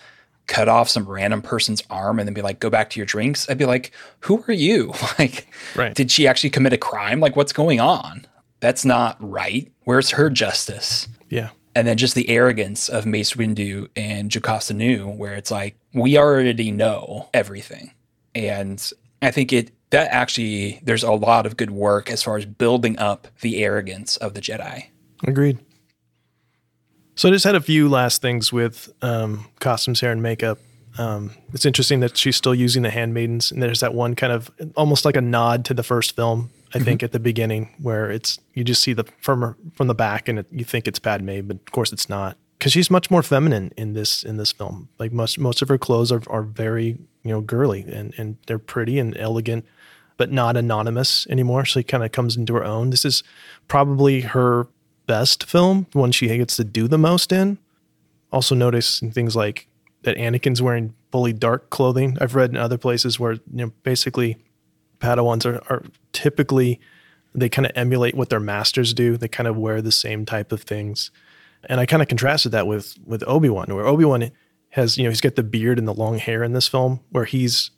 cut 0.48 0.68
off 0.68 0.88
some 0.88 1.08
random 1.08 1.40
person's 1.40 1.82
arm 1.88 2.18
and 2.18 2.26
then 2.26 2.35
be 2.35 2.42
like, 2.42 2.61
"Go 2.61 2.70
back 2.70 2.90
to 2.90 2.98
your 2.98 3.06
drinks," 3.06 3.48
I'd 3.48 3.58
be 3.58 3.64
like, 3.64 3.92
"Who 4.20 4.44
are 4.48 4.52
you? 4.52 4.92
like, 5.18 5.52
right. 5.76 5.94
did 5.94 6.11
she 6.11 6.26
actually 6.26 6.50
commit 6.50 6.72
a 6.72 6.78
crime? 6.78 7.20
Like, 7.20 7.37
what's 7.37 7.52
going 7.52 7.80
on?" 7.80 8.26
That's 8.61 8.85
not 8.85 9.16
right. 9.18 9.72
Where's 9.85 10.11
her 10.11 10.30
justice? 10.30 11.08
Yeah. 11.28 11.50
And 11.74 11.87
then 11.87 11.96
just 11.96 12.14
the 12.14 12.28
arrogance 12.28 12.88
of 12.88 13.06
Mace 13.06 13.32
Windu 13.32 13.88
and 13.96 14.30
Jocasta 14.30 14.74
Nu, 14.74 15.08
where 15.08 15.35
it's 15.35 15.50
like, 15.50 15.76
we 15.94 16.18
already 16.18 16.70
know 16.70 17.30
everything. 17.32 17.92
And 18.35 18.92
I 19.22 19.30
think 19.30 19.52
it 19.52 19.70
that 19.90 20.08
actually 20.11 20.80
there's 20.82 21.02
a 21.02 21.12
lot 21.12 21.46
of 21.46 21.56
good 21.56 21.70
work 21.70 22.11
as 22.11 22.22
far 22.22 22.37
as 22.38 22.46
building 22.46 22.98
up 22.98 23.28
the 23.42 23.62
arrogance 23.62 24.16
of 24.16 24.35
the 24.35 24.40
Jedi. 24.40 24.87
Agreed. 25.24 25.58
So 27.14 27.28
I 27.28 27.32
just 27.32 27.44
had 27.44 27.54
a 27.54 27.61
few 27.61 27.88
last 27.88 28.22
things 28.22 28.52
with 28.52 28.90
um, 29.02 29.46
costumes, 29.61 30.00
hair, 30.00 30.11
and 30.11 30.22
makeup. 30.22 30.58
Um, 30.98 31.32
it's 31.52 31.66
interesting 31.66 32.00
that 32.00 32.16
she's 32.16 32.37
still 32.37 32.54
using 32.54 32.82
the 32.82 32.90
handmaidens, 32.90 33.52
and 33.52 33.62
there's 33.62 33.80
that 33.80 33.94
one 33.94 34.14
kind 34.14 34.32
of 34.32 34.50
almost 34.76 35.04
like 35.04 35.16
a 35.16 35.20
nod 35.20 35.64
to 35.66 35.74
the 35.74 35.82
first 35.82 36.16
film 36.16 36.50
I 36.74 36.78
mm-hmm. 36.78 36.85
think 36.85 37.02
at 37.02 37.12
the 37.12 37.20
beginning 37.20 37.74
where 37.80 38.11
it's 38.11 38.38
you 38.54 38.64
just 38.64 38.82
see 38.82 38.92
the 38.92 39.04
from 39.20 39.56
from 39.74 39.87
the 39.87 39.94
back 39.94 40.28
and 40.28 40.38
it, 40.38 40.46
you 40.50 40.64
think 40.64 40.88
it's 40.88 40.98
Padme, 40.98 41.40
but 41.42 41.56
of 41.56 41.72
course 41.72 41.92
it's 41.92 42.08
not 42.08 42.37
because 42.58 42.72
she's 42.72 42.90
much 42.90 43.11
more 43.11 43.22
feminine 43.22 43.72
in 43.76 43.92
this 43.92 44.22
in 44.22 44.37
this 44.37 44.52
film. 44.52 44.88
Like 44.98 45.12
most 45.12 45.38
most 45.38 45.62
of 45.62 45.68
her 45.68 45.78
clothes 45.78 46.12
are 46.12 46.22
are 46.28 46.42
very 46.42 46.98
you 47.22 47.30
know 47.30 47.40
girly 47.40 47.82
and 47.82 48.14
and 48.16 48.37
they're 48.46 48.58
pretty 48.58 48.98
and 48.98 49.16
elegant, 49.16 49.66
but 50.16 50.30
not 50.30 50.56
anonymous 50.56 51.26
anymore. 51.28 51.64
She 51.64 51.82
kind 51.82 52.04
of 52.04 52.12
comes 52.12 52.37
into 52.37 52.54
her 52.54 52.64
own. 52.64 52.90
This 52.90 53.04
is 53.04 53.22
probably 53.68 54.20
her 54.22 54.68
best 55.06 55.44
film, 55.44 55.87
one 55.92 56.12
she 56.12 56.28
gets 56.28 56.56
to 56.56 56.64
do 56.64 56.88
the 56.88 56.98
most 56.98 57.32
in. 57.32 57.58
Also 58.32 58.54
notice 58.54 59.00
things 59.12 59.37
like 59.37 59.66
that 60.02 60.16
Anakin's 60.16 60.62
wearing 60.62 60.94
fully 61.11 61.32
dark 61.32 61.68
clothing. 61.70 62.16
I've 62.20 62.35
read 62.35 62.50
in 62.50 62.56
other 62.56 62.78
places 62.78 63.20
where 63.20 63.32
you 63.32 63.40
know 63.52 63.72
basically 63.82 64.38
Padawans 65.02 65.44
are, 65.44 65.62
are 65.68 65.82
typically 66.12 66.80
they 67.34 67.48
kind 67.48 67.66
of 67.66 67.72
emulate 67.74 68.14
what 68.14 68.28
their 68.28 68.40
masters 68.40 68.92
do. 68.94 69.16
They 69.16 69.28
kind 69.28 69.46
of 69.46 69.56
wear 69.56 69.80
the 69.80 69.92
same 69.92 70.26
type 70.26 70.52
of 70.52 70.62
things. 70.62 71.10
And 71.64 71.80
I 71.80 71.86
kind 71.86 72.02
of 72.02 72.08
contrasted 72.08 72.52
that 72.52 72.66
with 72.66 72.96
with 73.04 73.24
Obi-Wan, 73.26 73.74
where 73.74 73.86
Obi-Wan 73.86 74.30
has, 74.70 74.96
you 74.96 75.04
know, 75.04 75.10
he's 75.10 75.20
got 75.20 75.36
the 75.36 75.42
beard 75.42 75.78
and 75.78 75.86
the 75.86 75.94
long 75.94 76.18
hair 76.18 76.42
in 76.42 76.52
this 76.52 76.68
film, 76.68 77.00
where 77.10 77.24
he's 77.24 77.70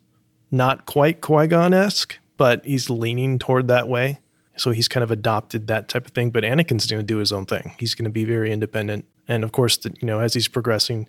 not 0.51 0.87
quite 0.87 1.21
Qui-Gon-esque, 1.21 2.19
but 2.37 2.65
he's 2.65 2.89
leaning 2.89 3.39
toward 3.39 3.69
that 3.69 3.89
way. 3.89 4.21
So 4.57 4.71
he's 4.71 4.87
kind 4.87 5.03
of 5.03 5.11
adopted 5.11 5.67
that 5.67 5.89
type 5.89 6.07
of 6.07 6.13
thing. 6.13 6.31
But 6.31 6.45
Anakin's 6.45 6.87
going 6.87 7.01
to 7.01 7.07
do 7.07 7.19
his 7.19 7.33
own 7.33 7.47
thing. 7.47 7.75
He's 7.79 7.95
going 7.95 8.05
to 8.05 8.11
be 8.11 8.25
very 8.25 8.53
independent. 8.53 9.05
And 9.27 9.43
of 9.43 9.53
course, 9.53 9.77
the, 9.79 9.95
you 10.01 10.07
know, 10.07 10.21
as 10.21 10.35
he's 10.35 10.49
progressing, 10.49 11.09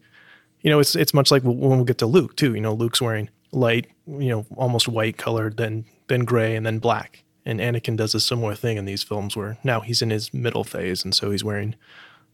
you 0.62 0.70
know, 0.72 0.80
it's 0.80 0.96
it's 0.96 1.14
much 1.14 1.30
like 1.32 1.44
when 1.44 1.80
we 1.80 1.86
get 1.86 2.00
to 2.00 2.08
Luke 2.08 2.36
too. 2.36 2.56
You 2.56 2.62
know, 2.62 2.74
Luke's 2.74 3.02
wearing 3.02 3.30
light, 3.52 3.88
you 4.08 4.30
know, 4.30 4.46
almost 4.56 4.88
white 4.88 5.18
colored, 5.18 5.58
then 5.58 5.86
then 6.08 6.26
gray, 6.26 6.56
and 6.56 6.66
then 6.66 6.80
black. 6.80 7.24
And 7.46 7.60
Anakin 7.60 7.96
does 7.96 8.16
a 8.16 8.20
similar 8.20 8.56
thing 8.56 8.78
in 8.78 8.86
these 8.86 9.04
films 9.04 9.36
where 9.36 9.58
now 9.64 9.82
he's 9.82 10.02
in 10.02 10.10
his 10.10 10.34
middle 10.34 10.64
phase, 10.64 11.04
and 11.04 11.14
so 11.14 11.32
he's 11.32 11.44
wearing 11.44 11.76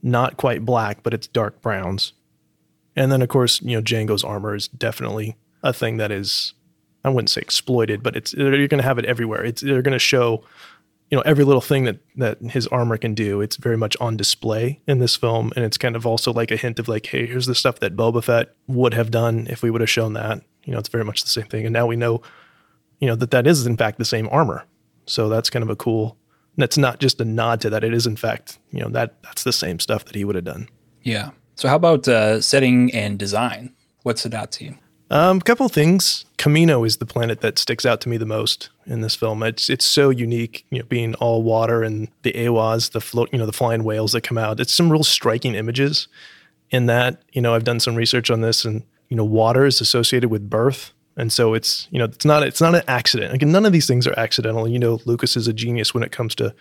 not 0.02 0.38
quite 0.38 0.66
black, 0.66 1.04
but 1.04 1.14
it's 1.14 1.28
dark 1.28 1.62
browns. 1.62 2.14
And 2.96 3.12
then 3.12 3.22
of 3.22 3.30
course, 3.30 3.62
you 3.62 3.76
know, 3.76 3.82
Jango's 3.82 4.24
armor 4.24 4.56
is 4.56 4.68
definitely 4.68 5.36
a 5.64 5.74
thing 5.74 5.98
that 5.98 6.12
is 6.12 6.54
I 7.04 7.10
wouldn't 7.10 7.30
say 7.30 7.42
exploited, 7.42 8.04
but 8.04 8.16
it's 8.16 8.34
you're 8.34 8.68
going 8.68 8.82
to 8.82 8.84
have 8.84 9.00
it 9.00 9.06
everywhere. 9.06 9.44
It's 9.44 9.62
they're 9.62 9.82
going 9.82 9.94
to 9.94 10.00
show 10.00 10.44
you 11.12 11.18
know 11.18 11.22
every 11.24 11.44
little 11.44 11.62
thing 11.62 11.84
that 11.84 12.00
that 12.16 12.42
his 12.42 12.68
armor 12.68 12.98
can 12.98 13.14
do 13.14 13.42
it's 13.42 13.58
very 13.58 13.78
much 13.78 13.98
on 14.00 14.18
display 14.18 14.82
in 14.88 15.00
this 15.00 15.18
film 15.18 15.52
and 15.56 15.66
it's 15.66 15.78
kind 15.78 15.96
of 15.96 16.08
also 16.08 16.32
like 16.32 16.52
a 16.52 16.56
hint 16.56 16.80
of 16.80 16.88
like 16.88 17.06
hey 17.06 17.28
here's 17.28 17.46
the 17.46 17.54
stuff 17.54 17.80
that 17.82 17.96
Boba 17.96 18.24
Fett 18.24 18.56
would 18.68 18.94
have 18.94 19.12
done 19.12 19.46
if 19.50 19.62
we 19.62 19.70
would 19.70 19.82
have 19.82 19.90
shown 19.90 20.14
that 20.14 20.42
you 20.64 20.72
know 20.72 20.80
it's 20.80 20.90
very 20.90 21.04
much 21.04 21.22
the 21.22 21.30
same 21.30 21.46
thing 21.46 21.66
and 21.66 21.74
now 21.74 21.86
we 21.86 21.98
know 21.98 22.22
you 23.02 23.08
know 23.08 23.16
that 23.16 23.32
that 23.32 23.46
is 23.46 23.66
in 23.66 23.76
fact 23.76 23.98
the 23.98 24.06
same 24.06 24.30
armor 24.32 24.66
so 25.06 25.28
that's 25.28 25.50
kind 25.50 25.64
of 25.64 25.70
a 25.70 25.76
cool 25.76 26.18
that's 26.58 26.78
not 26.78 27.00
just 27.00 27.20
a 27.20 27.26
nod 27.26 27.60
to 27.60 27.70
that 27.70 27.84
it 27.84 27.94
is 27.94 28.08
in 28.08 28.16
fact 28.16 28.60
you 28.72 28.80
know 28.80 28.90
that 28.90 29.22
that's 29.24 29.44
the 29.44 29.54
same 29.54 29.80
stuff 29.80 30.06
that 30.06 30.16
he 30.16 30.24
would 30.24 30.36
have 30.36 30.46
done 30.46 30.70
yeah 31.04 31.32
so 31.56 31.68
how 31.68 31.76
about 31.76 32.08
uh, 32.08 32.40
setting 32.40 32.94
and 32.94 33.20
design 33.20 33.74
what 34.04 34.18
stood 34.18 34.34
out 34.34 34.52
to 34.52 34.64
you 34.64 34.78
um, 35.12 35.38
a 35.38 35.42
couple 35.42 35.68
things. 35.68 36.24
Camino 36.38 36.86
is 36.86 36.98
the 36.98 37.06
planet 37.06 37.42
that 37.42 37.60
sticks 37.60 37.86
out 37.86 38.00
to 38.02 38.10
me 38.10 38.16
the 38.16 38.26
most 38.26 38.70
in 38.86 39.02
this 39.02 39.14
film. 39.14 39.44
It's 39.44 39.70
it's 39.70 39.84
so 39.84 40.10
unique, 40.10 40.66
you 40.70 40.80
know, 40.80 40.86
being 40.86 41.16
all 41.16 41.44
water 41.44 41.84
and 41.84 42.08
the 42.22 42.32
aiwhas, 42.32 42.92
the 42.92 43.02
float, 43.02 43.28
you 43.34 43.38
know, 43.38 43.46
the 43.46 43.52
flying 43.52 43.84
whales 43.84 44.14
that 44.14 44.22
come 44.22 44.38
out. 44.38 44.62
It's 44.62 44.74
some 44.74 44.90
real 44.90 45.04
striking 45.04 45.54
images. 45.54 46.08
In 46.70 46.86
that, 46.86 47.22
you 47.34 47.42
know, 47.42 47.54
I've 47.54 47.66
done 47.66 47.82
some 47.82 47.96
research 47.96 48.32
on 48.32 48.40
this, 48.40 48.64
and 48.64 48.84
you 49.10 49.18
know, 49.18 49.26
water 49.26 49.66
is 49.66 49.82
associated 49.82 50.30
with 50.30 50.50
birth, 50.50 50.94
and 51.22 51.32
so 51.32 51.54
it's 51.54 51.88
you 51.92 52.00
know, 52.00 52.06
it's 52.06 52.26
not 52.26 52.42
it's 52.42 52.60
not 52.60 52.74
an 52.74 52.82
accident. 52.88 53.32
Like 53.32 53.44
none 53.44 53.64
of 53.64 53.72
these 53.72 53.86
things 53.86 54.08
are 54.08 54.20
accidental. 54.20 54.68
You 54.68 54.80
know, 54.80 55.00
Lucas 55.06 55.38
is 55.38 55.48
a 55.48 55.54
genius 55.54 55.94
when 55.94 56.02
it 56.02 56.12
comes 56.12 56.34
to 56.36 56.54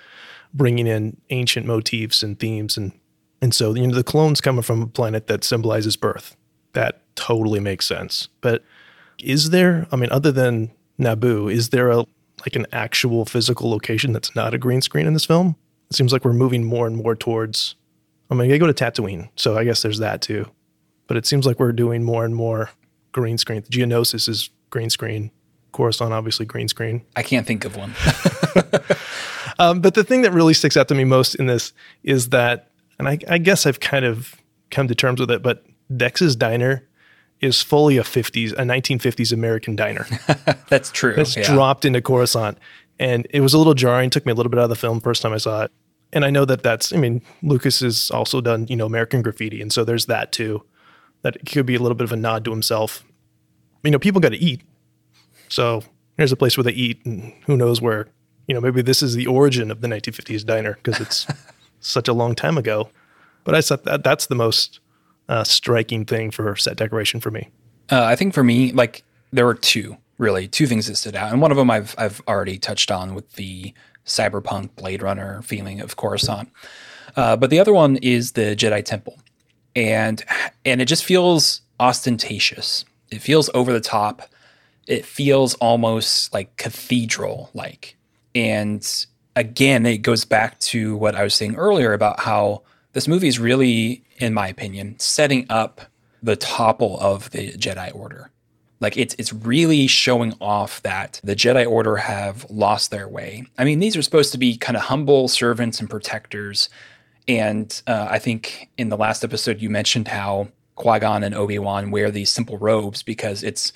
bringing 0.53 0.87
in 0.87 1.17
ancient 1.31 1.65
motifs 1.65 2.23
and 2.23 2.39
themes, 2.39 2.77
and 2.77 2.93
and 3.41 3.55
so 3.55 3.75
you 3.75 3.87
know, 3.87 3.95
the 3.95 4.05
clones 4.05 4.43
coming 4.43 4.61
from 4.61 4.83
a 4.83 4.87
planet 4.87 5.29
that 5.29 5.45
symbolizes 5.45 5.97
birth 5.97 6.37
that 6.75 7.01
totally 7.17 7.59
makes 7.59 7.87
sense. 7.87 8.29
But 8.43 8.63
is 9.19 9.49
there, 9.49 9.87
I 9.91 9.97
mean, 9.97 10.11
other 10.13 10.31
than 10.31 10.71
Naboo, 10.99 11.51
is 11.51 11.71
there 11.71 11.91
a 11.91 12.05
like 12.45 12.55
an 12.55 12.67
actual 12.71 13.25
physical 13.25 13.71
location 13.71 14.13
that's 14.13 14.37
not 14.37 14.53
a 14.53 14.59
green 14.59 14.83
screen 14.83 15.07
in 15.07 15.15
this 15.15 15.25
film? 15.25 15.57
It 15.91 15.97
seems 15.97 16.13
like 16.13 16.23
we're 16.23 16.35
moving 16.35 16.65
more 16.65 16.87
and 16.87 16.97
more 16.97 17.17
towards. 17.17 17.77
I 18.31 18.35
mean, 18.35 18.53
I 18.53 18.59
go 18.59 18.67
to 18.67 18.75
Tatooine, 18.75 19.31
so 19.37 19.57
I 19.57 19.65
guess 19.65 19.81
there's 19.81 20.01
that 20.01 20.21
too. 20.21 20.47
But 21.07 21.17
it 21.17 21.25
seems 21.25 21.47
like 21.47 21.59
we're 21.59 21.73
doing 21.73 22.05
more 22.05 22.27
and 22.27 22.37
more 22.37 22.71
green 23.13 23.39
screen. 23.39 23.63
The 23.63 23.69
Geonosis 23.69 24.29
is 24.29 24.51
green 24.71 24.91
screen. 24.91 25.31
Coruscant, 25.73 26.13
obviously, 26.13 26.47
green 26.47 26.69
screen. 26.69 27.03
I 27.15 27.23
can't 27.23 27.47
think 27.47 27.65
of 27.65 27.77
one. 27.77 27.95
um, 29.59 29.81
but 29.81 29.95
the 29.95 30.03
thing 30.03 30.23
that 30.23 30.33
really 30.33 30.55
sticks 30.55 30.77
out 30.77 30.89
to 30.89 30.95
me 30.95 31.05
most 31.05 31.37
in 31.37 31.47
this 31.47 31.73
is 32.03 32.31
that, 32.31 32.71
and 32.99 33.09
I, 33.09 33.19
I 33.29 33.39
guess 33.39 33.67
I've 33.67 33.81
kind 33.81 34.05
of 34.05 34.35
come 34.71 34.89
to 34.89 34.95
terms 34.95 35.21
with 35.21 35.31
it, 35.31 35.43
but 35.43 35.65
Dex's 35.97 36.37
Diner 36.37 36.89
is 37.41 37.63
fully 37.63 37.97
a 37.97 38.03
50s, 38.03 38.53
a 38.53 38.63
1950s 38.63 39.33
American 39.33 39.77
diner. 39.77 40.07
That's 40.69 40.91
true. 40.91 41.15
It's 41.17 41.37
yeah. 41.37 41.43
dropped 41.45 41.85
into 41.85 42.03
Coruscant. 42.03 42.59
And 42.99 43.27
it 43.31 43.41
was 43.41 43.55
a 43.55 43.59
little 43.59 43.75
jarring. 43.75 44.11
Took 44.11 44.27
me 44.27 44.33
a 44.33 44.35
little 44.35 44.51
bit 44.51 44.59
out 44.59 44.65
of 44.65 44.69
the 44.69 44.77
film 44.77 45.01
first 45.01 45.23
time 45.23 45.33
I 45.33 45.39
saw 45.39 45.65
it. 45.65 45.73
And 46.13 46.25
I 46.25 46.31
know 46.31 46.45
that 46.45 46.63
that's, 46.63 46.93
I 46.93 46.97
mean, 46.97 47.23
Lucas 47.43 47.81
has 47.81 48.11
also 48.11 48.41
done, 48.41 48.67
you 48.69 48.77
know, 48.77 48.85
American 48.85 49.23
graffiti. 49.23 49.63
And 49.63 49.73
so 49.73 49.85
there's 49.85 50.07
that 50.07 50.33
too, 50.33 50.63
that 51.23 51.37
it 51.37 51.47
could 51.47 51.67
be 51.67 51.75
a 51.75 51.79
little 51.79 51.95
bit 51.95 52.05
of 52.05 52.13
a 52.13 52.17
nod 52.17 52.45
to 52.45 52.51
himself. 52.51 53.05
You 53.83 53.91
know, 53.91 53.99
people 53.99 54.21
got 54.21 54.31
to 54.31 54.39
eat. 54.39 54.63
So 55.49 55.83
here's 56.17 56.33
a 56.33 56.37
place 56.37 56.57
where 56.57 56.65
they 56.65 56.73
eat, 56.73 57.05
and 57.05 57.33
who 57.47 57.57
knows 57.57 57.81
where, 57.81 58.09
you 58.47 58.55
know, 58.55 58.61
maybe 58.61 58.83
this 58.83 59.03
is 59.03 59.15
the 59.15 59.27
origin 59.27 59.71
of 59.71 59.81
the 59.81 59.89
1950s 59.89 60.45
diner 60.45 60.75
because 60.75 61.01
it's 61.01 61.27
such 61.81 62.09
a 62.09 62.13
long 62.13 62.35
time 62.35 62.59
ago. 62.59 62.91
But 63.45 63.55
I 63.55 63.61
thought 63.61 63.85
that 63.85 64.05
that's 64.05 64.27
the 64.27 64.35
most 64.35 64.81
uh, 65.29 65.45
striking 65.45 66.05
thing 66.05 66.31
for 66.31 66.55
set 66.57 66.77
decoration 66.77 67.21
for 67.21 67.31
me. 67.31 67.49
Uh, 67.91 68.05
I 68.05 68.17
think 68.17 68.35
for 68.35 68.45
me, 68.45 68.73
like 68.73 69.03
there 69.33 69.47
were 69.47 69.55
two 69.55 69.97
really 70.19 70.47
two 70.47 70.67
things 70.67 70.87
that 70.87 70.97
stood 70.97 71.17
out, 71.17 71.33
and 71.33 71.41
one 71.41 71.51
of 71.51 71.57
them 71.57 71.71
I've 71.71 71.95
I've 71.99 72.21
already 72.29 72.59
touched 72.59 72.91
on 72.91 73.15
with 73.15 73.33
the 73.33 73.73
cyberpunk 74.05 74.77
Blade 74.77 75.03
Runner 75.03 75.43
feeling 75.43 75.81
of 75.81 75.97
Coruscant, 75.97 76.51
uh, 77.17 77.37
but 77.37 77.51
the 77.51 77.59
other 77.59 77.73
one 77.73 77.97
is 77.97 78.33
the 78.33 78.55
Jedi 78.55 78.85
Temple, 78.85 79.19
and 79.77 80.25
and 80.65 80.81
it 80.81 80.87
just 80.87 81.05
feels 81.05 81.63
ostentatious. 81.79 82.85
It 83.11 83.23
feels 83.23 83.51
over 83.55 83.73
the 83.73 83.81
top. 83.81 84.23
It 84.87 85.05
feels 85.05 85.55
almost 85.55 86.33
like 86.33 86.57
cathedral 86.57 87.51
like, 87.55 87.97
and 88.35 88.87
again, 89.37 89.87
it 89.87 89.99
goes 89.99 90.25
back 90.25 90.59
to 90.61 90.97
what 90.97 91.15
I 91.15 91.23
was 91.23 91.35
saying 91.35 91.57
earlier 91.57 91.93
about 91.93 92.21
how 92.21 92.63
this 92.93 93.07
movie 93.07 93.29
is 93.29 93.39
really, 93.39 94.05
in 94.19 94.35
my 94.35 94.49
opinion, 94.49 94.99
setting 94.99 95.47
up 95.49 95.81
the 96.23 96.37
topple 96.37 96.99
of 97.01 97.31
the 97.31 97.53
Jedi 97.53 97.95
Order. 97.95 98.31
Like 98.81 98.97
it's 98.97 99.15
it's 99.19 99.33
really 99.33 99.87
showing 99.87 100.35
off 100.41 100.83
that 100.83 101.21
the 101.23 101.37
Jedi 101.37 101.69
Order 101.69 101.97
have 101.97 102.47
lost 102.51 102.91
their 102.91 103.09
way. 103.09 103.45
I 103.59 103.65
mean, 103.65 103.79
these 103.79 103.97
are 103.97 104.03
supposed 104.03 104.33
to 104.33 104.39
be 104.39 104.57
kind 104.57 104.77
of 104.77 104.85
humble 104.85 105.29
servants 105.29 105.81
and 105.81 105.91
protectors. 105.91 106.71
And 107.39 107.83
uh, 107.87 108.09
I 108.11 108.19
think 108.19 108.71
in 108.77 108.89
the 108.89 108.97
last 108.97 109.23
episode 109.23 109.61
you 109.61 109.71
mentioned 109.71 110.09
how 110.09 110.49
Qui 110.75 110.99
Gon 110.99 111.23
and 111.23 111.35
Obi 111.35 111.59
Wan 111.59 111.91
wear 111.91 112.11
these 112.11 112.31
simple 112.31 112.59
robes 112.59 113.03
because 113.03 113.43
it's 113.43 113.73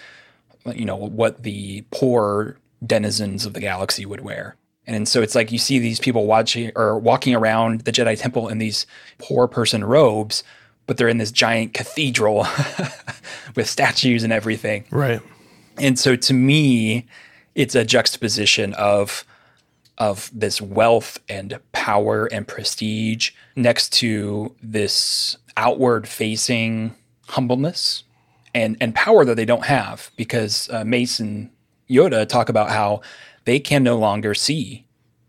you 0.75 0.85
know 0.85 0.97
what 0.97 1.43
the 1.43 1.85
poor 1.91 2.59
denizens 2.85 3.47
of 3.47 3.53
the 3.53 3.61
galaxy 3.61 4.05
would 4.05 4.23
wear. 4.23 4.57
And 4.87 5.09
so 5.09 5.23
it's 5.23 5.35
like 5.35 5.53
you 5.53 5.59
see 5.59 5.79
these 5.79 6.01
people 6.01 6.27
watching 6.27 6.73
or 6.75 6.99
walking 6.99 7.35
around 7.35 7.83
the 7.83 7.93
Jedi 7.93 8.19
Temple 8.19 8.49
in 8.49 8.59
these 8.59 8.87
poor 9.19 9.47
person 9.47 9.85
robes 9.85 10.43
but 10.87 10.97
they're 10.97 11.09
in 11.09 11.19
this 11.19 11.33
giant 11.33 11.75
cathedral 11.75 12.47
with 13.57 13.69
statues 13.69 14.23
and 14.23 14.33
everything. 14.33 14.85
Right. 14.91 15.21
And 15.79 15.99
so 15.99 16.17
to 16.17 16.35
me, 16.35 17.07
it's 17.55 17.75
a 17.75 17.85
juxtaposition 17.85 18.75
of 18.75 19.25
of 19.99 20.31
this 20.33 20.61
wealth 20.61 21.19
and 21.29 21.59
power 21.73 22.27
and 22.27 22.47
prestige 22.49 23.31
next 23.57 23.93
to 23.95 24.55
this 24.63 25.37
outward 25.57 26.09
facing 26.09 26.95
humbleness 27.29 28.05
and 28.55 28.77
and 28.81 28.95
power 28.95 29.25
that 29.25 29.37
they 29.37 29.45
don't 29.45 29.67
have 29.67 30.11
because 30.17 30.69
uh, 30.71 30.85
Mace 30.85 31.21
and 31.21 31.51
Yoda 31.89 32.29
talk 32.29 32.49
about 32.49 32.71
how 32.71 33.01
they 33.45 33.61
can 33.61 33.83
no 33.83 33.99
longer 33.99 34.35
see 34.35 34.87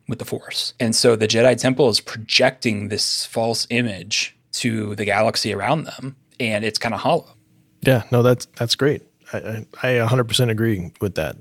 with 0.07 0.19
the 0.19 0.25
force. 0.25 0.73
And 0.79 0.95
so 0.95 1.15
the 1.15 1.27
Jedi 1.27 1.59
Temple 1.59 1.89
is 1.89 1.99
projecting 1.99 2.89
this 2.89 3.25
false 3.25 3.67
image 3.69 4.37
to 4.53 4.95
the 4.95 5.05
galaxy 5.05 5.53
around 5.53 5.85
them, 5.85 6.15
and 6.39 6.63
it's 6.63 6.79
kind 6.79 6.93
of 6.93 7.01
hollow. 7.01 7.35
Yeah, 7.81 8.03
no, 8.11 8.23
that's 8.23 8.45
that's 8.55 8.75
great. 8.75 9.01
I, 9.33 9.65
I, 9.81 10.01
I 10.01 10.07
100% 10.07 10.49
agree 10.49 10.91
with 11.01 11.15
that. 11.15 11.35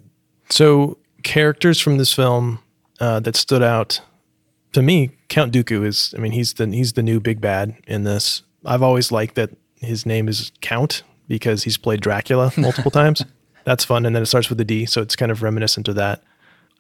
So 0.51 0.99
characters 1.23 1.81
from 1.81 1.99
this 1.99 2.13
film 2.13 2.59
uh, 3.05 3.21
that 3.21 3.37
stood 3.37 3.63
out 3.63 4.01
to 4.73 4.81
me, 4.81 5.11
Count 5.29 5.53
Dooku 5.53 5.85
is. 5.85 6.15
I 6.17 6.21
mean, 6.21 6.33
he's 6.33 6.55
the 6.55 6.67
he's 6.67 6.95
the 6.95 7.03
new 7.03 7.21
big 7.21 7.39
bad 7.39 7.77
in 7.87 8.05
this. 8.05 8.43
I've 8.65 8.83
always 8.83 9.13
liked 9.13 9.35
that 9.35 9.51
his 9.81 10.07
name 10.07 10.27
is 10.27 10.51
Count 10.63 11.03
because 11.29 11.65
he's 11.65 11.77
played 11.77 12.01
Dracula 12.01 12.51
multiple 12.57 12.91
times. 13.03 13.23
That's 13.65 13.85
fun, 13.85 14.07
and 14.07 14.17
then 14.17 14.23
it 14.23 14.27
starts 14.27 14.49
with 14.49 14.59
a 14.59 14.65
D, 14.65 14.87
so 14.87 15.03
it's 15.03 15.17
kind 15.17 15.31
of 15.31 15.43
reminiscent 15.43 15.87
of 15.89 15.97
that. 15.97 16.23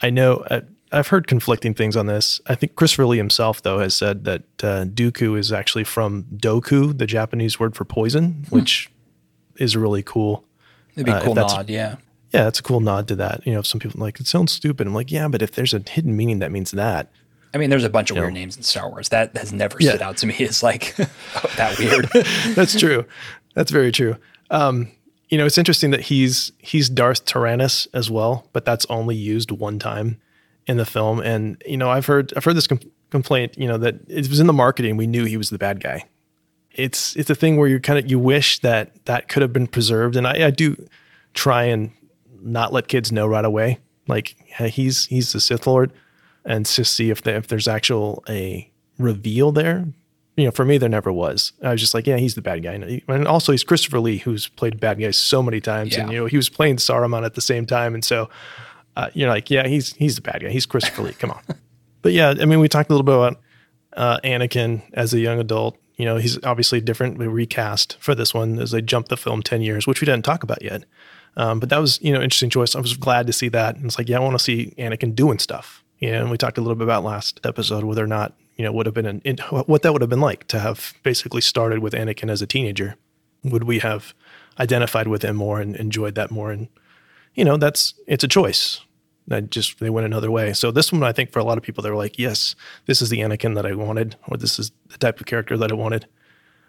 I 0.01 0.09
know 0.09 0.37
uh, 0.51 0.63
I've 0.91 1.09
heard 1.09 1.27
conflicting 1.27 1.75
things 1.75 1.95
on 1.95 2.07
this. 2.07 2.41
I 2.47 2.55
think 2.55 2.75
Christopher 2.75 3.05
Lee 3.05 3.19
himself, 3.19 3.63
though, 3.63 3.81
has 3.81 3.95
said 3.95 4.25
that 4.25 4.43
uh, 4.63 4.85
Dooku 4.87 5.39
is 5.39 5.53
actually 5.53 5.85
from 5.85 6.25
Doku, 6.35 6.97
the 6.97 7.07
Japanese 7.07 7.61
word 7.61 7.77
for 7.77 7.85
poison, 7.85 8.47
hmm. 8.49 8.55
which 8.55 8.91
is 9.57 9.77
really 9.77 10.03
cool. 10.03 10.45
It'd 10.95 11.05
be 11.05 11.13
uh, 11.13 11.23
cool 11.23 11.35
nod, 11.35 11.69
yeah. 11.69 11.97
Yeah, 12.35 12.49
it's 12.49 12.59
a 12.59 12.65
cool 12.65 12.81
nod 12.81 13.07
to 13.09 13.17
that. 13.17 13.47
You 13.47 13.55
know, 13.55 13.63
some 13.63 13.79
people 13.79 14.01
like 14.01 14.19
it 14.19 14.27
sounds 14.27 14.51
stupid. 14.51 14.89
I'm 14.89 14.95
like, 14.95 15.13
yeah, 15.13 15.29
but 15.29 15.41
if 15.41 15.53
there's 15.53 15.73
a 15.73 15.79
hidden 15.89 16.17
meaning, 16.17 16.41
that 16.41 16.51
means 16.51 16.73
that. 16.73 17.09
I 17.55 17.59
mean, 17.59 17.71
there's 17.71 17.85
a 17.85 17.89
bunch 17.89 18.11
of 18.11 18.17
you 18.17 18.23
weird 18.23 18.35
know. 18.35 18.41
names 18.41 18.57
in 18.57 18.65
Star 18.65 18.91
Wars. 18.91 19.11
That 19.11 19.37
has 19.37 19.53
never 19.53 19.77
yeah. 19.79 19.91
stood 19.91 20.03
out 20.03 20.17
to 20.17 20.27
me 20.27 20.35
as 20.41 20.61
like 20.61 20.97
oh, 20.99 21.53
that 21.57 21.79
weird. 21.79 22.07
That's 22.57 22.77
true. 22.77 23.05
That's 23.55 23.71
very 23.71 23.93
true. 23.93 24.17
Um, 24.51 24.89
you 25.29 25.39
know, 25.39 25.47
it's 25.47 25.57
interesting 25.57 25.93
that 25.93 26.01
he's 26.01 26.51
he's 26.59 26.89
Darth 26.89 27.25
Tyrannus 27.25 27.87
as 27.95 28.11
well, 28.11 28.49
but 28.53 28.65
that's 28.65 28.85
only 28.87 29.15
used 29.15 29.53
one 29.53 29.79
time 29.79 30.21
in 30.67 30.77
the 30.77 30.85
film. 30.85 31.21
And 31.21 31.63
you 31.65 31.77
know, 31.77 31.89
I've 31.89 32.07
heard 32.07 32.33
I've 32.37 32.45
heard 32.45 32.57
this 32.57 32.67
com- 32.67 32.81
complaint. 33.11 33.57
You 33.57 33.69
know 33.69 33.79
that 33.79 33.95
it 34.09 34.29
was 34.29 34.41
in 34.41 34.49
the 34.49 34.53
marketing. 34.53 34.97
We 34.97 35.07
knew 35.07 35.25
he 35.25 35.37
was 35.37 35.51
the 35.51 35.59
bad 35.59 35.81
guy. 35.81 36.05
It's 36.73 37.15
it's 37.15 37.31
a 37.31 37.37
thing 37.37 37.59
where 37.59 37.69
you 37.69 37.79
kind 37.79 38.01
of 38.01 38.11
you 38.11 38.19
wish 38.19 38.59
that 38.61 39.05
that 39.05 39.29
could 39.29 39.43
have 39.43 39.53
been 39.53 39.69
preserved. 39.69 40.17
And 40.17 40.27
I, 40.27 40.47
I 40.47 40.51
do 40.51 40.77
try 41.33 41.65
and 41.65 41.93
not 42.45 42.73
let 42.73 42.89
kids 42.89 43.11
know 43.11 43.27
right 43.27 43.45
away. 43.45 43.81
Like 44.07 44.37
he's 44.59 45.07
he's 45.07 45.33
the 45.33 45.41
Sith 45.41 45.67
Lord, 45.67 45.93
and 46.45 46.67
just 46.67 46.95
see 46.95 47.11
if 47.11 47.27
if 47.27 47.49
there's 47.49 47.69
actual 47.69 48.23
a 48.29 48.71
reveal 48.99 49.53
there. 49.53 49.87
You 50.37 50.47
know, 50.47 50.51
for 50.51 50.65
me, 50.65 50.79
there 50.79 50.89
never 50.89 51.13
was. 51.13 51.53
I 51.63 51.71
was 51.71 51.81
just 51.81 51.95
like, 51.95 52.09
yeah, 52.09 52.17
he's 52.17 52.35
the 52.35 52.43
bad 52.43 52.65
guy. 52.65 53.01
And 53.07 53.29
also, 53.29 53.53
he's 53.53 53.63
Christopher 53.63 54.01
Lee, 54.01 54.19
who's 54.19 54.49
played 54.49 54.81
bad 54.81 54.99
guys 54.99 55.17
so 55.17 55.45
many 55.45 55.61
times. 55.61 55.95
Yeah. 55.95 56.03
And, 56.03 56.13
you 56.13 56.19
know, 56.19 56.27
he 56.27 56.37
was 56.37 56.49
playing 56.49 56.79
Saruman 56.79 57.25
at 57.25 57.35
the 57.35 57.41
same 57.41 57.67
time. 57.67 57.95
And 57.95 58.05
so 58.05 58.29
uh, 58.97 59.11
you're 59.15 59.29
like, 59.29 59.49
yeah, 59.49 59.69
he's 59.69 59.95
he's 59.95 60.17
the 60.17 60.23
bad 60.23 60.43
guy. 60.43 60.51
He's 60.51 60.67
Christopher 60.67 61.03
Lee. 61.03 61.13
Come 61.13 61.31
on. 61.31 61.43
But 62.03 62.13
yeah, 62.13 62.35
I 62.39 62.45
mean, 62.45 62.61
we 62.61 62.69
talked 62.69 62.91
a 62.91 62.93
little 62.93 63.03
bit 63.03 63.15
about 63.15 63.41
uh, 63.95 64.21
Anakin 64.23 64.83
as 64.93 65.15
a 65.15 65.19
young 65.19 65.41
adult. 65.41 65.79
You 65.97 66.05
know, 66.05 66.19
he's 66.19 66.39
obviously 66.45 66.83
different. 66.83 67.17
We 67.17 67.27
recast 67.27 67.97
for 67.99 68.15
this 68.15 68.35
one 68.35 68.59
as 68.59 68.73
they 68.73 68.83
jumped 68.83 69.09
the 69.09 69.17
film 69.17 69.43
ten 69.43 69.63
years, 69.63 69.87
which 69.87 70.03
we 70.03 70.05
didn't 70.05 70.27
talk 70.27 70.43
about 70.43 70.61
yet. 70.61 70.85
Um, 71.37 71.61
but 71.61 71.69
that 71.69 71.79
was 71.79 72.01
you 72.01 72.13
know 72.13 72.21
interesting 72.21 72.51
choice. 72.51 72.75
I 72.75 72.81
was 72.81 72.97
glad 72.97 73.27
to 73.27 73.33
see 73.33 73.49
that. 73.49 73.77
And 73.77 73.87
it's 73.87 73.99
like, 73.99 74.09
yeah, 74.09 74.19
I 74.19 74.21
want 74.21 74.35
to 74.35 74.45
see 74.45 74.75
Anakin 74.79 75.15
doing 75.15 75.39
stuff. 75.39 75.83
And 76.01 76.31
we 76.31 76.37
talked 76.37 76.59
a 76.59 76.61
little 76.61 76.75
bit 76.75 76.85
about 76.85 77.05
last 77.05 77.41
episode 77.45 77.85
whether 77.85 78.05
or 78.05 78.09
not 78.09 78.35
you 78.57 78.65
know 78.65 78.73
would 78.73 78.87
have 78.87 78.95
been 78.95 79.07
an 79.07 79.21
in, 79.25 79.39
what 79.67 79.83
that 79.83 79.93
would 79.93 80.03
have 80.03 80.11
been 80.11 80.21
like 80.21 80.47
to 80.49 80.59
have 80.59 80.95
basically 81.03 81.41
started 81.41 81.81
with 81.81 81.93
Anakin 81.93 82.31
as 82.31 82.43
a 82.43 82.47
teenager. 82.47 82.97
Would 83.43 83.65
we 83.65 83.81
have 83.81 84.15
identified 84.59 85.09
with 85.09 85.23
him 85.23 85.37
more 85.37 85.61
and 85.61 85.77
enjoyed 85.77 86.15
that 86.15 86.31
more? 86.31 86.51
And 86.51 86.69
you 87.35 87.45
know, 87.45 87.57
that's 87.57 87.95
it's 88.07 88.25
a 88.25 88.29
choice. 88.29 88.81
I 89.31 89.41
just 89.41 89.81
they 89.81 89.91
went 89.91 90.07
another 90.07 90.31
way. 90.31 90.53
So 90.53 90.71
this 90.71 90.93
one, 90.93 91.03
I 91.03 91.13
think, 91.13 91.33
for 91.33 91.39
a 91.39 91.45
lot 91.45 91.57
of 91.57 91.65
people, 91.65 91.83
they 91.83 91.91
were 91.91 91.97
like, 91.97 92.19
"Yes, 92.19 92.55
this 92.87 93.01
is 93.01 93.09
the 93.09 93.21
Anakin 93.21 93.55
that 93.55 93.67
I 93.67 93.75
wanted, 93.75 94.17
or 94.29 94.37
this 94.37 94.59
is 94.59 94.71
the 94.89 94.99
type 94.99 95.19
of 95.21 95.27
character 95.27 95.57
that 95.57 95.73
I 95.73 95.75
wanted." 95.75 96.07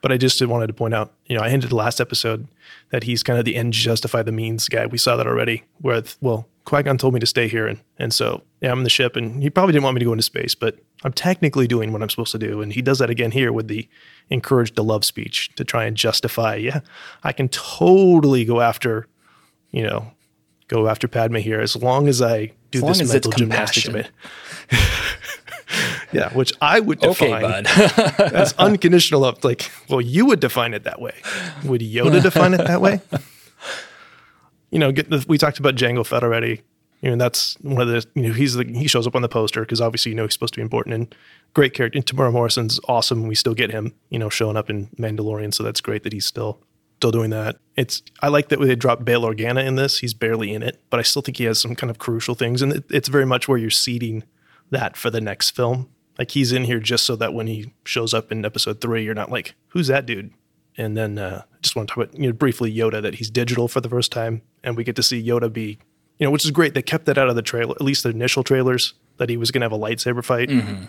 But 0.01 0.11
I 0.11 0.17
just 0.17 0.45
wanted 0.45 0.67
to 0.67 0.73
point 0.73 0.93
out, 0.93 1.13
you 1.25 1.35
know, 1.35 1.43
I 1.43 1.49
hinted 1.49 1.71
last 1.71 1.99
episode 1.99 2.47
that 2.91 3.03
he's 3.03 3.23
kind 3.23 3.39
of 3.39 3.45
the 3.45 3.55
end 3.55 3.73
justify 3.73 4.21
the 4.21 4.31
means 4.31 4.67
guy. 4.69 4.85
We 4.85 4.97
saw 4.97 5.15
that 5.15 5.25
already. 5.25 5.63
Where 5.81 6.03
well, 6.21 6.47
Qui 6.65 6.83
Gon 6.83 6.97
told 6.97 7.13
me 7.13 7.19
to 7.19 7.25
stay 7.25 7.47
here, 7.47 7.67
and 7.67 7.79
and 7.97 8.13
so 8.13 8.43
yeah, 8.61 8.71
I'm 8.71 8.79
in 8.79 8.83
the 8.83 8.89
ship, 8.89 9.15
and 9.15 9.41
he 9.41 9.49
probably 9.49 9.73
didn't 9.73 9.83
want 9.83 9.95
me 9.95 9.99
to 9.99 10.05
go 10.05 10.11
into 10.11 10.23
space, 10.23 10.55
but 10.55 10.77
I'm 11.03 11.13
technically 11.13 11.67
doing 11.67 11.91
what 11.91 12.01
I'm 12.01 12.09
supposed 12.09 12.31
to 12.33 12.39
do, 12.39 12.61
and 12.61 12.73
he 12.73 12.81
does 12.81 12.99
that 12.99 13.09
again 13.09 13.31
here 13.31 13.51
with 13.53 13.67
the 13.67 13.87
encouraged 14.29 14.75
to 14.75 14.81
love 14.81 15.05
speech 15.05 15.53
to 15.55 15.63
try 15.63 15.85
and 15.85 15.95
justify. 15.95 16.55
Yeah, 16.55 16.81
I 17.23 17.31
can 17.31 17.49
totally 17.49 18.45
go 18.45 18.61
after, 18.61 19.07
you 19.71 19.83
know, 19.83 20.11
go 20.67 20.87
after 20.87 21.07
Padme 21.07 21.37
here 21.37 21.61
as 21.61 21.75
long 21.75 22.07
as 22.07 22.21
I 22.21 22.51
do 22.71 22.85
as 22.87 22.99
this 22.99 23.11
mental 23.11 23.31
gymnastics. 23.31 24.09
yeah, 26.11 26.33
which 26.33 26.53
I 26.61 26.79
would 26.79 26.99
define 26.99 27.65
okay, 27.67 28.13
as 28.33 28.53
unconditional 28.53 29.21
love. 29.21 29.43
Like, 29.43 29.71
well, 29.89 30.01
you 30.01 30.25
would 30.25 30.39
define 30.39 30.73
it 30.73 30.83
that 30.83 31.01
way. 31.01 31.15
Would 31.63 31.81
Yoda 31.81 32.21
define 32.21 32.53
it 32.53 32.65
that 32.65 32.81
way? 32.81 33.01
You 34.71 34.79
know, 34.79 34.91
the, 34.91 35.23
we 35.29 35.37
talked 35.37 35.57
about 35.57 35.75
Jango 35.75 36.05
Fett 36.05 36.21
already. 36.21 36.61
You 36.99 37.11
know, 37.11 37.15
that's 37.15 37.55
one 37.61 37.81
of 37.81 37.87
the, 37.87 38.05
you 38.13 38.23
know, 38.27 38.33
he's 38.33 38.55
the, 38.55 38.65
he 38.65 38.87
shows 38.87 39.07
up 39.07 39.15
on 39.15 39.21
the 39.21 39.29
poster 39.29 39.61
because 39.61 39.79
obviously, 39.79 40.09
you 40.09 40.15
know, 40.17 40.23
he's 40.23 40.33
supposed 40.33 40.53
to 40.55 40.57
be 40.57 40.63
important 40.63 40.95
and 40.95 41.15
great 41.53 41.73
character. 41.73 41.97
And 41.97 42.05
Temuera 42.05 42.33
Morrison's 42.33 42.77
awesome. 42.89 43.27
We 43.27 43.35
still 43.35 43.53
get 43.53 43.71
him, 43.71 43.93
you 44.09 44.19
know, 44.19 44.27
showing 44.27 44.57
up 44.57 44.69
in 44.69 44.87
Mandalorian. 44.99 45.53
So 45.53 45.63
that's 45.63 45.79
great 45.79 46.03
that 46.03 46.11
he's 46.11 46.25
still 46.25 46.59
still 46.97 47.11
doing 47.11 47.29
that. 47.29 47.57
It's 47.75 48.01
I 48.21 48.29
like 48.29 48.49
that 48.49 48.59
they 48.59 48.75
dropped 48.75 49.05
Bail 49.05 49.21
Organa 49.21 49.65
in 49.65 49.75
this. 49.75 49.99
He's 49.99 50.13
barely 50.13 50.53
in 50.53 50.63
it, 50.63 50.81
but 50.89 50.99
I 50.99 51.03
still 51.03 51.21
think 51.21 51.37
he 51.37 51.43
has 51.43 51.59
some 51.59 51.75
kind 51.75 51.91
of 51.91 51.99
crucial 51.99 52.35
things, 52.35 52.61
and 52.61 52.73
it, 52.73 52.85
it's 52.89 53.07
very 53.07 53.25
much 53.25 53.47
where 53.47 53.57
you're 53.57 53.69
seeding 53.69 54.23
that 54.71 54.97
for 54.97 55.09
the 55.09 55.21
next 55.21 55.51
film. 55.51 55.89
Like 56.17 56.31
he's 56.31 56.51
in 56.51 56.63
here 56.63 56.79
just 56.79 57.05
so 57.05 57.15
that 57.17 57.33
when 57.33 57.47
he 57.47 57.73
shows 57.83 58.13
up 58.13 58.31
in 58.31 58.45
episode 58.45 58.79
three, 58.79 59.03
you're 59.03 59.13
not 59.13 59.31
like, 59.31 59.55
"Who's 59.69 59.87
that 59.87 60.05
dude?" 60.05 60.31
And 60.77 60.95
then 60.95 61.17
uh, 61.17 61.43
just 61.61 61.75
want 61.75 61.89
to 61.89 61.95
talk 61.95 62.05
about 62.05 62.19
you 62.19 62.27
know 62.27 62.33
briefly 62.33 62.73
Yoda 62.73 63.01
that 63.01 63.15
he's 63.15 63.29
digital 63.29 63.67
for 63.67 63.81
the 63.81 63.89
first 63.89 64.11
time, 64.11 64.41
and 64.63 64.77
we 64.77 64.83
get 64.83 64.95
to 64.95 65.03
see 65.03 65.25
Yoda 65.25 65.51
be, 65.51 65.77
you 66.17 66.25
know, 66.25 66.31
which 66.31 66.45
is 66.45 66.51
great. 66.51 66.73
They 66.73 66.81
kept 66.81 67.05
that 67.05 67.17
out 67.17 67.29
of 67.29 67.35
the 67.35 67.41
trailer, 67.41 67.73
at 67.75 67.81
least 67.81 68.03
the 68.03 68.09
initial 68.09 68.43
trailers, 68.43 68.93
that 69.17 69.29
he 69.29 69.37
was 69.37 69.51
going 69.51 69.61
to 69.61 69.65
have 69.65 69.73
a 69.73 69.77
lightsaber 69.77 70.23
fight. 70.23 70.49
Mm-hmm. 70.49 70.85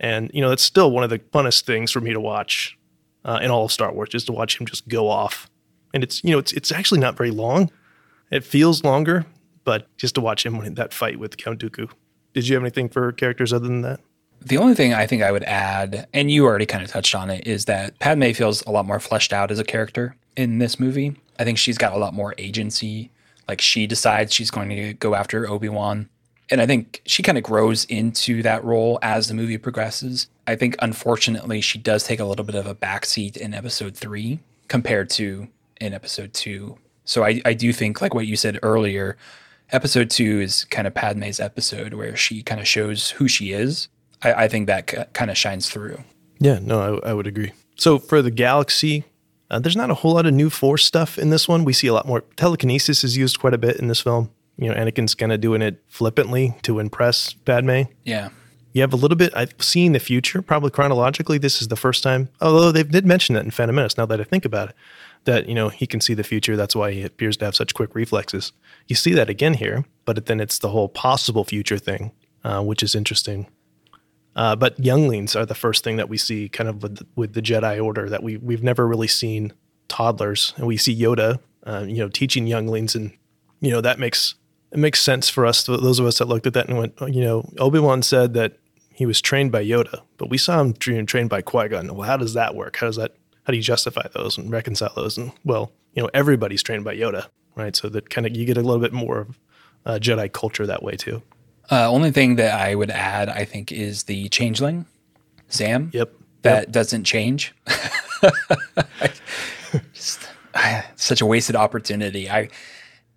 And 0.00 0.30
you 0.34 0.42
know, 0.42 0.50
that's 0.50 0.62
still 0.62 0.90
one 0.90 1.04
of 1.04 1.10
the 1.10 1.18
funnest 1.18 1.62
things 1.62 1.90
for 1.90 2.00
me 2.00 2.12
to 2.12 2.20
watch 2.20 2.78
uh, 3.24 3.40
in 3.42 3.50
all 3.50 3.64
of 3.64 3.72
Star 3.72 3.92
Wars, 3.92 4.10
is 4.12 4.24
to 4.24 4.32
watch 4.32 4.60
him 4.60 4.66
just 4.66 4.86
go 4.88 5.08
off. 5.08 5.48
And 5.94 6.02
it's 6.02 6.22
you 6.22 6.30
know 6.30 6.38
it's 6.38 6.52
it's 6.52 6.72
actually 6.72 7.00
not 7.00 7.16
very 7.16 7.30
long. 7.30 7.70
It 8.30 8.44
feels 8.44 8.84
longer, 8.84 9.26
but 9.64 9.94
just 9.96 10.14
to 10.16 10.20
watch 10.20 10.44
him 10.44 10.58
win 10.58 10.74
that 10.74 10.92
fight 10.92 11.18
with 11.18 11.36
Count 11.36 11.60
Dooku. 11.60 11.90
Did 12.34 12.48
you 12.48 12.54
have 12.54 12.62
anything 12.62 12.88
for 12.88 13.12
characters 13.12 13.52
other 13.52 13.66
than 13.66 13.82
that? 13.82 14.00
The 14.40 14.58
only 14.58 14.74
thing 14.74 14.92
I 14.92 15.06
think 15.06 15.22
I 15.22 15.30
would 15.30 15.44
add, 15.44 16.08
and 16.12 16.30
you 16.30 16.44
already 16.44 16.66
kind 16.66 16.82
of 16.82 16.90
touched 16.90 17.14
on 17.14 17.30
it, 17.30 17.46
is 17.46 17.66
that 17.66 17.98
Padme 18.00 18.32
feels 18.32 18.62
a 18.66 18.70
lot 18.70 18.86
more 18.86 18.98
fleshed 18.98 19.32
out 19.32 19.50
as 19.50 19.58
a 19.58 19.64
character 19.64 20.16
in 20.36 20.58
this 20.58 20.80
movie. 20.80 21.16
I 21.38 21.44
think 21.44 21.58
she's 21.58 21.78
got 21.78 21.92
a 21.92 21.98
lot 21.98 22.14
more 22.14 22.34
agency. 22.38 23.10
Like 23.48 23.60
she 23.60 23.86
decides 23.86 24.32
she's 24.32 24.50
going 24.50 24.70
to 24.70 24.94
go 24.94 25.14
after 25.14 25.48
Obi 25.48 25.68
Wan. 25.68 26.08
And 26.50 26.60
I 26.60 26.66
think 26.66 27.02
she 27.06 27.22
kind 27.22 27.38
of 27.38 27.44
grows 27.44 27.84
into 27.86 28.42
that 28.42 28.64
role 28.64 28.98
as 29.00 29.28
the 29.28 29.34
movie 29.34 29.58
progresses. 29.58 30.26
I 30.46 30.56
think, 30.56 30.76
unfortunately, 30.80 31.60
she 31.60 31.78
does 31.78 32.04
take 32.04 32.20
a 32.20 32.24
little 32.24 32.44
bit 32.44 32.56
of 32.56 32.66
a 32.66 32.74
backseat 32.74 33.36
in 33.36 33.54
episode 33.54 33.96
three 33.96 34.40
compared 34.68 35.08
to 35.10 35.48
in 35.80 35.94
episode 35.94 36.34
two. 36.34 36.78
So 37.04 37.24
I, 37.24 37.40
I 37.44 37.54
do 37.54 37.72
think, 37.72 38.00
like 38.00 38.12
what 38.12 38.26
you 38.26 38.36
said 38.36 38.58
earlier, 38.62 39.16
episode 39.72 40.10
two 40.10 40.40
is 40.40 40.64
kind 40.66 40.86
of 40.86 40.94
Padme's 40.94 41.40
episode 41.40 41.94
where 41.94 42.14
she 42.14 42.42
kind 42.42 42.60
of 42.60 42.68
shows 42.68 43.10
who 43.10 43.26
she 43.26 43.52
is. 43.52 43.88
I, 44.22 44.44
I 44.44 44.48
think 44.48 44.66
that 44.68 44.90
c- 44.90 44.98
kind 45.12 45.30
of 45.30 45.36
shines 45.36 45.68
through. 45.68 46.04
Yeah, 46.38 46.58
no, 46.60 47.00
I, 47.02 47.10
I 47.10 47.14
would 47.14 47.26
agree. 47.26 47.52
So 47.76 47.98
for 47.98 48.22
the 48.22 48.30
galaxy, 48.30 49.04
uh, 49.50 49.58
there's 49.58 49.76
not 49.76 49.90
a 49.90 49.94
whole 49.94 50.14
lot 50.14 50.26
of 50.26 50.34
new 50.34 50.50
force 50.50 50.84
stuff 50.84 51.18
in 51.18 51.30
this 51.30 51.48
one. 51.48 51.64
We 51.64 51.72
see 51.72 51.86
a 51.86 51.94
lot 51.94 52.06
more 52.06 52.22
telekinesis 52.36 53.04
is 53.04 53.16
used 53.16 53.40
quite 53.40 53.54
a 53.54 53.58
bit 53.58 53.76
in 53.76 53.88
this 53.88 54.00
film. 54.00 54.30
You 54.56 54.68
know, 54.68 54.74
Anakin's 54.74 55.14
kind 55.14 55.32
of 55.32 55.40
doing 55.40 55.62
it 55.62 55.82
flippantly 55.88 56.54
to 56.62 56.78
impress 56.78 57.32
Padme. 57.32 57.82
Yeah. 58.04 58.30
You 58.72 58.80
have 58.80 58.92
a 58.92 58.96
little 58.96 59.16
bit. 59.16 59.32
I've 59.36 59.54
seen 59.58 59.92
the 59.92 59.98
future, 59.98 60.40
probably 60.40 60.70
chronologically. 60.70 61.38
This 61.38 61.60
is 61.60 61.68
the 61.68 61.76
first 61.76 62.02
time, 62.02 62.30
although 62.40 62.72
they 62.72 62.82
did 62.82 63.04
mention 63.04 63.34
that 63.34 63.44
in 63.44 63.50
Phantom 63.50 63.74
Menace. 63.74 63.98
Now 63.98 64.06
that 64.06 64.20
I 64.20 64.24
think 64.24 64.44
about 64.44 64.70
it, 64.70 64.76
that 65.24 65.48
you 65.48 65.54
know 65.54 65.68
he 65.68 65.86
can 65.86 66.00
see 66.00 66.14
the 66.14 66.24
future. 66.24 66.56
That's 66.56 66.76
why 66.76 66.92
he 66.92 67.02
appears 67.02 67.36
to 67.38 67.44
have 67.44 67.56
such 67.56 67.74
quick 67.74 67.94
reflexes. 67.94 68.52
You 68.88 68.96
see 68.96 69.12
that 69.14 69.30
again 69.30 69.54
here, 69.54 69.84
but 70.04 70.26
then 70.26 70.40
it's 70.40 70.58
the 70.58 70.70
whole 70.70 70.88
possible 70.88 71.44
future 71.44 71.78
thing, 71.78 72.12
uh, 72.44 72.62
which 72.62 72.82
is 72.82 72.94
interesting. 72.94 73.46
Uh, 74.34 74.56
but 74.56 74.78
younglings 74.78 75.36
are 75.36 75.44
the 75.44 75.54
first 75.54 75.84
thing 75.84 75.96
that 75.96 76.08
we 76.08 76.16
see, 76.16 76.48
kind 76.48 76.68
of 76.68 76.82
with 76.82 77.06
with 77.16 77.34
the 77.34 77.42
Jedi 77.42 77.82
Order 77.82 78.08
that 78.08 78.22
we 78.22 78.36
we've 78.36 78.62
never 78.62 78.86
really 78.86 79.08
seen 79.08 79.52
toddlers, 79.88 80.54
and 80.56 80.66
we 80.66 80.76
see 80.76 80.98
Yoda, 80.98 81.38
uh, 81.64 81.84
you 81.86 81.98
know, 81.98 82.08
teaching 82.08 82.46
younglings, 82.46 82.94
and 82.94 83.12
you 83.60 83.70
know 83.70 83.80
that 83.80 83.98
makes 83.98 84.34
it 84.72 84.78
makes 84.78 85.00
sense 85.00 85.28
for 85.28 85.44
us, 85.44 85.64
those 85.64 85.98
of 85.98 86.06
us 86.06 86.18
that 86.18 86.28
looked 86.28 86.46
at 86.46 86.54
that 86.54 86.68
and 86.68 86.78
went, 86.78 86.98
you 87.08 87.20
know, 87.20 87.46
Obi 87.58 87.78
Wan 87.78 88.02
said 88.02 88.32
that 88.34 88.58
he 88.94 89.04
was 89.04 89.20
trained 89.20 89.52
by 89.52 89.62
Yoda, 89.62 90.00
but 90.16 90.30
we 90.30 90.38
saw 90.38 90.60
him 90.60 90.72
trained, 90.72 91.28
by 91.28 91.42
Qui 91.42 91.68
Gon. 91.68 91.94
Well, 91.94 92.08
how 92.08 92.16
does 92.16 92.34
that 92.34 92.54
work? 92.54 92.76
How 92.76 92.86
does 92.86 92.96
that? 92.96 93.14
How 93.44 93.50
do 93.52 93.56
you 93.56 93.62
justify 93.62 94.06
those 94.14 94.38
and 94.38 94.50
reconcile 94.50 94.92
those? 94.94 95.18
And 95.18 95.32
well, 95.44 95.72
you 95.94 96.02
know, 96.02 96.10
everybody's 96.14 96.62
trained 96.62 96.84
by 96.84 96.96
Yoda, 96.96 97.26
right? 97.56 97.74
So 97.74 97.88
that 97.88 98.08
kind 98.10 98.26
of 98.26 98.36
you 98.36 98.44
get 98.44 98.56
a 98.56 98.62
little 98.62 98.80
bit 98.80 98.92
more 98.92 99.18
of 99.20 99.38
uh, 99.84 99.98
Jedi 100.00 100.32
culture 100.32 100.66
that 100.66 100.82
way 100.82 100.96
too. 100.96 101.22
Uh, 101.70 101.90
only 101.90 102.10
thing 102.10 102.36
that 102.36 102.58
I 102.60 102.74
would 102.74 102.90
add, 102.90 103.28
I 103.28 103.44
think, 103.44 103.72
is 103.72 104.04
the 104.04 104.28
changeling, 104.28 104.86
Zam. 105.50 105.90
Yep. 105.92 106.12
That 106.42 106.64
Yep. 106.64 106.72
doesn't 106.72 107.04
change. 107.04 107.54
Just, 109.94 110.28
I- 110.54 110.84
such 110.96 111.20
a 111.20 111.26
wasted 111.26 111.56
opportunity. 111.56 112.28
I. 112.30 112.48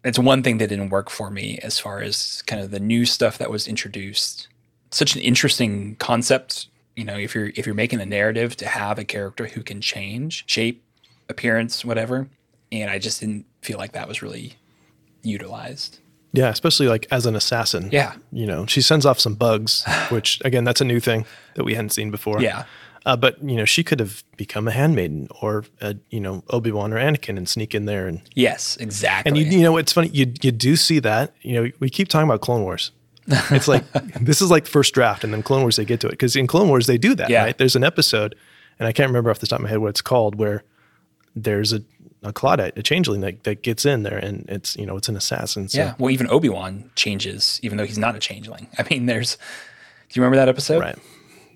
It's 0.04 0.20
one 0.20 0.44
thing 0.44 0.60
that 0.60 0.68
didn't 0.68 0.90
work 0.92 1.10
for 1.10 1.32
me 1.32 1.58
as 1.64 1.80
far 1.80 2.00
as 2.00 2.44
kind 2.46 2.62
of 2.62 2.70
the 2.70 2.80
new 2.80 3.06
stuff 3.06 3.40
that 3.40 3.50
was 3.50 3.68
introduced. 3.68 4.48
Such 4.92 5.16
an 5.16 5.22
interesting 5.24 5.96
concept. 5.96 6.68
You 6.96 7.04
know, 7.04 7.18
if 7.18 7.36
you're 7.36 7.52
if 7.56 7.66
you're 7.66 7.76
making 7.76 8.00
a 8.02 8.06
narrative 8.06 8.56
to 8.58 8.68
have 8.68 8.98
a 9.00 9.04
character 9.04 9.48
who 9.48 9.64
can 9.64 9.82
change 9.82 10.44
shape, 10.48 10.84
appearance, 11.30 11.84
whatever, 11.84 12.28
and 12.72 12.90
I 12.90 13.00
just 13.00 13.20
didn't 13.20 13.46
feel 13.62 13.78
like 13.78 13.92
that 13.94 14.08
was 14.08 14.22
really 14.22 14.54
utilized. 15.24 16.00
Yeah, 16.34 16.50
especially 16.50 16.88
like 16.88 17.08
as 17.12 17.26
an 17.26 17.36
assassin. 17.36 17.90
Yeah. 17.92 18.16
You 18.32 18.46
know, 18.46 18.66
she 18.66 18.82
sends 18.82 19.06
off 19.06 19.20
some 19.20 19.36
bugs, 19.36 19.86
which 20.10 20.42
again, 20.46 20.64
that's 20.64 20.82
a 20.82 20.86
new 20.86 21.00
thing 21.00 21.26
that 21.56 21.64
we 21.64 21.76
hadn't 21.76 21.92
seen 21.92 22.12
before. 22.12 22.42
Yeah. 22.42 22.66
Uh, 23.06 23.16
but 23.16 23.42
you 23.44 23.56
know, 23.56 23.66
she 23.66 23.84
could 23.84 24.00
have 24.00 24.24
become 24.36 24.68
a 24.68 24.72
handmaiden 24.72 25.28
or 25.42 25.64
a, 25.80 25.96
you 26.10 26.20
know 26.20 26.44
Obi 26.50 26.72
Wan 26.72 26.92
or 26.92 26.98
Anakin 26.98 27.38
and 27.38 27.48
sneak 27.48 27.76
in 27.76 27.86
there 27.86 28.08
and 28.08 28.22
Yes, 28.34 28.78
exactly. 28.78 29.30
and 29.30 29.38
you, 29.38 29.60
you 29.60 29.64
know 29.64 29.78
it's 29.78 29.94
funny 29.94 30.08
you 30.10 30.34
you 30.42 30.52
do 30.52 30.76
see 30.76 30.98
that 31.00 31.34
you 31.42 31.54
know 31.54 31.72
we 31.80 31.90
keep 31.90 32.08
talking 32.08 32.28
about 32.28 32.42
Clone 32.42 32.64
Wars. 32.64 32.92
It's 33.52 33.68
like 33.68 33.84
this 34.22 34.42
is 34.42 34.52
like 34.52 34.66
the 34.66 34.70
first 34.72 34.94
draft, 34.94 35.24
and 35.24 35.34
then 35.34 35.42
Clone 35.44 35.62
Wars 35.62 35.76
they 35.78 35.86
get 35.86 36.00
to 36.02 36.08
it 36.08 36.12
because 36.12 36.36
in 36.36 36.48
Clone 36.48 36.68
Wars 36.68 36.86
they 36.88 36.98
do 36.98 37.16
that. 37.16 37.30
Yeah. 37.30 37.44
Right? 37.44 37.58
There's 37.58 37.76
an 37.76 37.84
episode, 37.84 38.36
and 38.80 38.88
I 38.88 38.92
can't 38.92 39.08
remember 39.10 39.32
off 39.32 39.40
the 39.40 39.48
top 39.48 39.60
of 39.60 39.64
my 39.64 39.70
head 39.70 39.80
what 39.80 39.90
it's 39.90 40.02
called, 40.02 40.36
where 40.36 40.64
there's 41.36 41.74
a 41.74 41.82
a 42.24 42.34
Clawdite, 42.34 42.76
a 42.76 42.82
changeling 42.82 43.22
that, 43.22 43.44
that 43.44 43.62
gets 43.62 43.86
in 43.86 44.02
there, 44.02 44.18
and 44.18 44.46
it's 44.50 44.76
you 44.78 44.86
know 44.86 44.98
it's 44.98 45.08
an 45.10 45.16
assassin. 45.16 45.68
So, 45.70 45.78
Yeah. 45.78 45.94
Well, 46.00 46.10
even 46.12 46.28
Obi 46.30 46.50
Wan 46.50 46.90
changes, 46.96 47.60
even 47.62 47.78
though 47.78 47.86
he's 47.86 48.00
not 48.00 48.16
a 48.16 48.20
changeling. 48.20 48.68
I 48.80 48.84
mean, 48.90 49.06
there's. 49.06 49.36
Do 50.10 50.20
you 50.20 50.24
remember 50.24 50.38
that 50.38 50.50
episode? 50.50 50.80
Right. 50.82 50.98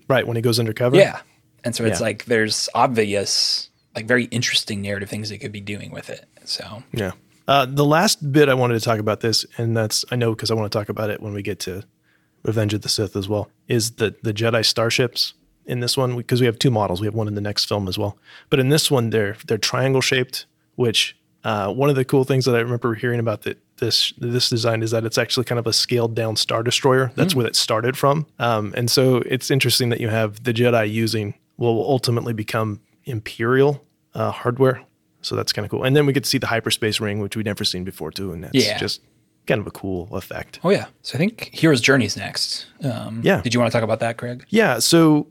Right 0.08 0.26
when 0.28 0.36
he 0.36 0.42
goes 0.42 0.60
undercover. 0.60 0.96
Yeah. 0.98 1.22
And 1.64 1.76
so 1.76 1.86
it's 1.86 2.00
Yeah. 2.00 2.06
like 2.06 2.26
there's 2.26 2.68
obvious, 2.76 3.70
like 3.96 4.06
very 4.08 4.26
interesting 4.26 4.82
narrative 4.82 5.10
things 5.10 5.30
they 5.30 5.38
could 5.38 5.52
be 5.52 5.62
doing 5.62 5.92
with 5.92 6.10
it. 6.10 6.26
So 6.46 6.84
Yeah. 6.94 7.12
Uh, 7.50 7.66
the 7.66 7.84
last 7.84 8.32
bit 8.32 8.48
I 8.48 8.54
wanted 8.54 8.76
to 8.76 8.80
talk 8.80 9.00
about 9.00 9.22
this, 9.22 9.44
and 9.58 9.76
that's 9.76 10.06
I 10.12 10.16
know 10.16 10.36
because 10.36 10.52
I 10.52 10.54
want 10.54 10.72
to 10.72 10.78
talk 10.78 10.88
about 10.88 11.10
it 11.10 11.20
when 11.20 11.34
we 11.34 11.42
get 11.42 11.60
to 11.62 11.82
Revenge 12.44 12.76
of 12.76 12.82
the 12.84 12.90
Sith 12.90 13.16
as 13.16 13.28
well, 13.28 13.50
is 13.68 13.94
the 13.94 14.16
the 14.22 14.32
Jedi 14.32 14.64
starships 14.64 15.34
in 15.66 15.80
this 15.80 15.98
one 15.98 16.16
because 16.16 16.42
we 16.42 16.46
have 16.46 16.60
two 16.60 16.70
models. 16.70 17.02
We 17.02 17.08
have 17.08 17.16
one 17.16 17.28
in 17.28 17.34
the 17.34 17.42
next 17.42 17.66
film 17.66 17.88
as 17.88 17.98
well, 17.98 18.20
but 18.52 18.60
in 18.60 18.70
this 18.70 18.92
one 18.92 19.10
they're 19.10 19.36
they're 19.48 19.58
triangle 19.58 20.00
shaped. 20.00 20.46
Which 20.76 21.18
uh, 21.44 21.74
one 21.74 21.90
of 21.90 21.96
the 21.96 22.06
cool 22.06 22.24
things 22.24 22.46
that 22.46 22.56
I 22.56 22.60
remember 22.60 22.94
hearing 22.94 23.20
about 23.20 23.42
that 23.42 23.58
this 23.78 24.14
this 24.20 24.48
design 24.48 24.84
is 24.84 24.92
that 24.92 25.04
it's 25.04 25.18
actually 25.18 25.46
kind 25.46 25.58
of 25.58 25.66
a 25.66 25.74
scaled 25.74 26.14
down 26.14 26.36
star 26.36 26.62
destroyer. 26.62 27.12
That's 27.16 27.34
where 27.34 27.48
it 27.48 27.56
started 27.56 27.98
from, 27.98 28.28
um, 28.38 28.76
and 28.78 28.92
so 28.92 29.24
it's 29.26 29.50
interesting 29.50 29.90
that 29.90 30.00
you 30.00 30.10
have 30.10 30.44
the 30.44 30.54
Jedi 30.54 30.92
using 30.92 31.34
what 31.56 31.72
will 31.72 31.90
ultimately 31.90 32.34
become 32.34 32.82
Imperial 33.06 33.84
uh, 34.14 34.30
hardware. 34.30 34.86
So 35.22 35.36
that's 35.36 35.52
kind 35.54 35.66
of 35.66 35.72
cool. 35.72 35.84
And 35.84 35.96
then 35.96 36.06
we 36.06 36.14
get 36.14 36.24
to 36.24 36.30
see 36.30 36.38
the 36.38 36.48
hyperspace 36.48 37.00
ring, 37.00 37.20
which 37.20 37.36
we'd 37.36 37.46
never 37.46 37.64
seen 37.64 37.84
before 37.84 38.12
too, 38.12 38.32
and 38.32 38.44
that's 38.44 38.56
Yeah. 38.56 38.78
just 38.78 39.02
kind 39.48 39.60
of 39.60 39.68
a 39.68 39.72
cool 39.72 40.08
effect. 40.16 40.60
Oh 40.64 40.70
yeah. 40.70 40.86
So 41.02 41.16
I 41.16 41.18
think 41.18 41.50
Hero's 41.54 41.82
Journey's 41.82 42.16
next. 42.16 42.68
Um, 42.84 43.22
Yeah. 43.24 43.42
Did 43.42 43.54
you 43.54 43.60
want 43.60 43.72
to 43.72 43.76
talk 43.76 43.84
about 43.84 44.00
that, 44.00 44.18
Craig? 44.18 44.46
Yeah, 44.50 44.80
so 44.80 45.28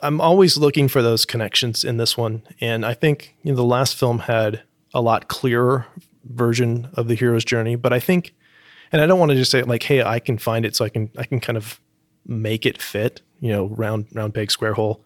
I'm 0.00 0.20
always 0.20 0.56
looking 0.56 0.88
for 0.88 1.02
those 1.02 1.24
connections 1.24 1.84
in 1.84 1.96
this 1.98 2.16
one, 2.16 2.42
and 2.60 2.84
I 2.84 2.94
think 2.94 3.36
you 3.42 3.52
know 3.52 3.56
the 3.56 3.64
last 3.64 3.96
film 3.96 4.20
had 4.20 4.62
a 4.92 5.00
lot 5.00 5.28
clearer 5.28 5.86
version 6.24 6.88
of 6.94 7.08
the 7.08 7.14
hero's 7.14 7.44
journey, 7.44 7.76
but 7.76 7.92
I 7.92 8.00
think, 8.00 8.34
and 8.92 9.00
I 9.00 9.06
don't 9.06 9.18
want 9.18 9.30
to 9.30 9.36
just 9.36 9.50
say 9.50 9.62
like, 9.62 9.82
hey, 9.84 10.02
I 10.02 10.18
can 10.18 10.36
find 10.38 10.64
it, 10.66 10.74
so 10.76 10.84
I 10.84 10.88
can 10.88 11.10
I 11.16 11.24
can 11.24 11.40
kind 11.40 11.56
of 11.56 11.80
make 12.26 12.66
it 12.66 12.80
fit, 12.80 13.22
you 13.40 13.50
know, 13.52 13.66
round 13.68 14.06
round 14.14 14.34
peg 14.34 14.50
square 14.50 14.74
hole. 14.74 15.04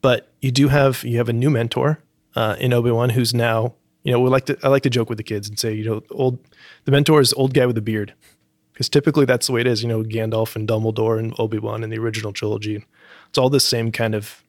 But 0.00 0.30
you 0.40 0.50
do 0.50 0.68
have 0.68 1.02
you 1.04 1.16
have 1.18 1.28
a 1.28 1.32
new 1.32 1.50
mentor 1.50 1.98
uh, 2.36 2.54
in 2.60 2.72
Obi 2.72 2.92
Wan 2.92 3.10
who's 3.10 3.34
now 3.34 3.74
you 4.04 4.12
know 4.12 4.20
we 4.20 4.30
like 4.30 4.46
to 4.46 4.56
I 4.62 4.68
like 4.68 4.84
to 4.84 4.90
joke 4.90 5.08
with 5.08 5.18
the 5.18 5.24
kids 5.24 5.48
and 5.48 5.58
say 5.58 5.74
you 5.74 5.84
know 5.84 6.02
old 6.10 6.38
the 6.84 6.92
mentor 6.92 7.20
is 7.20 7.32
old 7.32 7.52
guy 7.54 7.66
with 7.66 7.76
a 7.76 7.82
beard 7.82 8.14
because 8.76 8.90
typically 8.90 9.24
that's 9.24 9.46
the 9.46 9.54
way 9.54 9.62
it 9.62 9.66
is. 9.66 9.82
You 9.82 9.88
know, 9.88 10.02
Gandalf 10.02 10.54
and 10.54 10.68
Dumbledore 10.68 11.18
and 11.18 11.34
Obi 11.40 11.58
Wan 11.58 11.82
in 11.82 11.88
the 11.88 11.96
original 11.96 12.30
trilogy. 12.30 12.84
It's 13.30 13.38
all 13.38 13.48
the 13.48 13.58
same 13.58 13.90
kind 13.90 14.14
of 14.14 14.44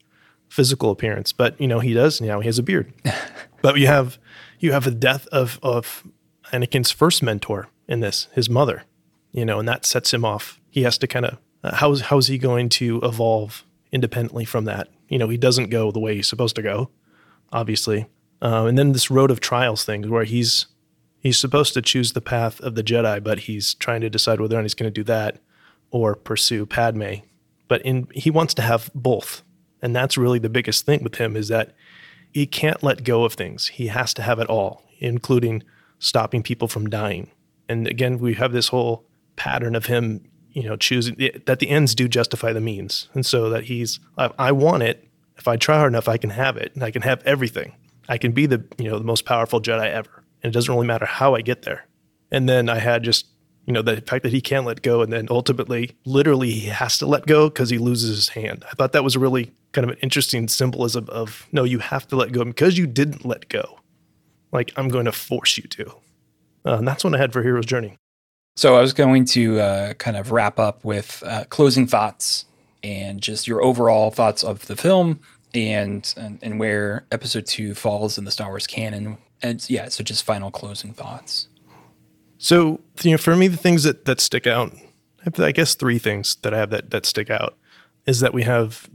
physical 0.49 0.91
appearance, 0.91 1.31
but 1.31 1.59
you 1.61 1.67
know 1.67 1.79
he 1.79 1.93
does 1.93 2.19
you 2.19 2.27
now. 2.27 2.41
He 2.41 2.47
has 2.47 2.59
a 2.59 2.63
beard. 2.63 2.91
but 3.61 3.77
you 3.77 3.87
have 3.87 4.19
you 4.59 4.73
have 4.73 4.83
the 4.83 4.91
death 4.91 5.27
of 5.27 5.59
of 5.63 6.03
Anakin's 6.51 6.91
first 6.91 7.23
mentor 7.23 7.69
in 7.87 8.01
this, 8.01 8.27
his 8.33 8.49
mother. 8.49 8.83
You 9.31 9.45
know, 9.45 9.59
and 9.59 9.67
that 9.67 9.85
sets 9.85 10.13
him 10.13 10.25
off. 10.25 10.59
He 10.69 10.83
has 10.83 10.97
to 10.97 11.07
kind 11.07 11.25
of 11.25 11.37
uh, 11.63 11.75
how's 11.75 12.01
how's 12.01 12.27
he 12.27 12.37
going 12.37 12.67
to 12.69 12.99
evolve 13.03 13.63
independently 13.93 14.43
from 14.43 14.65
that? 14.65 14.89
You 15.07 15.19
know, 15.19 15.29
he 15.29 15.37
doesn't 15.37 15.69
go 15.69 15.89
the 15.89 16.01
way 16.01 16.15
he's 16.15 16.27
supposed 16.27 16.57
to 16.57 16.61
go, 16.61 16.89
obviously. 17.51 18.07
Uh, 18.41 18.65
and 18.65 18.77
then 18.77 18.91
this 18.91 19.09
road 19.09 19.31
of 19.31 19.39
trials 19.39 19.83
thing 19.83 20.09
where 20.09 20.23
he's 20.23 20.67
he's 21.19 21.39
supposed 21.39 21.73
to 21.73 21.81
choose 21.81 22.13
the 22.13 22.21
path 22.21 22.59
of 22.61 22.75
the 22.75 22.83
Jedi, 22.83 23.23
but 23.23 23.39
he's 23.39 23.73
trying 23.75 24.01
to 24.01 24.09
decide 24.09 24.39
whether 24.39 24.55
or 24.55 24.59
not 24.59 24.65
he's 24.65 24.73
going 24.73 24.91
to 24.91 24.99
do 24.99 25.03
that 25.05 25.39
or 25.91 26.15
pursue 26.15 26.65
Padme. 26.65 27.15
But 27.67 27.81
in 27.81 28.07
he 28.13 28.29
wants 28.29 28.53
to 28.55 28.61
have 28.61 28.91
both, 28.93 29.41
and 29.81 29.95
that's 29.95 30.17
really 30.17 30.39
the 30.39 30.49
biggest 30.49 30.85
thing 30.85 31.03
with 31.03 31.15
him 31.15 31.35
is 31.35 31.47
that 31.47 31.73
he 32.31 32.45
can't 32.45 32.83
let 32.83 33.03
go 33.03 33.23
of 33.23 33.33
things. 33.33 33.67
He 33.67 33.87
has 33.87 34.13
to 34.15 34.21
have 34.21 34.39
it 34.39 34.47
all, 34.47 34.83
including 34.99 35.63
stopping 35.99 36.43
people 36.43 36.67
from 36.67 36.89
dying. 36.89 37.31
And 37.67 37.87
again, 37.87 38.19
we 38.19 38.35
have 38.35 38.51
this 38.51 38.69
whole 38.69 39.05
pattern 39.35 39.75
of 39.75 39.87
him, 39.87 40.29
you 40.51 40.63
know, 40.63 40.75
choosing 40.75 41.15
that 41.45 41.59
the 41.59 41.69
ends 41.69 41.95
do 41.95 42.07
justify 42.07 42.53
the 42.53 42.61
means, 42.61 43.09
and 43.13 43.25
so 43.25 43.49
that 43.49 43.65
he's 43.65 43.99
I, 44.17 44.31
I 44.37 44.51
want 44.51 44.83
it. 44.83 45.06
If 45.37 45.47
I 45.47 45.57
try 45.57 45.77
hard 45.77 45.91
enough, 45.91 46.07
I 46.07 46.17
can 46.17 46.31
have 46.31 46.57
it, 46.57 46.73
and 46.73 46.83
I 46.83 46.91
can 46.91 47.01
have 47.01 47.21
everything. 47.23 47.73
I 48.09 48.17
can 48.17 48.31
be 48.31 48.45
the 48.45 48.63
you 48.77 48.89
know 48.89 48.97
the 48.97 49.05
most 49.05 49.25
powerful 49.25 49.61
Jedi 49.61 49.89
ever, 49.91 50.23
and 50.41 50.51
it 50.51 50.53
doesn't 50.53 50.73
really 50.73 50.87
matter 50.87 51.05
how 51.05 51.35
I 51.35 51.41
get 51.41 51.63
there. 51.63 51.85
And 52.31 52.47
then 52.47 52.69
I 52.69 52.79
had 52.79 53.03
just 53.03 53.27
you 53.65 53.73
know 53.73 53.81
the 53.81 54.01
fact 54.01 54.23
that 54.23 54.31
he 54.31 54.41
can't 54.41 54.65
let 54.65 54.81
go, 54.81 55.01
and 55.01 55.11
then 55.11 55.27
ultimately, 55.29 55.95
literally, 56.05 56.51
he 56.51 56.67
has 56.67 56.97
to 56.99 57.05
let 57.05 57.25
go 57.25 57.49
because 57.49 57.69
he 57.69 57.77
loses 57.77 58.15
his 58.15 58.29
hand. 58.29 58.65
I 58.69 58.73
thought 58.75 58.93
that 58.93 59.03
was 59.03 59.17
really 59.17 59.51
kind 59.73 59.83
of 59.83 59.95
an 59.95 60.01
interesting 60.01 60.47
symbolism 60.47 61.07
of 61.09 61.47
no, 61.51 61.63
you 61.63 61.79
have 61.79 62.07
to 62.07 62.15
let 62.15 62.31
go 62.31 62.43
because 62.43 62.77
you 62.77 62.87
didn't 62.87 63.25
let 63.25 63.49
go. 63.49 63.79
Like 64.51 64.71
I'm 64.75 64.87
going 64.87 65.05
to 65.05 65.11
force 65.11 65.57
you 65.57 65.63
to. 65.63 65.89
Uh, 66.65 66.77
and 66.77 66.87
that's 66.87 67.03
what 67.03 67.13
I 67.13 67.17
had 67.17 67.31
for 67.31 67.43
Hero's 67.43 67.65
Journey. 67.65 67.97
So 68.55 68.75
I 68.75 68.81
was 68.81 68.91
going 68.91 69.25
to 69.25 69.59
uh, 69.59 69.93
kind 69.93 70.17
of 70.17 70.31
wrap 70.31 70.57
up 70.57 70.83
with 70.83 71.21
uh, 71.25 71.43
closing 71.49 71.85
thoughts 71.85 72.45
and 72.83 73.21
just 73.21 73.47
your 73.47 73.61
overall 73.63 74.11
thoughts 74.11 74.43
of 74.43 74.67
the 74.67 74.75
film 74.75 75.19
and, 75.53 76.13
and 76.17 76.39
and 76.41 76.59
where 76.59 77.05
episode 77.11 77.45
2 77.45 77.73
falls 77.73 78.17
in 78.17 78.25
the 78.25 78.31
Star 78.31 78.49
Wars 78.49 78.67
canon. 78.67 79.17
And 79.41 79.67
yeah, 79.69 79.89
so 79.89 80.03
just 80.03 80.23
final 80.23 80.51
closing 80.51 80.93
thoughts. 80.93 81.47
So, 82.37 82.81
you 83.01 83.11
know, 83.11 83.17
for 83.17 83.35
me, 83.35 83.47
the 83.47 83.57
things 83.57 83.83
that, 83.83 84.05
that 84.05 84.19
stick 84.19 84.45
out, 84.45 84.71
I 85.37 85.51
guess 85.51 85.75
three 85.75 85.99
things 85.99 86.35
that 86.37 86.53
I 86.53 86.57
have 86.57 86.69
that, 86.69 86.91
that 86.91 87.05
stick 87.05 87.29
out 87.29 87.57
is 88.05 88.19
that 88.19 88.33
we 88.33 88.43
have 88.43 88.89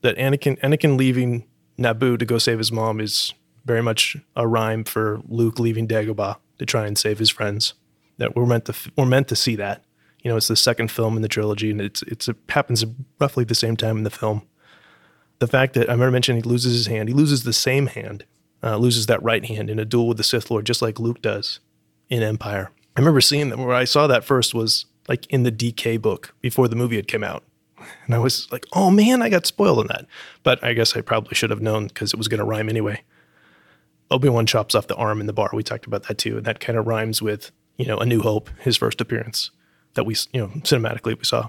that 0.00 0.16
Anakin, 0.16 0.58
Anakin 0.60 0.96
leaving 0.96 1.44
Naboo 1.78 2.18
to 2.18 2.24
go 2.24 2.38
save 2.38 2.58
his 2.58 2.72
mom 2.72 3.00
is 3.00 3.34
very 3.64 3.82
much 3.82 4.16
a 4.34 4.46
rhyme 4.46 4.84
for 4.84 5.20
Luke 5.28 5.58
leaving 5.58 5.86
Dagobah 5.86 6.36
to 6.58 6.66
try 6.66 6.86
and 6.86 6.96
save 6.96 7.18
his 7.18 7.30
friends. 7.30 7.74
That 8.16 8.34
we're 8.34 8.46
meant 8.46 8.64
to, 8.64 8.74
we're 8.96 9.06
meant 9.06 9.28
to 9.28 9.36
see 9.36 9.54
that. 9.56 9.84
You 10.22 10.30
know, 10.30 10.36
it's 10.36 10.48
the 10.48 10.56
second 10.56 10.90
film 10.90 11.16
in 11.16 11.22
the 11.22 11.28
trilogy 11.28 11.70
and 11.70 11.80
it's, 11.80 12.02
it's, 12.02 12.28
it 12.28 12.36
happens 12.48 12.84
roughly 13.20 13.44
the 13.44 13.54
same 13.54 13.76
time 13.76 13.98
in 13.98 14.04
the 14.04 14.10
film. 14.10 14.42
The 15.38 15.46
fact 15.46 15.74
that 15.74 15.88
I 15.88 15.92
remember 15.92 16.12
mentioning 16.12 16.42
he 16.42 16.48
loses 16.48 16.74
his 16.74 16.86
hand, 16.86 17.08
he 17.08 17.14
loses 17.14 17.44
the 17.44 17.52
same 17.52 17.86
hand, 17.86 18.24
uh, 18.62 18.76
loses 18.76 19.06
that 19.06 19.22
right 19.22 19.44
hand 19.44 19.70
in 19.70 19.78
a 19.78 19.84
duel 19.84 20.08
with 20.08 20.16
the 20.16 20.24
Sith 20.24 20.50
Lord, 20.50 20.66
just 20.66 20.82
like 20.82 20.98
Luke 20.98 21.22
does 21.22 21.60
in 22.08 22.22
Empire. 22.22 22.70
I 22.96 23.00
remember 23.00 23.20
seeing 23.20 23.50
that 23.50 23.58
where 23.58 23.74
I 23.74 23.84
saw 23.84 24.08
that 24.08 24.24
first 24.24 24.54
was 24.54 24.86
like 25.08 25.26
in 25.26 25.44
the 25.44 25.52
DK 25.52 26.02
book 26.02 26.34
before 26.40 26.66
the 26.66 26.74
movie 26.74 26.96
had 26.96 27.06
come 27.06 27.22
out. 27.22 27.44
And 28.06 28.14
I 28.14 28.18
was 28.18 28.50
like, 28.50 28.66
oh 28.72 28.90
man, 28.90 29.22
I 29.22 29.28
got 29.28 29.46
spoiled 29.46 29.78
on 29.78 29.86
that. 29.86 30.06
But 30.42 30.62
I 30.64 30.72
guess 30.72 30.96
I 30.96 31.00
probably 31.00 31.34
should 31.34 31.50
have 31.50 31.62
known 31.62 31.86
because 31.86 32.12
it 32.12 32.18
was 32.18 32.26
going 32.26 32.40
to 32.40 32.44
rhyme 32.44 32.68
anyway. 32.68 33.02
Obi 34.10 34.28
Wan 34.28 34.46
chops 34.46 34.74
off 34.74 34.88
the 34.88 34.96
arm 34.96 35.20
in 35.20 35.26
the 35.26 35.32
bar. 35.32 35.50
We 35.52 35.62
talked 35.62 35.86
about 35.86 36.08
that 36.08 36.18
too. 36.18 36.38
And 36.38 36.46
that 36.46 36.58
kind 36.58 36.76
of 36.76 36.86
rhymes 36.86 37.22
with, 37.22 37.52
you 37.76 37.86
know, 37.86 37.98
A 37.98 38.06
New 38.06 38.20
Hope, 38.20 38.50
his 38.60 38.76
first 38.76 39.00
appearance 39.00 39.52
that 39.94 40.04
we, 40.04 40.14
you 40.32 40.40
know, 40.40 40.48
cinematically 40.58 41.16
we 41.16 41.24
saw. 41.24 41.48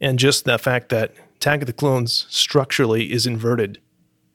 And 0.00 0.18
just 0.18 0.44
the 0.44 0.58
fact 0.58 0.88
that 0.90 1.14
Attack 1.36 1.62
of 1.62 1.66
the 1.66 1.72
Clones 1.72 2.26
structurally 2.28 3.12
is 3.12 3.26
inverted 3.26 3.80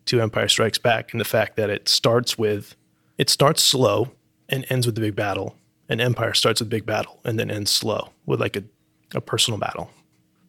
to 0.06 0.22
Empire 0.22 0.48
Strikes 0.48 0.78
Back 0.78 1.12
and 1.12 1.20
the 1.20 1.26
fact 1.26 1.56
that 1.56 1.70
it 1.70 1.90
starts 1.90 2.38
with, 2.38 2.76
it 3.18 3.30
starts 3.30 3.64
slow 3.64 4.12
and 4.50 4.66
ends 4.70 4.86
with 4.86 4.96
the 4.96 5.02
big 5.02 5.16
battle 5.16 5.56
and 5.90 6.02
empire 6.02 6.34
starts 6.34 6.62
with 6.62 6.70
big 6.70 6.86
battle 6.86 7.20
and 7.24 7.40
then 7.40 7.52
ends 7.52 7.72
slow 7.72 8.10
with 8.26 8.40
like 8.40 8.56
a, 8.56 8.64
a 9.14 9.22
personal 9.22 9.60
battle. 9.60 9.90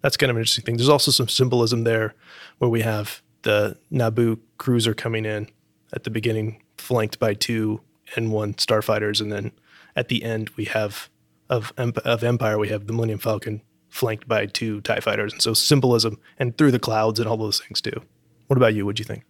That's 0.02 0.16
kind 0.16 0.30
of 0.30 0.36
an 0.36 0.40
interesting 0.40 0.64
thing. 0.64 0.76
There's 0.76 0.88
also 0.88 1.10
some 1.10 1.28
symbolism 1.28 1.84
there 1.84 2.14
where 2.58 2.70
we 2.70 2.82
have 2.82 3.22
the 3.42 3.76
Naboo 3.92 4.38
cruiser 4.58 4.94
coming 4.94 5.24
in 5.24 5.48
at 5.92 6.04
the 6.04 6.10
beginning, 6.10 6.62
flanked 6.78 7.18
by 7.18 7.34
two 7.34 7.80
N1 8.14 8.56
starfighters, 8.56 9.20
and 9.20 9.32
then 9.32 9.52
at 9.94 10.08
the 10.08 10.22
end 10.22 10.50
we 10.56 10.64
have 10.66 11.08
of 11.48 11.72
of 11.76 12.24
Empire 12.24 12.58
we 12.58 12.68
have 12.68 12.86
the 12.86 12.92
Millennium 12.92 13.18
Falcon 13.18 13.62
flanked 13.88 14.28
by 14.28 14.46
two 14.46 14.80
Tie 14.82 15.00
fighters, 15.00 15.32
and 15.32 15.42
so 15.42 15.54
symbolism 15.54 16.18
and 16.38 16.56
through 16.56 16.70
the 16.70 16.78
clouds 16.78 17.18
and 17.18 17.28
all 17.28 17.36
those 17.36 17.60
things 17.60 17.80
too. 17.80 18.02
What 18.46 18.56
about 18.56 18.74
you? 18.74 18.84
What 18.86 18.96
do 18.96 19.00
you 19.00 19.04
think? 19.04 19.24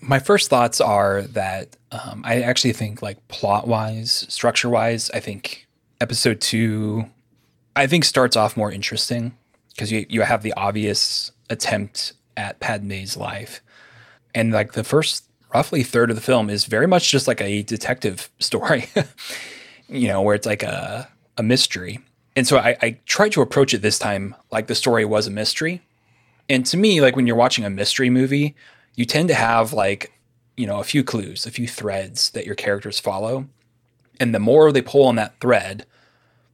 my 0.00 0.18
first 0.18 0.48
thoughts 0.48 0.80
are 0.80 1.22
that 1.22 1.76
um, 1.90 2.22
I 2.24 2.40
actually 2.42 2.72
think 2.72 3.02
like 3.02 3.26
plot 3.28 3.66
wise, 3.66 4.26
structure 4.28 4.68
wise, 4.68 5.10
I 5.12 5.20
think 5.20 5.66
episode 6.00 6.40
two, 6.40 7.06
I 7.74 7.86
think 7.86 8.04
starts 8.04 8.36
off 8.36 8.56
more 8.56 8.70
interesting 8.70 9.36
because 9.70 9.90
you 9.92 10.06
you 10.08 10.22
have 10.22 10.42
the 10.42 10.52
obvious 10.54 11.32
attempt 11.50 12.12
at 12.36 12.60
Padme's 12.60 13.16
life, 13.16 13.62
and 14.34 14.52
like 14.52 14.72
the 14.72 14.84
first 14.84 15.24
roughly 15.54 15.82
third 15.82 16.10
of 16.10 16.16
the 16.16 16.22
film 16.22 16.50
is 16.50 16.66
very 16.66 16.86
much 16.86 17.10
just 17.10 17.26
like 17.26 17.40
a 17.40 17.62
detective 17.62 18.30
story, 18.38 18.88
you 19.88 20.08
know, 20.08 20.22
where 20.22 20.34
it's 20.34 20.46
like 20.46 20.62
a 20.62 21.08
a 21.36 21.42
mystery. 21.42 22.00
And 22.34 22.46
so 22.46 22.58
I, 22.58 22.76
I 22.82 22.98
tried 23.06 23.32
to 23.32 23.42
approach 23.42 23.72
it 23.72 23.82
this 23.82 23.98
time 23.98 24.34
like 24.50 24.66
the 24.66 24.74
story 24.74 25.04
was 25.04 25.26
a 25.26 25.30
mystery. 25.30 25.82
And 26.48 26.64
to 26.66 26.76
me, 26.76 27.00
like 27.00 27.16
when 27.16 27.26
you're 27.26 27.36
watching 27.36 27.64
a 27.64 27.70
mystery 27.70 28.10
movie, 28.10 28.54
you 28.94 29.04
tend 29.04 29.28
to 29.28 29.34
have 29.34 29.72
like, 29.72 30.12
you 30.56 30.66
know, 30.66 30.80
a 30.80 30.84
few 30.84 31.02
clues, 31.02 31.46
a 31.46 31.50
few 31.50 31.66
threads 31.66 32.30
that 32.30 32.46
your 32.46 32.54
characters 32.54 33.00
follow. 33.00 33.46
And 34.20 34.34
the 34.34 34.38
more 34.38 34.70
they 34.72 34.82
pull 34.82 35.06
on 35.06 35.16
that 35.16 35.38
thread, 35.40 35.86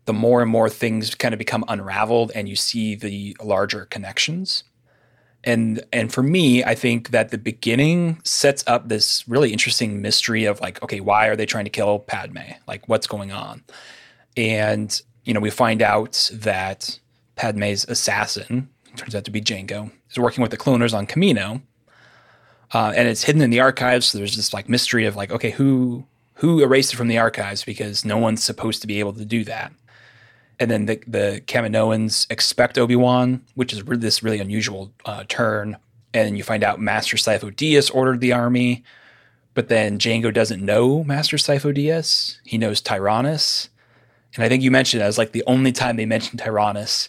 the 0.05 0.13
more 0.13 0.43
and 0.43 0.51
more 0.51 0.69
things 0.69 1.15
kind 1.15 1.35
of 1.35 1.39
become 1.39 1.65
unraveled 1.69 2.33
and 2.35 2.49
you 2.49 2.57
see 2.57 2.95
the 2.95 3.37
larger 3.43 3.85
connections. 3.87 4.65
And 5.45 5.85
and 5.93 6.13
for 6.13 6.23
me, 6.23 6.63
I 6.63 6.75
think 6.75 7.11
that 7.11 7.31
the 7.31 7.39
beginning 7.39 8.21
sets 8.25 8.63
up 8.67 8.89
this 8.89 9.27
really 9.29 9.53
interesting 9.53 10.01
mystery 10.01 10.45
of 10.45 10.61
like, 10.61 10.83
okay, 10.83 11.01
why 11.01 11.27
are 11.27 11.37
they 11.37 11.47
trying 11.47 11.65
to 11.65 11.71
kill 11.71 11.99
Padme? 11.99 12.39
Like 12.67 12.89
what's 12.89 13.07
going 13.07 13.33
on? 13.33 13.63
And 14.37 15.01
you 15.25 15.35
know, 15.35 15.41
we 15.41 15.51
find 15.51 15.83
out 15.83 16.31
that 16.33 16.99
Padme's 17.37 17.85
assassin, 17.85 18.69
turns 18.97 19.15
out 19.15 19.25
to 19.25 19.31
be 19.31 19.41
Jango, 19.41 19.91
is 20.11 20.19
working 20.19 20.43
with 20.43 20.51
the 20.51 20.57
cloners 20.57 20.95
on 20.95 21.07
Kamino 21.07 21.63
uh, 22.73 22.93
and 22.97 23.07
it's 23.09 23.25
hidden 23.25 23.43
in 23.43 23.51
the 23.51 23.61
archives. 23.61 24.07
So 24.07 24.19
there's 24.19 24.37
this 24.37 24.55
like 24.55 24.69
mystery 24.69 25.05
of 25.05 25.17
like, 25.17 25.31
okay, 25.31 25.51
who 25.51 26.07
who 26.35 26.63
erased 26.63 26.93
it 26.93 26.97
from 26.97 27.09
the 27.09 27.19
archives 27.19 27.65
because 27.65 28.05
no 28.05 28.17
one's 28.17 28.43
supposed 28.43 28.81
to 28.81 28.87
be 28.87 28.99
able 28.99 29.13
to 29.13 29.25
do 29.25 29.45
that. 29.45 29.73
And 30.59 30.71
then 30.71 30.87
the 30.87 31.03
the 31.07 31.43
Kaminoans 31.47 32.27
expect 32.31 32.79
Obi 32.79 32.97
Wan, 32.97 33.45
which 33.55 33.73
is 33.73 33.83
this 33.85 34.23
really 34.23 34.41
unusual 34.41 34.93
uh, 35.05 35.25
turn. 35.29 35.77
And 36.15 36.37
you 36.37 36.45
find 36.45 36.63
out 36.63 36.81
Master 36.81 37.17
Sifo 37.17 37.55
Dyas 37.55 37.95
ordered 37.95 38.21
the 38.21 38.33
army, 38.33 38.85
but 39.55 39.69
then 39.69 39.99
Jango 39.99 40.33
doesn't 40.33 40.65
know 40.65 41.05
Master 41.05 41.37
Sifo 41.37 41.75
Dyas. 41.75 42.39
He 42.45 42.59
knows 42.59 42.81
Tyrannus. 42.81 43.69
And 44.35 44.45
I 44.45 44.49
think 44.49 44.63
you 44.63 44.71
mentioned 44.71 45.03
it 45.03 45.07
as 45.07 45.19
like 45.19 45.33
the 45.33 45.45
only 45.47 45.73
time 45.73 45.97
they 45.97 46.07
mentioned 46.07 46.41
Tyrannus 46.41 47.09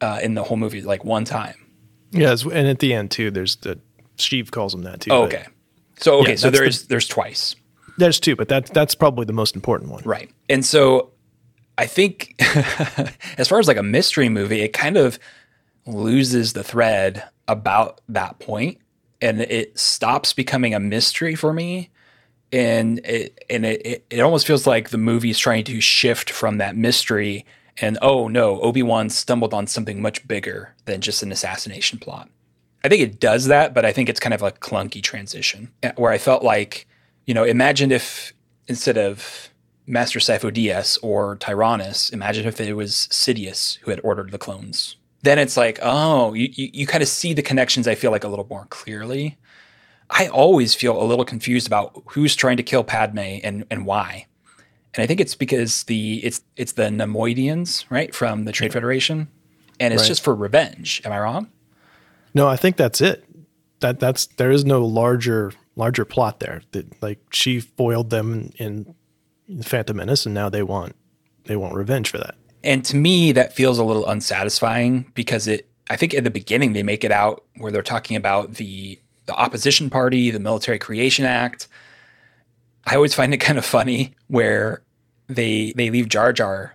uh, 0.00 0.18
in 0.22 0.34
the 0.34 0.42
whole 0.42 0.56
movie, 0.56 0.82
like 0.82 1.04
one 1.04 1.24
time. 1.24 1.54
Yeah, 2.10 2.34
and 2.42 2.66
at 2.66 2.78
the 2.78 2.94
end 2.94 3.10
too, 3.10 3.30
there's 3.30 3.56
the 3.56 3.78
Sheev 4.16 4.50
calls 4.50 4.74
him 4.74 4.82
that 4.82 5.00
too. 5.00 5.10
Oh, 5.10 5.24
okay. 5.24 5.46
So 5.98 6.20
okay, 6.20 6.30
yeah, 6.30 6.36
so 6.36 6.50
there's 6.50 6.82
the, 6.82 6.88
there's 6.88 7.08
twice. 7.08 7.54
There's 7.98 8.20
two, 8.20 8.36
but 8.36 8.48
that 8.48 8.66
that's 8.66 8.94
probably 8.94 9.26
the 9.26 9.32
most 9.32 9.54
important 9.54 9.90
one. 9.90 10.02
Right. 10.04 10.30
And 10.48 10.64
so 10.64 11.10
I 11.76 11.86
think 11.86 12.34
as 13.38 13.48
far 13.48 13.58
as 13.58 13.68
like 13.68 13.76
a 13.76 13.82
mystery 13.82 14.28
movie, 14.28 14.60
it 14.60 14.72
kind 14.72 14.96
of 14.96 15.18
loses 15.86 16.52
the 16.52 16.64
thread 16.64 17.24
about 17.46 18.00
that 18.08 18.38
point 18.38 18.78
and 19.20 19.40
it 19.40 19.78
stops 19.78 20.32
becoming 20.32 20.74
a 20.74 20.80
mystery 20.80 21.34
for 21.34 21.52
me 21.52 21.90
and 22.52 22.98
it 23.04 23.44
and 23.50 23.66
it, 23.66 24.04
it 24.10 24.20
almost 24.20 24.46
feels 24.46 24.66
like 24.66 24.90
the 24.90 24.98
movie 24.98 25.30
is 25.30 25.38
trying 25.38 25.64
to 25.64 25.80
shift 25.80 26.30
from 26.30 26.58
that 26.58 26.76
mystery 26.76 27.44
and 27.80 27.98
oh 28.02 28.28
no 28.28 28.60
obi-wan 28.60 29.10
stumbled 29.10 29.52
on 29.52 29.66
something 29.66 30.00
much 30.00 30.26
bigger 30.26 30.74
than 30.86 31.00
just 31.00 31.22
an 31.22 31.30
assassination 31.30 31.98
plot 31.98 32.28
I 32.84 32.88
think 32.88 33.02
it 33.02 33.20
does 33.20 33.46
that, 33.46 33.74
but 33.74 33.84
I 33.84 33.92
think 33.92 34.08
it's 34.08 34.20
kind 34.20 34.34
of 34.34 34.42
a 34.42 34.52
clunky 34.52 35.02
transition 35.02 35.70
eh, 35.82 35.92
where 35.96 36.12
I 36.12 36.18
felt 36.18 36.42
like, 36.42 36.86
you 37.26 37.34
know, 37.34 37.44
imagine 37.44 37.90
if 37.90 38.32
instead 38.68 38.96
of 38.96 39.50
Master 39.86 40.18
Sifo 40.18 40.52
Dyas 40.52 40.98
or 41.02 41.36
Tyrannus, 41.36 42.10
imagine 42.10 42.46
if 42.46 42.60
it 42.60 42.74
was 42.74 43.08
Sidious 43.10 43.78
who 43.78 43.90
had 43.90 44.00
ordered 44.04 44.30
the 44.30 44.38
clones. 44.38 44.96
Then 45.22 45.38
it's 45.38 45.56
like, 45.56 45.80
oh, 45.82 46.32
you, 46.34 46.48
you, 46.52 46.70
you 46.72 46.86
kind 46.86 47.02
of 47.02 47.08
see 47.08 47.32
the 47.32 47.42
connections, 47.42 47.88
I 47.88 47.96
feel 47.96 48.12
like, 48.12 48.22
a 48.22 48.28
little 48.28 48.46
more 48.48 48.66
clearly. 48.70 49.36
I 50.10 50.28
always 50.28 50.74
feel 50.74 51.00
a 51.00 51.04
little 51.04 51.24
confused 51.24 51.66
about 51.66 52.02
who's 52.06 52.34
trying 52.34 52.56
to 52.56 52.62
kill 52.62 52.84
Padme 52.84 53.18
and, 53.18 53.64
and 53.70 53.84
why. 53.84 54.26
And 54.94 55.02
I 55.02 55.06
think 55.06 55.20
it's 55.20 55.34
because 55.34 55.84
the 55.84 56.24
it's 56.24 56.40
it's 56.56 56.72
the 56.72 56.84
Neimoidians, 56.84 57.84
right, 57.90 58.14
from 58.14 58.46
the 58.46 58.52
Trade 58.52 58.72
Federation. 58.72 59.28
And 59.78 59.94
it's 59.94 60.02
right. 60.02 60.08
just 60.08 60.24
for 60.24 60.34
revenge. 60.34 61.02
Am 61.04 61.12
I 61.12 61.20
wrong? 61.20 61.50
No, 62.34 62.48
I 62.48 62.56
think 62.56 62.76
that's 62.76 63.00
it. 63.00 63.24
That 63.80 64.00
that's 64.00 64.26
there 64.26 64.50
is 64.50 64.64
no 64.64 64.84
larger 64.84 65.52
larger 65.76 66.04
plot 66.04 66.40
there. 66.40 66.62
That 66.72 67.00
like 67.02 67.20
she 67.32 67.60
foiled 67.60 68.10
them 68.10 68.50
in, 68.56 68.94
in 69.46 69.62
Phantom 69.62 69.96
Menace, 69.96 70.26
and 70.26 70.34
now 70.34 70.48
they 70.48 70.62
want 70.62 70.96
they 71.44 71.56
want 71.56 71.74
revenge 71.74 72.10
for 72.10 72.18
that. 72.18 72.34
And 72.64 72.84
to 72.86 72.96
me, 72.96 73.30
that 73.32 73.52
feels 73.52 73.78
a 73.78 73.84
little 73.84 74.06
unsatisfying 74.06 75.12
because 75.14 75.46
it. 75.46 75.68
I 75.90 75.96
think 75.96 76.12
at 76.12 76.24
the 76.24 76.30
beginning 76.30 76.72
they 76.72 76.82
make 76.82 77.04
it 77.04 77.12
out 77.12 77.44
where 77.56 77.72
they're 77.72 77.82
talking 77.82 78.16
about 78.16 78.54
the 78.54 78.98
the 79.28 79.34
opposition 79.34 79.90
party, 79.90 80.32
the 80.32 80.40
Military 80.40 80.78
Creation 80.78 81.24
Act. 81.24 81.68
I 82.84 82.96
always 82.96 83.14
find 83.14 83.32
it 83.32 83.36
kind 83.48 83.58
of 83.58 83.64
funny 83.64 84.14
where 84.26 84.82
they 85.28 85.72
they 85.76 85.90
leave 85.90 86.08
Jar 86.08 86.32
Jar 86.32 86.74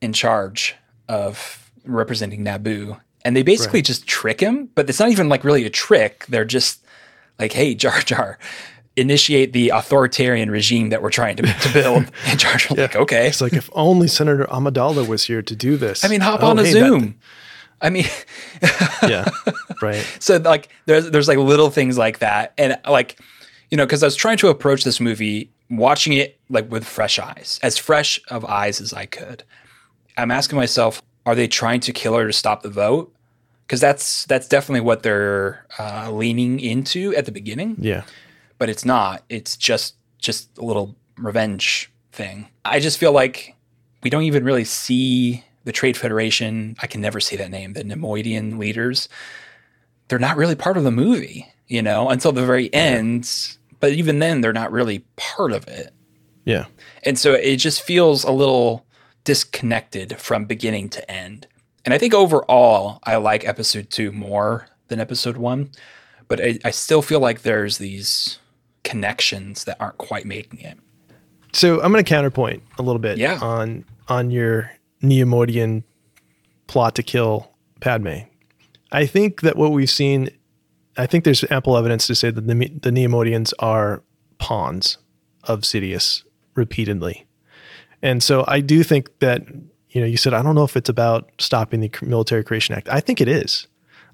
in 0.00 0.12
charge 0.12 0.76
of 1.08 1.70
representing 1.84 2.44
Naboo 2.44 3.00
and 3.24 3.34
they 3.34 3.42
basically 3.42 3.78
right. 3.78 3.84
just 3.84 4.06
trick 4.06 4.40
him, 4.40 4.68
but 4.74 4.88
it's 4.88 5.00
not 5.00 5.10
even 5.10 5.28
like 5.28 5.44
really 5.44 5.64
a 5.64 5.70
trick. 5.70 6.26
They're 6.28 6.44
just 6.44 6.84
like, 7.38 7.52
"Hey, 7.52 7.74
Jar 7.84 7.98
Jar, 8.00 8.38
initiate 8.96 9.52
the 9.52 9.70
authoritarian 9.70 10.50
regime 10.50 10.90
that 10.90 11.02
we're 11.02 11.10
trying 11.10 11.36
to, 11.36 11.42
to 11.42 11.72
build." 11.72 12.10
and 12.26 12.38
Jar 12.38 12.56
Jar, 12.56 12.76
yeah. 12.76 12.82
like, 12.82 12.96
"Okay." 12.96 13.28
It's 13.28 13.40
like 13.40 13.54
if 13.54 13.70
only 13.72 14.08
Senator 14.08 14.44
Amidala 14.44 15.08
was 15.08 15.24
here 15.24 15.42
to 15.42 15.56
do 15.56 15.76
this. 15.76 16.04
I 16.04 16.08
mean, 16.08 16.20
hop 16.20 16.42
oh, 16.42 16.48
on 16.48 16.58
a 16.58 16.64
hey, 16.64 16.72
Zoom. 16.72 17.00
That, 17.00 17.14
I 17.84 17.90
mean, 17.90 18.06
yeah, 19.02 19.28
right. 19.80 20.04
So 20.18 20.38
like, 20.38 20.70
there's 20.86 21.10
there's 21.10 21.28
like 21.28 21.38
little 21.38 21.70
things 21.70 21.96
like 21.96 22.18
that, 22.18 22.52
and 22.58 22.76
like, 22.88 23.20
you 23.70 23.76
know, 23.76 23.86
because 23.86 24.02
I 24.02 24.06
was 24.06 24.16
trying 24.16 24.38
to 24.38 24.48
approach 24.48 24.82
this 24.82 24.98
movie, 24.98 25.50
watching 25.70 26.14
it 26.14 26.40
like 26.48 26.68
with 26.70 26.84
fresh 26.84 27.20
eyes, 27.20 27.60
as 27.62 27.78
fresh 27.78 28.20
of 28.28 28.44
eyes 28.44 28.80
as 28.80 28.92
I 28.92 29.06
could. 29.06 29.44
I'm 30.16 30.30
asking 30.30 30.56
myself, 30.56 31.02
are 31.26 31.34
they 31.34 31.46
trying 31.46 31.80
to 31.80 31.92
kill 31.92 32.14
her 32.16 32.26
to 32.26 32.32
stop 32.32 32.62
the 32.62 32.70
vote? 32.70 33.14
because 33.66 33.80
that's 33.80 34.26
that's 34.26 34.46
definitely 34.48 34.80
what 34.82 35.02
they're 35.02 35.66
uh, 35.78 36.10
leaning 36.10 36.60
into 36.60 37.14
at 37.16 37.24
the 37.24 37.32
beginning. 37.32 37.76
Yeah. 37.78 38.04
but 38.58 38.68
it's 38.68 38.84
not. 38.84 39.24
It's 39.28 39.56
just 39.56 39.94
just 40.18 40.56
a 40.58 40.64
little 40.64 40.96
revenge 41.16 41.90
thing. 42.12 42.48
I 42.64 42.80
just 42.80 42.98
feel 42.98 43.12
like 43.12 43.54
we 44.02 44.10
don't 44.10 44.24
even 44.24 44.44
really 44.44 44.64
see 44.64 45.44
the 45.64 45.72
Trade 45.72 45.96
Federation. 45.96 46.76
I 46.80 46.86
can 46.86 47.00
never 47.00 47.20
say 47.20 47.36
that 47.36 47.50
name. 47.50 47.72
The 47.72 47.82
Neimoidian 47.84 48.58
leaders. 48.58 49.08
They're 50.08 50.18
not 50.18 50.36
really 50.36 50.54
part 50.54 50.76
of 50.76 50.84
the 50.84 50.90
movie, 50.90 51.46
you 51.66 51.82
know, 51.82 52.10
until 52.10 52.32
the 52.32 52.44
very 52.44 52.72
end. 52.74 53.30
But 53.80 53.92
even 53.92 54.18
then, 54.18 54.40
they're 54.40 54.52
not 54.52 54.72
really 54.72 55.04
part 55.16 55.52
of 55.52 55.66
it. 55.68 55.92
Yeah. 56.44 56.66
And 57.04 57.18
so 57.18 57.32
it 57.32 57.56
just 57.56 57.82
feels 57.82 58.24
a 58.24 58.30
little 58.32 58.86
disconnected 59.24 60.18
from 60.18 60.44
beginning 60.44 60.90
to 60.90 61.10
end. 61.10 61.46
And 61.84 61.92
I 61.94 61.98
think 61.98 62.14
overall, 62.14 62.98
I 63.04 63.16
like 63.16 63.46
episode 63.46 63.90
two 63.90 64.12
more 64.12 64.68
than 64.88 65.00
episode 65.00 65.36
one, 65.38 65.70
but 66.28 66.40
I, 66.40 66.58
I 66.64 66.70
still 66.70 67.02
feel 67.02 67.20
like 67.20 67.42
there's 67.42 67.78
these 67.78 68.38
connections 68.84 69.64
that 69.64 69.78
aren't 69.80 69.98
quite 69.98 70.26
making 70.26 70.60
it. 70.60 70.78
So 71.52 71.80
I'm 71.82 71.90
going 71.92 72.04
to 72.04 72.08
counterpoint 72.08 72.62
a 72.78 72.82
little 72.82 72.98
bit 73.00 73.16
Yeah. 73.18 73.38
on 73.40 73.84
on 74.08 74.30
your 74.30 74.70
Neimoidian 75.04 75.84
plot 76.66 76.94
to 76.96 77.02
kill 77.02 77.50
Padme. 77.80 78.20
I 78.92 79.06
think 79.06 79.42
that 79.42 79.56
what 79.56 79.72
we've 79.72 79.90
seen, 79.90 80.30
I 80.96 81.06
think 81.06 81.24
there's 81.24 81.44
ample 81.50 81.76
evidence 81.76 82.06
to 82.06 82.14
say 82.14 82.30
that 82.30 82.46
the 82.46 82.54
the 82.54 82.90
Neimoidians 82.90 83.52
are 83.58 84.02
pawns 84.38 84.98
of 85.44 85.60
Sidious 85.60 86.22
repeatedly, 86.54 87.26
and 88.02 88.22
so 88.22 88.44
I 88.46 88.60
do 88.60 88.82
think 88.82 89.18
that 89.18 89.42
you 89.90 90.00
know 90.00 90.06
you 90.06 90.16
said 90.16 90.34
I 90.34 90.42
don't 90.42 90.54
know 90.54 90.64
if 90.64 90.76
it's 90.76 90.88
about 90.88 91.30
stopping 91.38 91.80
the 91.80 91.90
Military 92.02 92.44
Creation 92.44 92.74
Act. 92.74 92.88
I 92.88 93.00
think 93.00 93.20
it 93.20 93.28
is. 93.28 93.66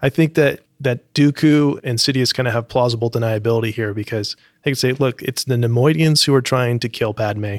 I 0.02 0.08
think 0.08 0.34
that 0.34 0.60
that 0.80 1.12
Dooku 1.12 1.78
and 1.84 1.98
Sidious 1.98 2.34
kind 2.34 2.48
of 2.48 2.54
have 2.54 2.68
plausible 2.68 3.10
deniability 3.10 3.72
here 3.72 3.92
because 3.92 4.34
they 4.64 4.70
can 4.70 4.76
say, 4.76 4.92
look, 4.92 5.22
it's 5.22 5.44
the 5.44 5.56
Neimoidians 5.56 6.24
who 6.24 6.34
are 6.34 6.40
trying 6.40 6.78
to 6.80 6.88
kill 6.88 7.12
Padme. 7.12 7.56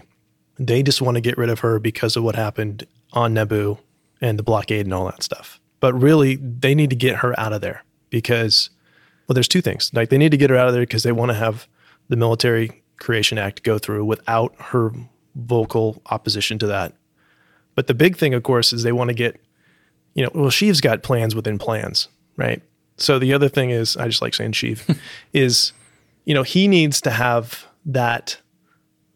They 0.58 0.82
just 0.82 1.02
want 1.02 1.16
to 1.16 1.22
get 1.22 1.38
rid 1.38 1.50
of 1.50 1.60
her 1.60 1.80
because 1.80 2.16
of 2.16 2.24
what 2.24 2.36
happened 2.36 2.88
on 3.14 3.34
Naboo 3.34 3.80
and 4.22 4.38
the 4.38 4.44
blockade 4.44 4.86
and 4.86 4.94
all 4.94 5.06
that 5.06 5.24
stuff. 5.24 5.60
But 5.80 5.94
really, 5.94 6.36
they 6.36 6.76
need 6.76 6.90
to 6.92 6.96
get 6.96 7.18
her 7.18 7.38
out 7.40 7.54
of 7.54 7.62
there 7.62 7.84
because, 8.10 8.70
well, 9.28 9.34
there's 9.34 9.48
two 9.48 9.62
things. 9.62 9.92
Like 9.94 10.10
they 10.10 10.18
need 10.18 10.32
to 10.32 10.38
get 10.38 10.50
her 10.50 10.58
out 10.58 10.68
of 10.68 10.74
there 10.74 10.84
because 10.84 11.04
they 11.04 11.12
want 11.12 11.30
to 11.30 11.36
have 11.36 11.68
the 12.08 12.16
Military 12.16 12.84
Creation 12.98 13.38
Act 13.38 13.64
go 13.64 13.80
through 13.80 14.06
without 14.06 14.54
her 14.60 14.92
vocal 15.36 16.02
opposition 16.12 16.60
to 16.60 16.68
that. 16.68 16.94
But 17.74 17.88
the 17.88 17.94
big 17.94 18.18
thing, 18.18 18.34
of 18.34 18.44
course, 18.44 18.74
is 18.74 18.84
they 18.84 18.92
want 18.92 19.08
to 19.08 19.14
get, 19.14 19.40
you 20.14 20.24
know, 20.24 20.30
well, 20.34 20.50
Sheev's 20.50 20.82
got 20.82 21.04
plans 21.04 21.34
within 21.34 21.58
plans, 21.58 22.10
right? 22.38 22.62
So 22.98 23.18
the 23.18 23.34
other 23.34 23.50
thing 23.50 23.72
is, 23.72 23.98
I 23.98 24.08
just 24.08 24.22
like 24.22 24.34
saying 24.34 24.52
Sheev, 24.52 24.98
is, 25.34 25.74
you 26.26 26.34
know, 26.34 26.44
he 26.44 26.68
needs 26.68 27.02
to 27.02 27.12
have 27.12 27.66
that 27.86 28.40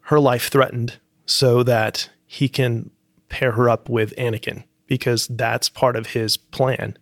her 0.00 0.18
life 0.18 0.48
threatened 0.48 0.98
so 1.26 1.62
that 1.62 2.10
he 2.26 2.48
can 2.48 2.90
pair 3.36 3.52
her 3.52 3.68
up 3.68 3.90
with 3.90 4.16
Anakin 4.16 4.64
because 4.86 5.28
that's 5.28 5.68
part 5.68 5.94
of 5.94 6.06
his 6.06 6.38
plan 6.38 6.96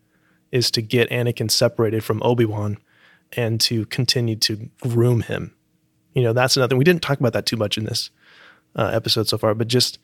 is 0.51 0.69
to 0.73 0.83
get 0.83 1.09
Anakin 1.11 1.49
separated 1.49 2.03
from 2.03 2.21
Obi-Wan 2.25 2.79
and 3.37 3.61
to 3.61 3.87
continue 3.87 4.35
to 4.37 4.69
groom 4.81 5.21
him. 5.21 5.55
You 6.13 6.23
know, 6.25 6.33
that's 6.33 6.57
another 6.57 6.77
we 6.77 6.83
didn't 6.83 7.03
talk 7.03 7.21
about 7.21 7.35
that 7.35 7.47
too 7.47 7.57
much 7.57 7.79
in 7.79 7.85
this 7.85 8.11
uh, 8.75 8.91
episode 8.93 9.29
so 9.29 9.39
far, 9.39 9.55
but 9.55 9.69
just 9.69 10.01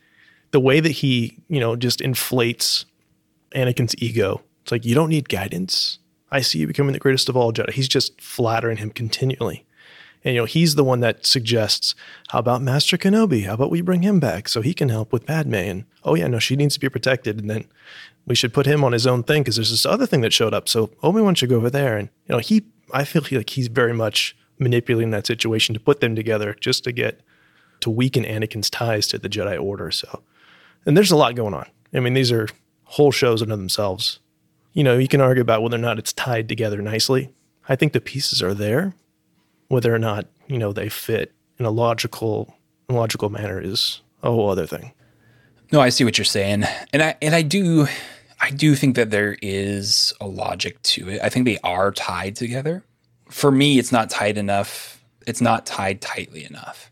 the 0.53 0.61
way 0.61 0.78
that 0.78 0.91
he, 0.91 1.39
you 1.49 1.59
know, 1.59 1.74
just 1.74 2.01
inflates 2.01 2.87
Anakin's 3.53 3.97
ego. 3.99 4.41
It's 4.62 4.70
like 4.70 4.85
you 4.85 4.95
don't 4.95 5.11
need 5.11 5.28
guidance. 5.28 5.99
I 6.31 6.43
see 6.43 6.61
you 6.61 6.68
becoming 6.68 6.93
the 6.93 7.01
greatest 7.01 7.28
of 7.28 7.37
all 7.37 7.53
Jedi. 7.53 7.72
He's 7.72 7.89
just 7.89 8.20
flattering 8.20 8.76
him 8.76 8.91
continually. 8.91 9.66
And 10.25 10.35
you 10.35 10.41
know, 10.41 10.47
he's 10.47 10.75
the 10.75 10.85
one 10.85 11.01
that 11.01 11.25
suggests, 11.25 11.95
how 12.29 12.41
about 12.41 12.62
Master 12.62 12.99
Kenobi? 12.99 13.47
How 13.47 13.55
about 13.55 13.71
we 13.71 13.81
bring 13.81 14.03
him 14.03 14.21
back 14.21 14.49
so 14.49 14.61
he 14.61 14.75
can 14.75 14.91
help 14.91 15.12
with 15.12 15.27
Padme? 15.27 15.55
And 15.55 15.85
oh 16.05 16.14
yeah, 16.14 16.27
no, 16.27 16.39
she 16.39 16.57
needs 16.57 16.75
to 16.75 16.81
be 16.81 16.89
protected. 16.89 17.41
And 17.41 17.49
then 17.49 17.64
we 18.27 18.35
should 18.35 18.53
put 18.53 18.66
him 18.66 18.85
on 18.85 18.93
his 18.93 19.07
own 19.07 19.23
thing 19.23 19.43
because 19.43 19.57
there's 19.57 19.71
this 19.71 19.87
other 19.87 20.07
thing 20.07 20.21
that 20.21 20.33
showed 20.33 20.55
up. 20.55 20.68
So 20.68 20.91
Obi-Wan 21.03 21.35
should 21.35 21.49
go 21.49 21.57
over 21.57 21.71
there. 21.71 21.97
And 21.97 22.11
you 22.27 22.35
know, 22.35 22.39
he 22.39 22.64
I 22.93 23.05
feel 23.05 23.23
like 23.31 23.51
he's 23.51 23.68
very 23.68 23.95
much 23.95 24.37
manipulating 24.59 25.11
that 25.11 25.27
situation 25.27 25.75
to 25.75 25.81
put 25.81 26.01
them 26.01 26.14
together 26.14 26.55
just 26.61 26.85
to 26.85 26.93
get 26.93 27.21
to 27.81 27.89
weaken 27.89 28.25
Anakin's 28.25 28.68
ties 28.68 29.07
to 29.09 29.18
the 29.18 29.29
Jedi 29.29 29.61
Order. 29.62 29.91
So 29.91 30.23
and 30.85 30.97
there's 30.97 31.11
a 31.11 31.16
lot 31.16 31.35
going 31.35 31.55
on. 31.55 31.66
I 31.95 32.01
mean, 32.01 32.14
these 32.14 32.31
are 32.31 32.49
whole 32.85 33.12
shows 33.12 33.43
unto 33.43 33.57
themselves. 33.57 34.21
You 34.73 34.85
know, 34.85 34.99
you 34.99 35.09
can 35.09 35.21
argue 35.21 35.43
about 35.43 35.62
whether 35.62 35.77
or 35.77 35.81
not 35.81 35.99
it's 35.99 36.12
tied 36.12 36.49
together 36.49 36.81
nicely. 36.83 37.33
I 37.68 37.77
think 37.77 37.93
the 37.93 38.01
pieces 38.01 38.43
are 38.43 38.55
there. 38.55 38.95
Whether 39.71 39.95
or 39.95 40.01
not, 40.01 40.27
you 40.49 40.59
know, 40.59 40.73
they 40.73 40.89
fit 40.89 41.33
in 41.61 41.64
a 41.64 41.71
logical 41.71 42.57
logical 42.89 43.31
manner 43.31 43.61
is 43.61 44.01
a 44.21 44.31
whole 44.31 44.51
other 44.51 44.66
thing. 44.66 44.93
No, 45.71 45.81
I 45.81 45.91
see 45.91 46.03
what 46.03 46.18
you're 46.18 46.25
saying, 46.25 46.64
and 46.93 47.03
I 47.03 47.14
and 47.23 47.35
I 47.35 47.43
do, 47.43 47.87
I 48.41 48.51
do 48.51 48.75
think 48.75 48.97
that 48.97 49.11
there 49.11 49.37
is 49.41 50.12
a 50.21 50.27
logic 50.27 50.83
to 50.83 51.09
it. 51.09 51.21
I 51.23 51.29
think 51.29 51.45
they 51.45 51.59
are 51.62 51.93
tied 51.93 52.35
together. 52.35 52.83
For 53.29 53.53
me, 53.53 53.79
it's 53.79 53.93
not 53.93 54.11
tied 54.11 54.37
enough. 54.37 55.01
It's 55.29 55.41
not 55.41 55.66
tied 55.66 56.01
tightly 56.01 56.45
enough, 56.45 56.91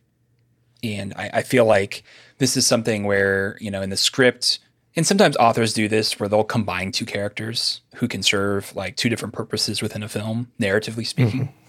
and 0.84 1.12
I, 1.16 1.30
I 1.34 1.42
feel 1.42 1.64
like 1.64 2.04
this 2.38 2.56
is 2.56 2.64
something 2.64 3.02
where 3.02 3.58
you 3.60 3.72
know 3.72 3.82
in 3.82 3.90
the 3.90 3.96
script, 3.96 4.60
and 4.94 5.04
sometimes 5.04 5.36
authors 5.38 5.74
do 5.74 5.88
this 5.88 6.20
where 6.20 6.28
they'll 6.28 6.44
combine 6.44 6.92
two 6.92 7.06
characters 7.06 7.80
who 7.96 8.06
can 8.06 8.22
serve 8.22 8.72
like 8.76 8.94
two 8.94 9.08
different 9.08 9.34
purposes 9.34 9.82
within 9.82 10.04
a 10.04 10.08
film, 10.08 10.52
narratively 10.60 11.04
speaking. 11.04 11.40
Mm-hmm. 11.40 11.67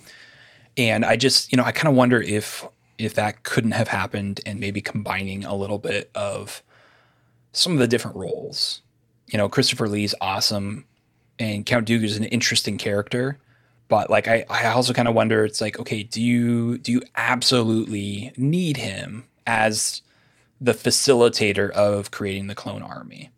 And 0.80 1.04
I 1.04 1.18
just, 1.18 1.52
you 1.52 1.58
know, 1.58 1.64
I 1.66 1.74
kind 1.74 1.90
of 1.90 1.96
wonder 1.96 2.22
if 2.22 2.66
if 2.98 3.14
that 3.14 3.44
couldn't 3.44 3.72
have 3.72 3.90
happened 3.90 4.42
and 4.46 4.60
maybe 4.60 4.82
combining 4.82 5.46
a 5.46 5.56
little 5.56 5.78
bit 5.78 6.10
of 6.16 6.64
some 7.52 7.74
of 7.74 7.80
the 7.80 7.88
different 7.88 8.18
roles. 8.18 8.82
You 9.28 9.38
know, 9.38 9.48
Christopher 9.50 9.88
Lee's 9.88 10.16
awesome 10.22 10.86
and 11.38 11.66
Count 11.66 11.88
Dooku 11.88 12.04
is 12.04 12.18
an 12.18 12.26
interesting 12.26 12.78
character. 12.78 13.38
But 13.90 14.10
like 14.10 14.28
I, 14.28 14.46
I 14.50 14.68
also 14.68 14.94
kind 14.94 15.08
of 15.08 15.16
wonder, 15.16 15.44
it's 15.46 15.62
like, 15.62 15.80
okay, 15.80 16.04
do 16.04 16.22
you 16.22 16.78
do 16.78 16.92
you 16.92 17.02
absolutely 17.16 18.32
need 18.38 18.78
him 18.78 19.26
as 19.46 20.02
the 20.62 20.74
facilitator 20.74 21.70
of 21.72 22.12
creating 22.12 22.48
the 22.48 22.56
clone 22.56 22.84
army? 22.84 23.32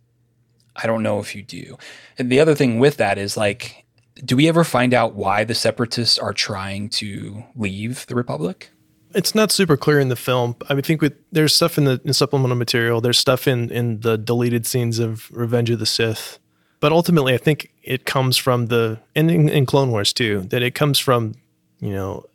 I 0.75 0.87
don't 0.87 1.03
know 1.03 1.19
if 1.19 1.35
you 1.35 1.41
do. 1.41 1.77
And 2.17 2.31
the 2.31 2.39
other 2.39 2.55
thing 2.55 2.79
with 2.79 2.97
that 2.97 3.17
is 3.17 3.35
like, 3.37 3.85
do 4.15 4.35
we 4.35 4.47
ever 4.47 4.63
find 4.63 4.93
out 4.93 5.15
why 5.15 5.43
the 5.43 5.55
separatists 5.55 6.17
are 6.17 6.33
trying 6.33 6.89
to 6.89 7.43
leave 7.55 8.05
the 8.07 8.15
Republic? 8.15 8.71
It's 9.13 9.35
not 9.35 9.51
super 9.51 9.75
clear 9.75 9.99
in 9.99 10.09
the 10.09 10.15
film. 10.15 10.55
I 10.69 10.79
think 10.81 11.01
with 11.01 11.13
there's 11.31 11.53
stuff 11.53 11.77
in 11.77 11.85
the 11.85 12.01
in 12.05 12.13
supplemental 12.13 12.57
material. 12.57 13.01
There's 13.01 13.19
stuff 13.19 13.47
in 13.47 13.69
in 13.69 14.01
the 14.01 14.17
deleted 14.17 14.65
scenes 14.65 14.99
of 14.99 15.29
Revenge 15.31 15.69
of 15.69 15.79
the 15.79 15.85
Sith, 15.85 16.39
but 16.79 16.91
ultimately, 16.91 17.33
I 17.33 17.37
think 17.37 17.71
it 17.83 18.05
comes 18.05 18.37
from 18.37 18.67
the 18.67 18.99
and 19.15 19.29
in, 19.29 19.49
in 19.49 19.65
Clone 19.65 19.91
Wars 19.91 20.13
too. 20.13 20.41
That 20.49 20.63
it 20.63 20.75
comes 20.75 20.97
from 20.97 21.33
you 21.79 21.91
know 21.91 22.25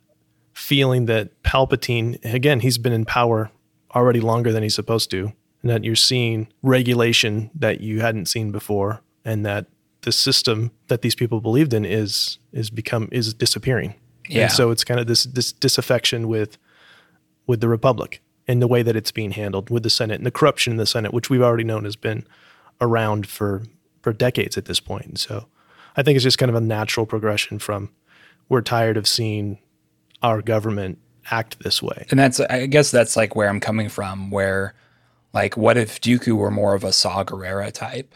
feeling 0.53 1.05
that 1.05 1.41
Palpatine 1.43 2.23
again 2.23 2.59
he's 2.59 2.77
been 2.77 2.93
in 2.93 3.05
power 3.05 3.49
already 3.95 4.19
longer 4.19 4.51
than 4.51 4.61
he's 4.61 4.75
supposed 4.75 5.09
to, 5.11 5.31
and 5.63 5.71
that 5.71 5.83
you're 5.83 5.95
seeing 5.95 6.47
regulation 6.61 7.49
that 7.55 7.81
you 7.81 8.01
hadn't 8.01 8.27
seen 8.27 8.51
before, 8.51 9.01
and 9.25 9.43
that 9.47 9.65
the 10.07 10.11
system 10.13 10.71
that 10.87 11.01
these 11.01 11.15
people 11.15 11.41
believed 11.41 11.73
in 11.73 11.83
is 11.83 12.39
is 12.53 12.69
become 12.69 13.09
is 13.11 13.33
disappearing. 13.33 13.93
Yeah. 14.29 14.43
And 14.43 14.51
so 14.53 14.71
it's 14.71 14.85
kind 14.85 15.01
of 15.01 15.07
this 15.07 15.25
this 15.25 15.51
disaffection 15.51 16.29
with 16.29 16.57
with 17.45 17.59
the 17.59 17.67
Republic 17.67 18.21
and 18.47 18.61
the 18.61 18.69
way 18.69 18.83
that 18.83 18.95
it's 18.95 19.11
being 19.11 19.31
handled 19.31 19.69
with 19.69 19.83
the 19.83 19.89
Senate 19.89 20.15
and 20.15 20.25
the 20.25 20.31
corruption 20.31 20.71
in 20.71 20.77
the 20.77 20.85
Senate, 20.85 21.13
which 21.13 21.29
we've 21.29 21.41
already 21.41 21.65
known 21.65 21.83
has 21.83 21.97
been 21.97 22.25
around 22.79 23.27
for 23.27 23.63
for 24.01 24.13
decades 24.13 24.57
at 24.57 24.63
this 24.63 24.79
point. 24.79 25.07
And 25.07 25.19
so 25.19 25.49
I 25.97 26.03
think 26.03 26.15
it's 26.15 26.23
just 26.23 26.37
kind 26.37 26.49
of 26.49 26.55
a 26.55 26.61
natural 26.61 27.05
progression 27.05 27.59
from 27.59 27.89
we're 28.47 28.61
tired 28.61 28.95
of 28.95 29.09
seeing 29.09 29.59
our 30.23 30.41
government 30.41 30.99
act 31.31 31.61
this 31.65 31.83
way. 31.83 32.05
And 32.11 32.17
that's, 32.17 32.39
I 32.39 32.67
guess 32.67 32.91
that's 32.91 33.17
like 33.17 33.35
where 33.35 33.49
I'm 33.49 33.59
coming 33.59 33.89
from, 33.89 34.31
where 34.31 34.73
like, 35.33 35.57
what 35.57 35.75
if 35.75 35.99
Dooku 35.99 36.31
were 36.31 36.49
more 36.49 36.75
of 36.75 36.85
a 36.85 36.93
Saw 36.93 37.25
Gerrera 37.25 37.73
type, 37.73 38.15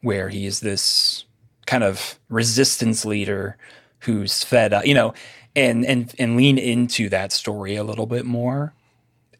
where 0.00 0.30
he's 0.30 0.58
this 0.58 1.24
kind 1.68 1.84
of 1.84 2.18
resistance 2.28 3.04
leader 3.04 3.56
who's 4.00 4.42
fed 4.42 4.72
up, 4.72 4.86
you 4.86 4.94
know, 4.94 5.12
and, 5.54 5.84
and, 5.84 6.14
and 6.18 6.36
lean 6.36 6.56
into 6.58 7.08
that 7.10 7.30
story 7.32 7.76
a 7.76 7.84
little 7.84 8.06
bit 8.06 8.24
more 8.24 8.74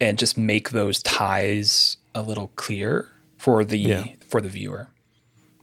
and 0.00 0.18
just 0.18 0.36
make 0.38 0.70
those 0.70 1.02
ties 1.02 1.96
a 2.14 2.22
little 2.22 2.48
clear 2.56 3.08
for 3.36 3.64
the, 3.64 3.78
Yeah. 3.78 4.04
for 4.28 4.40
the 4.40 4.48
viewer. 4.48 4.88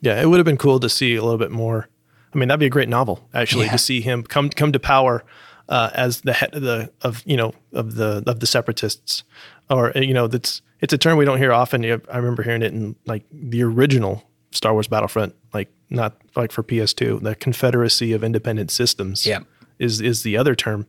Yeah, 0.02 0.22
it 0.22 0.26
would 0.28 0.38
have 0.38 0.46
been 0.46 0.58
cool 0.58 0.80
to 0.80 0.90
see 0.90 1.16
a 1.16 1.24
little 1.24 1.38
bit 1.38 1.52
more. 1.52 1.88
I 2.34 2.38
mean, 2.38 2.48
that'd 2.50 2.60
be 2.60 2.66
a 2.66 2.70
great 2.70 2.90
novel 2.90 3.28
actually 3.34 3.66
Yeah. 3.66 3.72
to 3.74 3.78
see 3.78 4.02
him 4.02 4.24
come 4.24 4.50
come 4.50 4.72
to 4.74 4.80
power 4.80 5.24
uh, 5.70 5.90
as 5.94 6.22
the 6.22 6.34
head 6.34 6.54
of 6.54 6.62
the 6.62 6.92
of 7.02 7.24
you 7.26 7.38
know 7.38 7.54
of 7.74 7.96
the 7.96 8.22
of 8.28 8.40
the 8.40 8.46
separatists, 8.46 9.24
or 9.70 9.92
you 9.96 10.14
know 10.14 10.28
that's 10.28 10.62
it's 10.82 10.94
a 10.94 10.98
term 10.98 11.18
we 11.18 11.26
don't 11.26 11.38
hear 11.40 11.54
often. 11.54 11.84
I 11.86 12.18
remember 12.18 12.44
hearing 12.44 12.62
it 12.62 12.74
in 12.74 12.96
like 13.06 13.24
the 13.32 13.64
original 13.64 14.22
Star 14.52 14.74
Wars 14.74 14.88
Battlefront, 14.88 15.34
like 15.54 15.70
not 15.90 16.18
like 16.36 16.52
for 16.52 16.64
PS2. 16.64 17.22
The 17.22 17.36
Confederacy 17.36 18.14
of 18.14 18.24
Independent 18.24 18.72
Systems 18.72 19.26
Yeah. 19.26 19.40
is 19.80 20.02
is 20.02 20.24
the 20.24 20.38
other 20.38 20.56
term. 20.56 20.88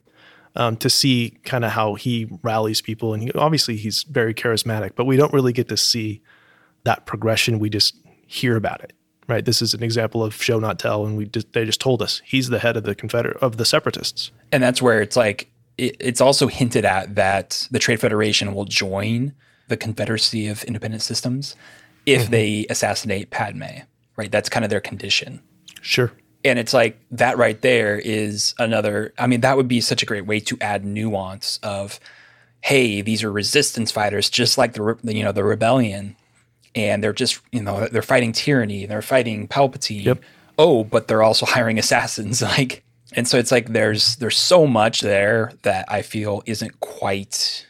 Um, 0.59 0.79
to 0.79 0.89
see 0.89 1.37
kind 1.45 1.67
of 1.67 1.73
how 1.73 1.97
he 1.97 2.29
rallies 2.43 2.81
people, 2.81 3.13
and 3.13 3.23
he, 3.25 3.31
obviously 3.33 3.77
he's 3.77 4.05
very 4.05 4.33
charismatic, 4.33 4.93
but 4.97 5.05
we 5.05 5.19
don't 5.19 5.35
really 5.35 5.53
get 5.53 5.69
to 5.69 5.77
see 5.77 6.23
that 6.85 7.05
progression. 7.05 7.59
We 7.59 7.69
just 7.69 7.95
hear 8.27 8.57
about 8.57 8.81
it, 8.83 8.95
right? 9.29 9.45
This 9.45 9.61
is 9.61 9.75
an 9.75 9.83
example 9.83 10.25
of 10.25 10.35
show 10.43 10.59
not 10.59 10.79
tell, 10.79 11.05
and 11.05 11.15
we 11.19 11.27
just, 11.27 11.53
they 11.53 11.67
just 11.67 11.79
told 11.83 12.01
us 12.01 12.23
he's 12.25 12.49
the 12.49 12.59
head 12.59 12.75
of 12.79 12.85
the 12.85 12.95
Confederate 12.95 13.37
of 13.43 13.59
the 13.59 13.67
Separatists. 13.67 14.31
And 14.51 14.63
that's 14.63 14.81
where 14.81 15.03
it's 15.03 15.15
like 15.15 15.51
it, 15.77 15.95
it's 16.01 16.23
also 16.23 16.47
hinted 16.47 16.87
at 16.87 17.17
that 17.17 17.69
the 17.71 17.79
Trade 17.79 18.01
Federation 18.01 18.55
will 18.55 18.65
join 18.65 19.35
the 19.69 19.77
Confederacy 19.77 20.49
of 20.49 20.65
Independent 20.65 21.03
Systems 21.03 21.55
if 22.07 22.31
they 22.31 22.65
assassinate 22.71 23.29
Padme. 23.31 23.83
Right, 24.17 24.31
that's 24.31 24.49
kind 24.49 24.65
of 24.65 24.71
their 24.71 24.81
condition. 24.81 25.43
Sure. 25.83 26.13
And 26.45 26.59
it's 26.59 26.73
like 26.73 26.99
that 27.11 27.39
right 27.39 27.61
there 27.61 27.99
is 27.99 28.55
another. 28.59 29.13
I 29.19 29.27
mean, 29.27 29.41
that 29.41 29.57
would 29.57 29.69
be 29.69 29.81
such 29.81 30.03
a 30.03 30.07
great 30.07 30.27
way 30.27 30.41
to 30.41 30.57
add 30.61 30.85
nuance 30.85 31.59
of, 31.63 32.01
hey, 32.61 33.03
these 33.03 33.23
are 33.25 33.33
resistance 33.33 33.91
fighters, 33.91 34.31
just 34.31 34.57
like 34.57 34.73
the 34.75 34.97
you 35.05 35.23
know 35.23 35.33
the 35.33 35.45
rebellion, 35.45 36.17
and 36.75 37.03
they're 37.03 37.13
just 37.13 37.41
you 37.53 37.63
know 37.63 37.89
they're 37.89 38.03
fighting 38.03 38.33
tyranny, 38.33 38.87
they're 38.87 39.03
fighting 39.03 39.49
Palpatine. 39.49 40.05
Yep. 40.05 40.23
Oh, 40.59 40.85
but 40.85 41.09
they're 41.09 41.23
also 41.23 41.47
hiring 41.47 41.79
assassins, 41.79 42.43
like, 42.57 42.85
and 43.13 43.27
so 43.27 43.39
it's 43.39 43.53
like 43.53 43.69
there's 43.69 44.17
there's 44.17 44.39
so 44.39 44.67
much 44.67 45.01
there 45.01 45.53
that 45.63 45.87
I 45.91 46.03
feel 46.03 46.43
isn't 46.47 46.81
quite 46.81 47.67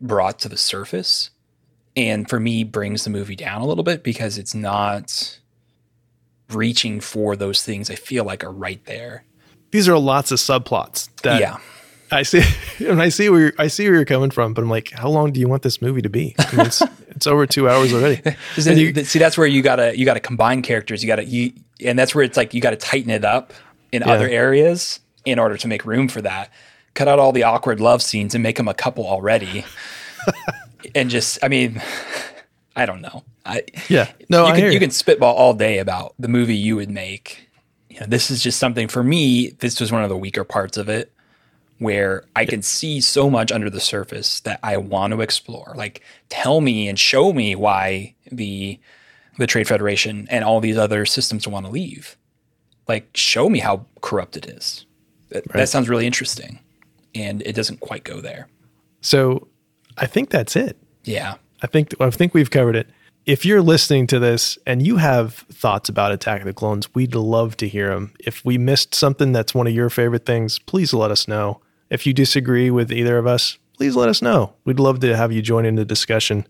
brought 0.00 0.38
to 0.40 0.48
the 0.48 0.56
surface, 0.58 1.30
and 1.96 2.28
for 2.28 2.40
me 2.40 2.64
brings 2.64 3.04
the 3.04 3.10
movie 3.10 3.36
down 3.36 3.62
a 3.62 3.66
little 3.66 3.84
bit 3.84 4.02
because 4.02 4.38
it's 4.38 4.54
not 4.54 5.38
reaching 6.54 7.00
for 7.00 7.36
those 7.36 7.62
things 7.62 7.90
I 7.90 7.94
feel 7.94 8.24
like 8.24 8.44
are 8.44 8.52
right 8.52 8.84
there. 8.86 9.24
These 9.70 9.88
are 9.88 9.98
lots 9.98 10.30
of 10.30 10.38
subplots 10.38 11.08
that 11.22 11.40
yeah. 11.40 11.58
I 12.10 12.24
see, 12.24 12.42
and 12.86 13.00
I 13.00 13.08
see 13.08 13.30
where 13.30 13.52
I 13.58 13.68
see 13.68 13.86
where 13.86 13.94
you're 13.94 14.04
coming 14.04 14.30
from, 14.30 14.52
but 14.52 14.62
I'm 14.62 14.68
like, 14.68 14.90
how 14.90 15.08
long 15.08 15.32
do 15.32 15.40
you 15.40 15.48
want 15.48 15.62
this 15.62 15.80
movie 15.80 16.02
to 16.02 16.10
be? 16.10 16.34
I 16.38 16.56
mean, 16.56 16.66
it's 16.66 16.82
it's 17.08 17.26
over 17.26 17.46
two 17.46 17.68
hours 17.68 17.92
already. 17.94 18.20
Then- 18.56 18.76
you- 18.76 19.04
see, 19.04 19.18
that's 19.18 19.38
where 19.38 19.46
you 19.46 19.62
gotta 19.62 19.96
you 19.98 20.04
gotta 20.04 20.20
combine 20.20 20.62
characters. 20.62 21.02
You 21.02 21.06
gotta 21.06 21.24
you, 21.24 21.52
and 21.84 21.98
that's 21.98 22.14
where 22.14 22.22
it's 22.24 22.36
like 22.36 22.52
you 22.52 22.60
gotta 22.60 22.76
tighten 22.76 23.10
it 23.10 23.24
up 23.24 23.52
in 23.92 24.02
other 24.02 24.28
areas 24.28 25.00
in 25.24 25.38
order 25.38 25.56
to 25.56 25.68
make 25.68 25.84
room 25.84 26.08
for 26.08 26.20
that. 26.22 26.50
Cut 26.94 27.08
out 27.08 27.18
all 27.18 27.32
the 27.32 27.44
awkward 27.44 27.80
love 27.80 28.02
scenes 28.02 28.34
and 28.34 28.42
make 28.42 28.56
them 28.56 28.68
a 28.68 28.74
couple 28.74 29.06
already, 29.06 29.64
and 30.94 31.08
just 31.08 31.38
I 31.42 31.48
mean, 31.48 31.80
I 32.76 32.86
don't 32.86 33.00
know. 33.02 33.24
I 33.44 33.62
Yeah, 33.88 34.10
no, 34.28 34.42
you 34.42 34.46
I 34.46 34.50
can 34.52 34.56
hear 34.60 34.66
you 34.68 34.74
you. 34.74 34.80
can 34.80 34.90
spitball 34.90 35.34
all 35.34 35.54
day 35.54 35.78
about 35.78 36.14
the 36.18 36.28
movie 36.28 36.56
you 36.56 36.76
would 36.76 36.90
make. 36.90 37.48
You 37.90 38.00
know, 38.00 38.06
this 38.06 38.30
is 38.30 38.42
just 38.42 38.58
something 38.58 38.88
for 38.88 39.02
me. 39.02 39.50
This 39.50 39.78
was 39.80 39.92
one 39.92 40.02
of 40.02 40.08
the 40.08 40.16
weaker 40.16 40.44
parts 40.44 40.78
of 40.78 40.88
it, 40.88 41.12
where 41.78 42.24
I 42.34 42.46
can 42.46 42.62
see 42.62 43.00
so 43.00 43.28
much 43.28 43.52
under 43.52 43.68
the 43.68 43.80
surface 43.80 44.40
that 44.40 44.58
I 44.62 44.78
want 44.78 45.12
to 45.12 45.20
explore. 45.20 45.74
Like, 45.76 46.00
tell 46.30 46.60
me 46.62 46.88
and 46.88 46.98
show 46.98 47.32
me 47.32 47.54
why 47.54 48.14
the 48.30 48.78
the 49.38 49.46
Trade 49.46 49.68
Federation 49.68 50.26
and 50.30 50.44
all 50.44 50.60
these 50.60 50.78
other 50.78 51.04
systems 51.04 51.46
want 51.48 51.66
to 51.66 51.72
leave. 51.72 52.16
Like, 52.88 53.10
show 53.14 53.48
me 53.48 53.58
how 53.60 53.86
corrupt 54.00 54.36
it 54.36 54.46
is. 54.46 54.86
That, 55.30 55.44
that 55.52 55.68
sounds 55.68 55.88
really 55.88 56.06
interesting, 56.06 56.58
and 57.14 57.42
it 57.42 57.54
doesn't 57.54 57.80
quite 57.80 58.04
go 58.04 58.20
there. 58.20 58.48
So, 59.00 59.48
I 59.96 60.06
think 60.06 60.30
that's 60.30 60.56
it. 60.56 60.76
Yeah, 61.04 61.36
I 61.62 61.66
think 61.68 61.94
I 62.00 62.10
think 62.10 62.34
we've 62.34 62.50
covered 62.50 62.76
it. 62.76 62.88
If 63.24 63.46
you're 63.46 63.62
listening 63.62 64.08
to 64.08 64.18
this 64.18 64.58
and 64.66 64.84
you 64.84 64.96
have 64.96 65.34
thoughts 65.34 65.88
about 65.88 66.10
Attack 66.10 66.40
of 66.40 66.46
the 66.46 66.52
Clones, 66.52 66.92
we'd 66.92 67.14
love 67.14 67.56
to 67.58 67.68
hear 67.68 67.90
them. 67.90 68.12
If 68.18 68.44
we 68.44 68.58
missed 68.58 68.96
something 68.96 69.30
that's 69.30 69.54
one 69.54 69.68
of 69.68 69.72
your 69.72 69.90
favorite 69.90 70.26
things, 70.26 70.58
please 70.58 70.92
let 70.92 71.12
us 71.12 71.28
know. 71.28 71.60
If 71.88 72.04
you 72.04 72.12
disagree 72.12 72.68
with 72.70 72.90
either 72.90 73.18
of 73.18 73.28
us, 73.28 73.58
please 73.76 73.94
let 73.94 74.08
us 74.08 74.22
know. 74.22 74.54
We'd 74.64 74.80
love 74.80 74.98
to 75.00 75.16
have 75.16 75.30
you 75.30 75.40
join 75.40 75.64
in 75.64 75.76
the 75.76 75.84
discussion. 75.84 76.46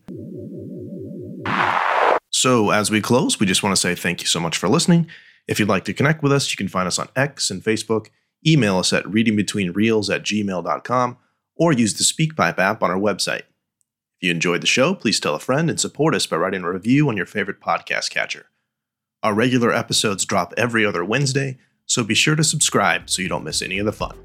So, 2.31 2.71
as 2.71 2.91
we 2.91 3.03
close, 3.03 3.39
we 3.39 3.45
just 3.45 3.63
want 3.63 3.77
to 3.77 3.81
say 3.81 3.95
thank 3.95 4.23
you 4.23 4.27
so 4.27 4.41
much 4.41 4.57
for 4.57 4.69
listening. 4.69 5.09
If 5.47 5.61
you'd 5.61 5.69
like 5.69 5.85
to 5.85 5.93
connect 5.93 6.23
with 6.23 6.33
us, 6.33 6.51
you 6.51 6.57
can 6.57 6.69
find 6.69 6.87
us 6.87 6.99
on 6.99 7.09
X 7.15 7.51
and 7.51 7.63
Facebook, 7.63 8.07
email 8.47 8.79
us 8.79 8.95
at 8.95 9.05
readingbetweenreels 9.05 10.15
at 10.15 10.23
gmail.com, 10.23 11.19
or 11.57 11.73
use 11.73 11.95
the 11.95 12.05
SpeakPipe 12.05 12.59
app 12.59 12.83
on 12.83 12.91
our 12.91 12.97
website. 12.97 13.43
If 14.23 14.27
you 14.27 14.35
enjoyed 14.35 14.63
the 14.63 14.69
show, 14.69 14.95
please 14.95 15.19
tell 15.19 15.35
a 15.35 15.41
friend 15.41 15.69
and 15.69 15.81
support 15.81 16.15
us 16.15 16.29
by 16.29 16.37
writing 16.37 16.63
a 16.63 16.71
review 16.71 17.09
on 17.09 17.17
your 17.17 17.27
favorite 17.27 17.61
podcast 17.61 18.11
catcher. 18.11 18.47
Our 19.25 19.35
regular 19.35 19.73
episodes 19.73 20.25
drop 20.25 20.55
every 20.57 20.87
other 20.87 21.05
Wednesday, 21.05 21.59
so 21.87 22.05
be 22.05 22.15
sure 22.15 22.37
to 22.37 22.45
subscribe 22.45 23.11
so 23.11 23.21
you 23.21 23.29
don't 23.29 23.43
miss 23.43 23.63
any 23.63 23.81
of 23.81 23.85
the 23.85 23.93
fun. 23.93 24.17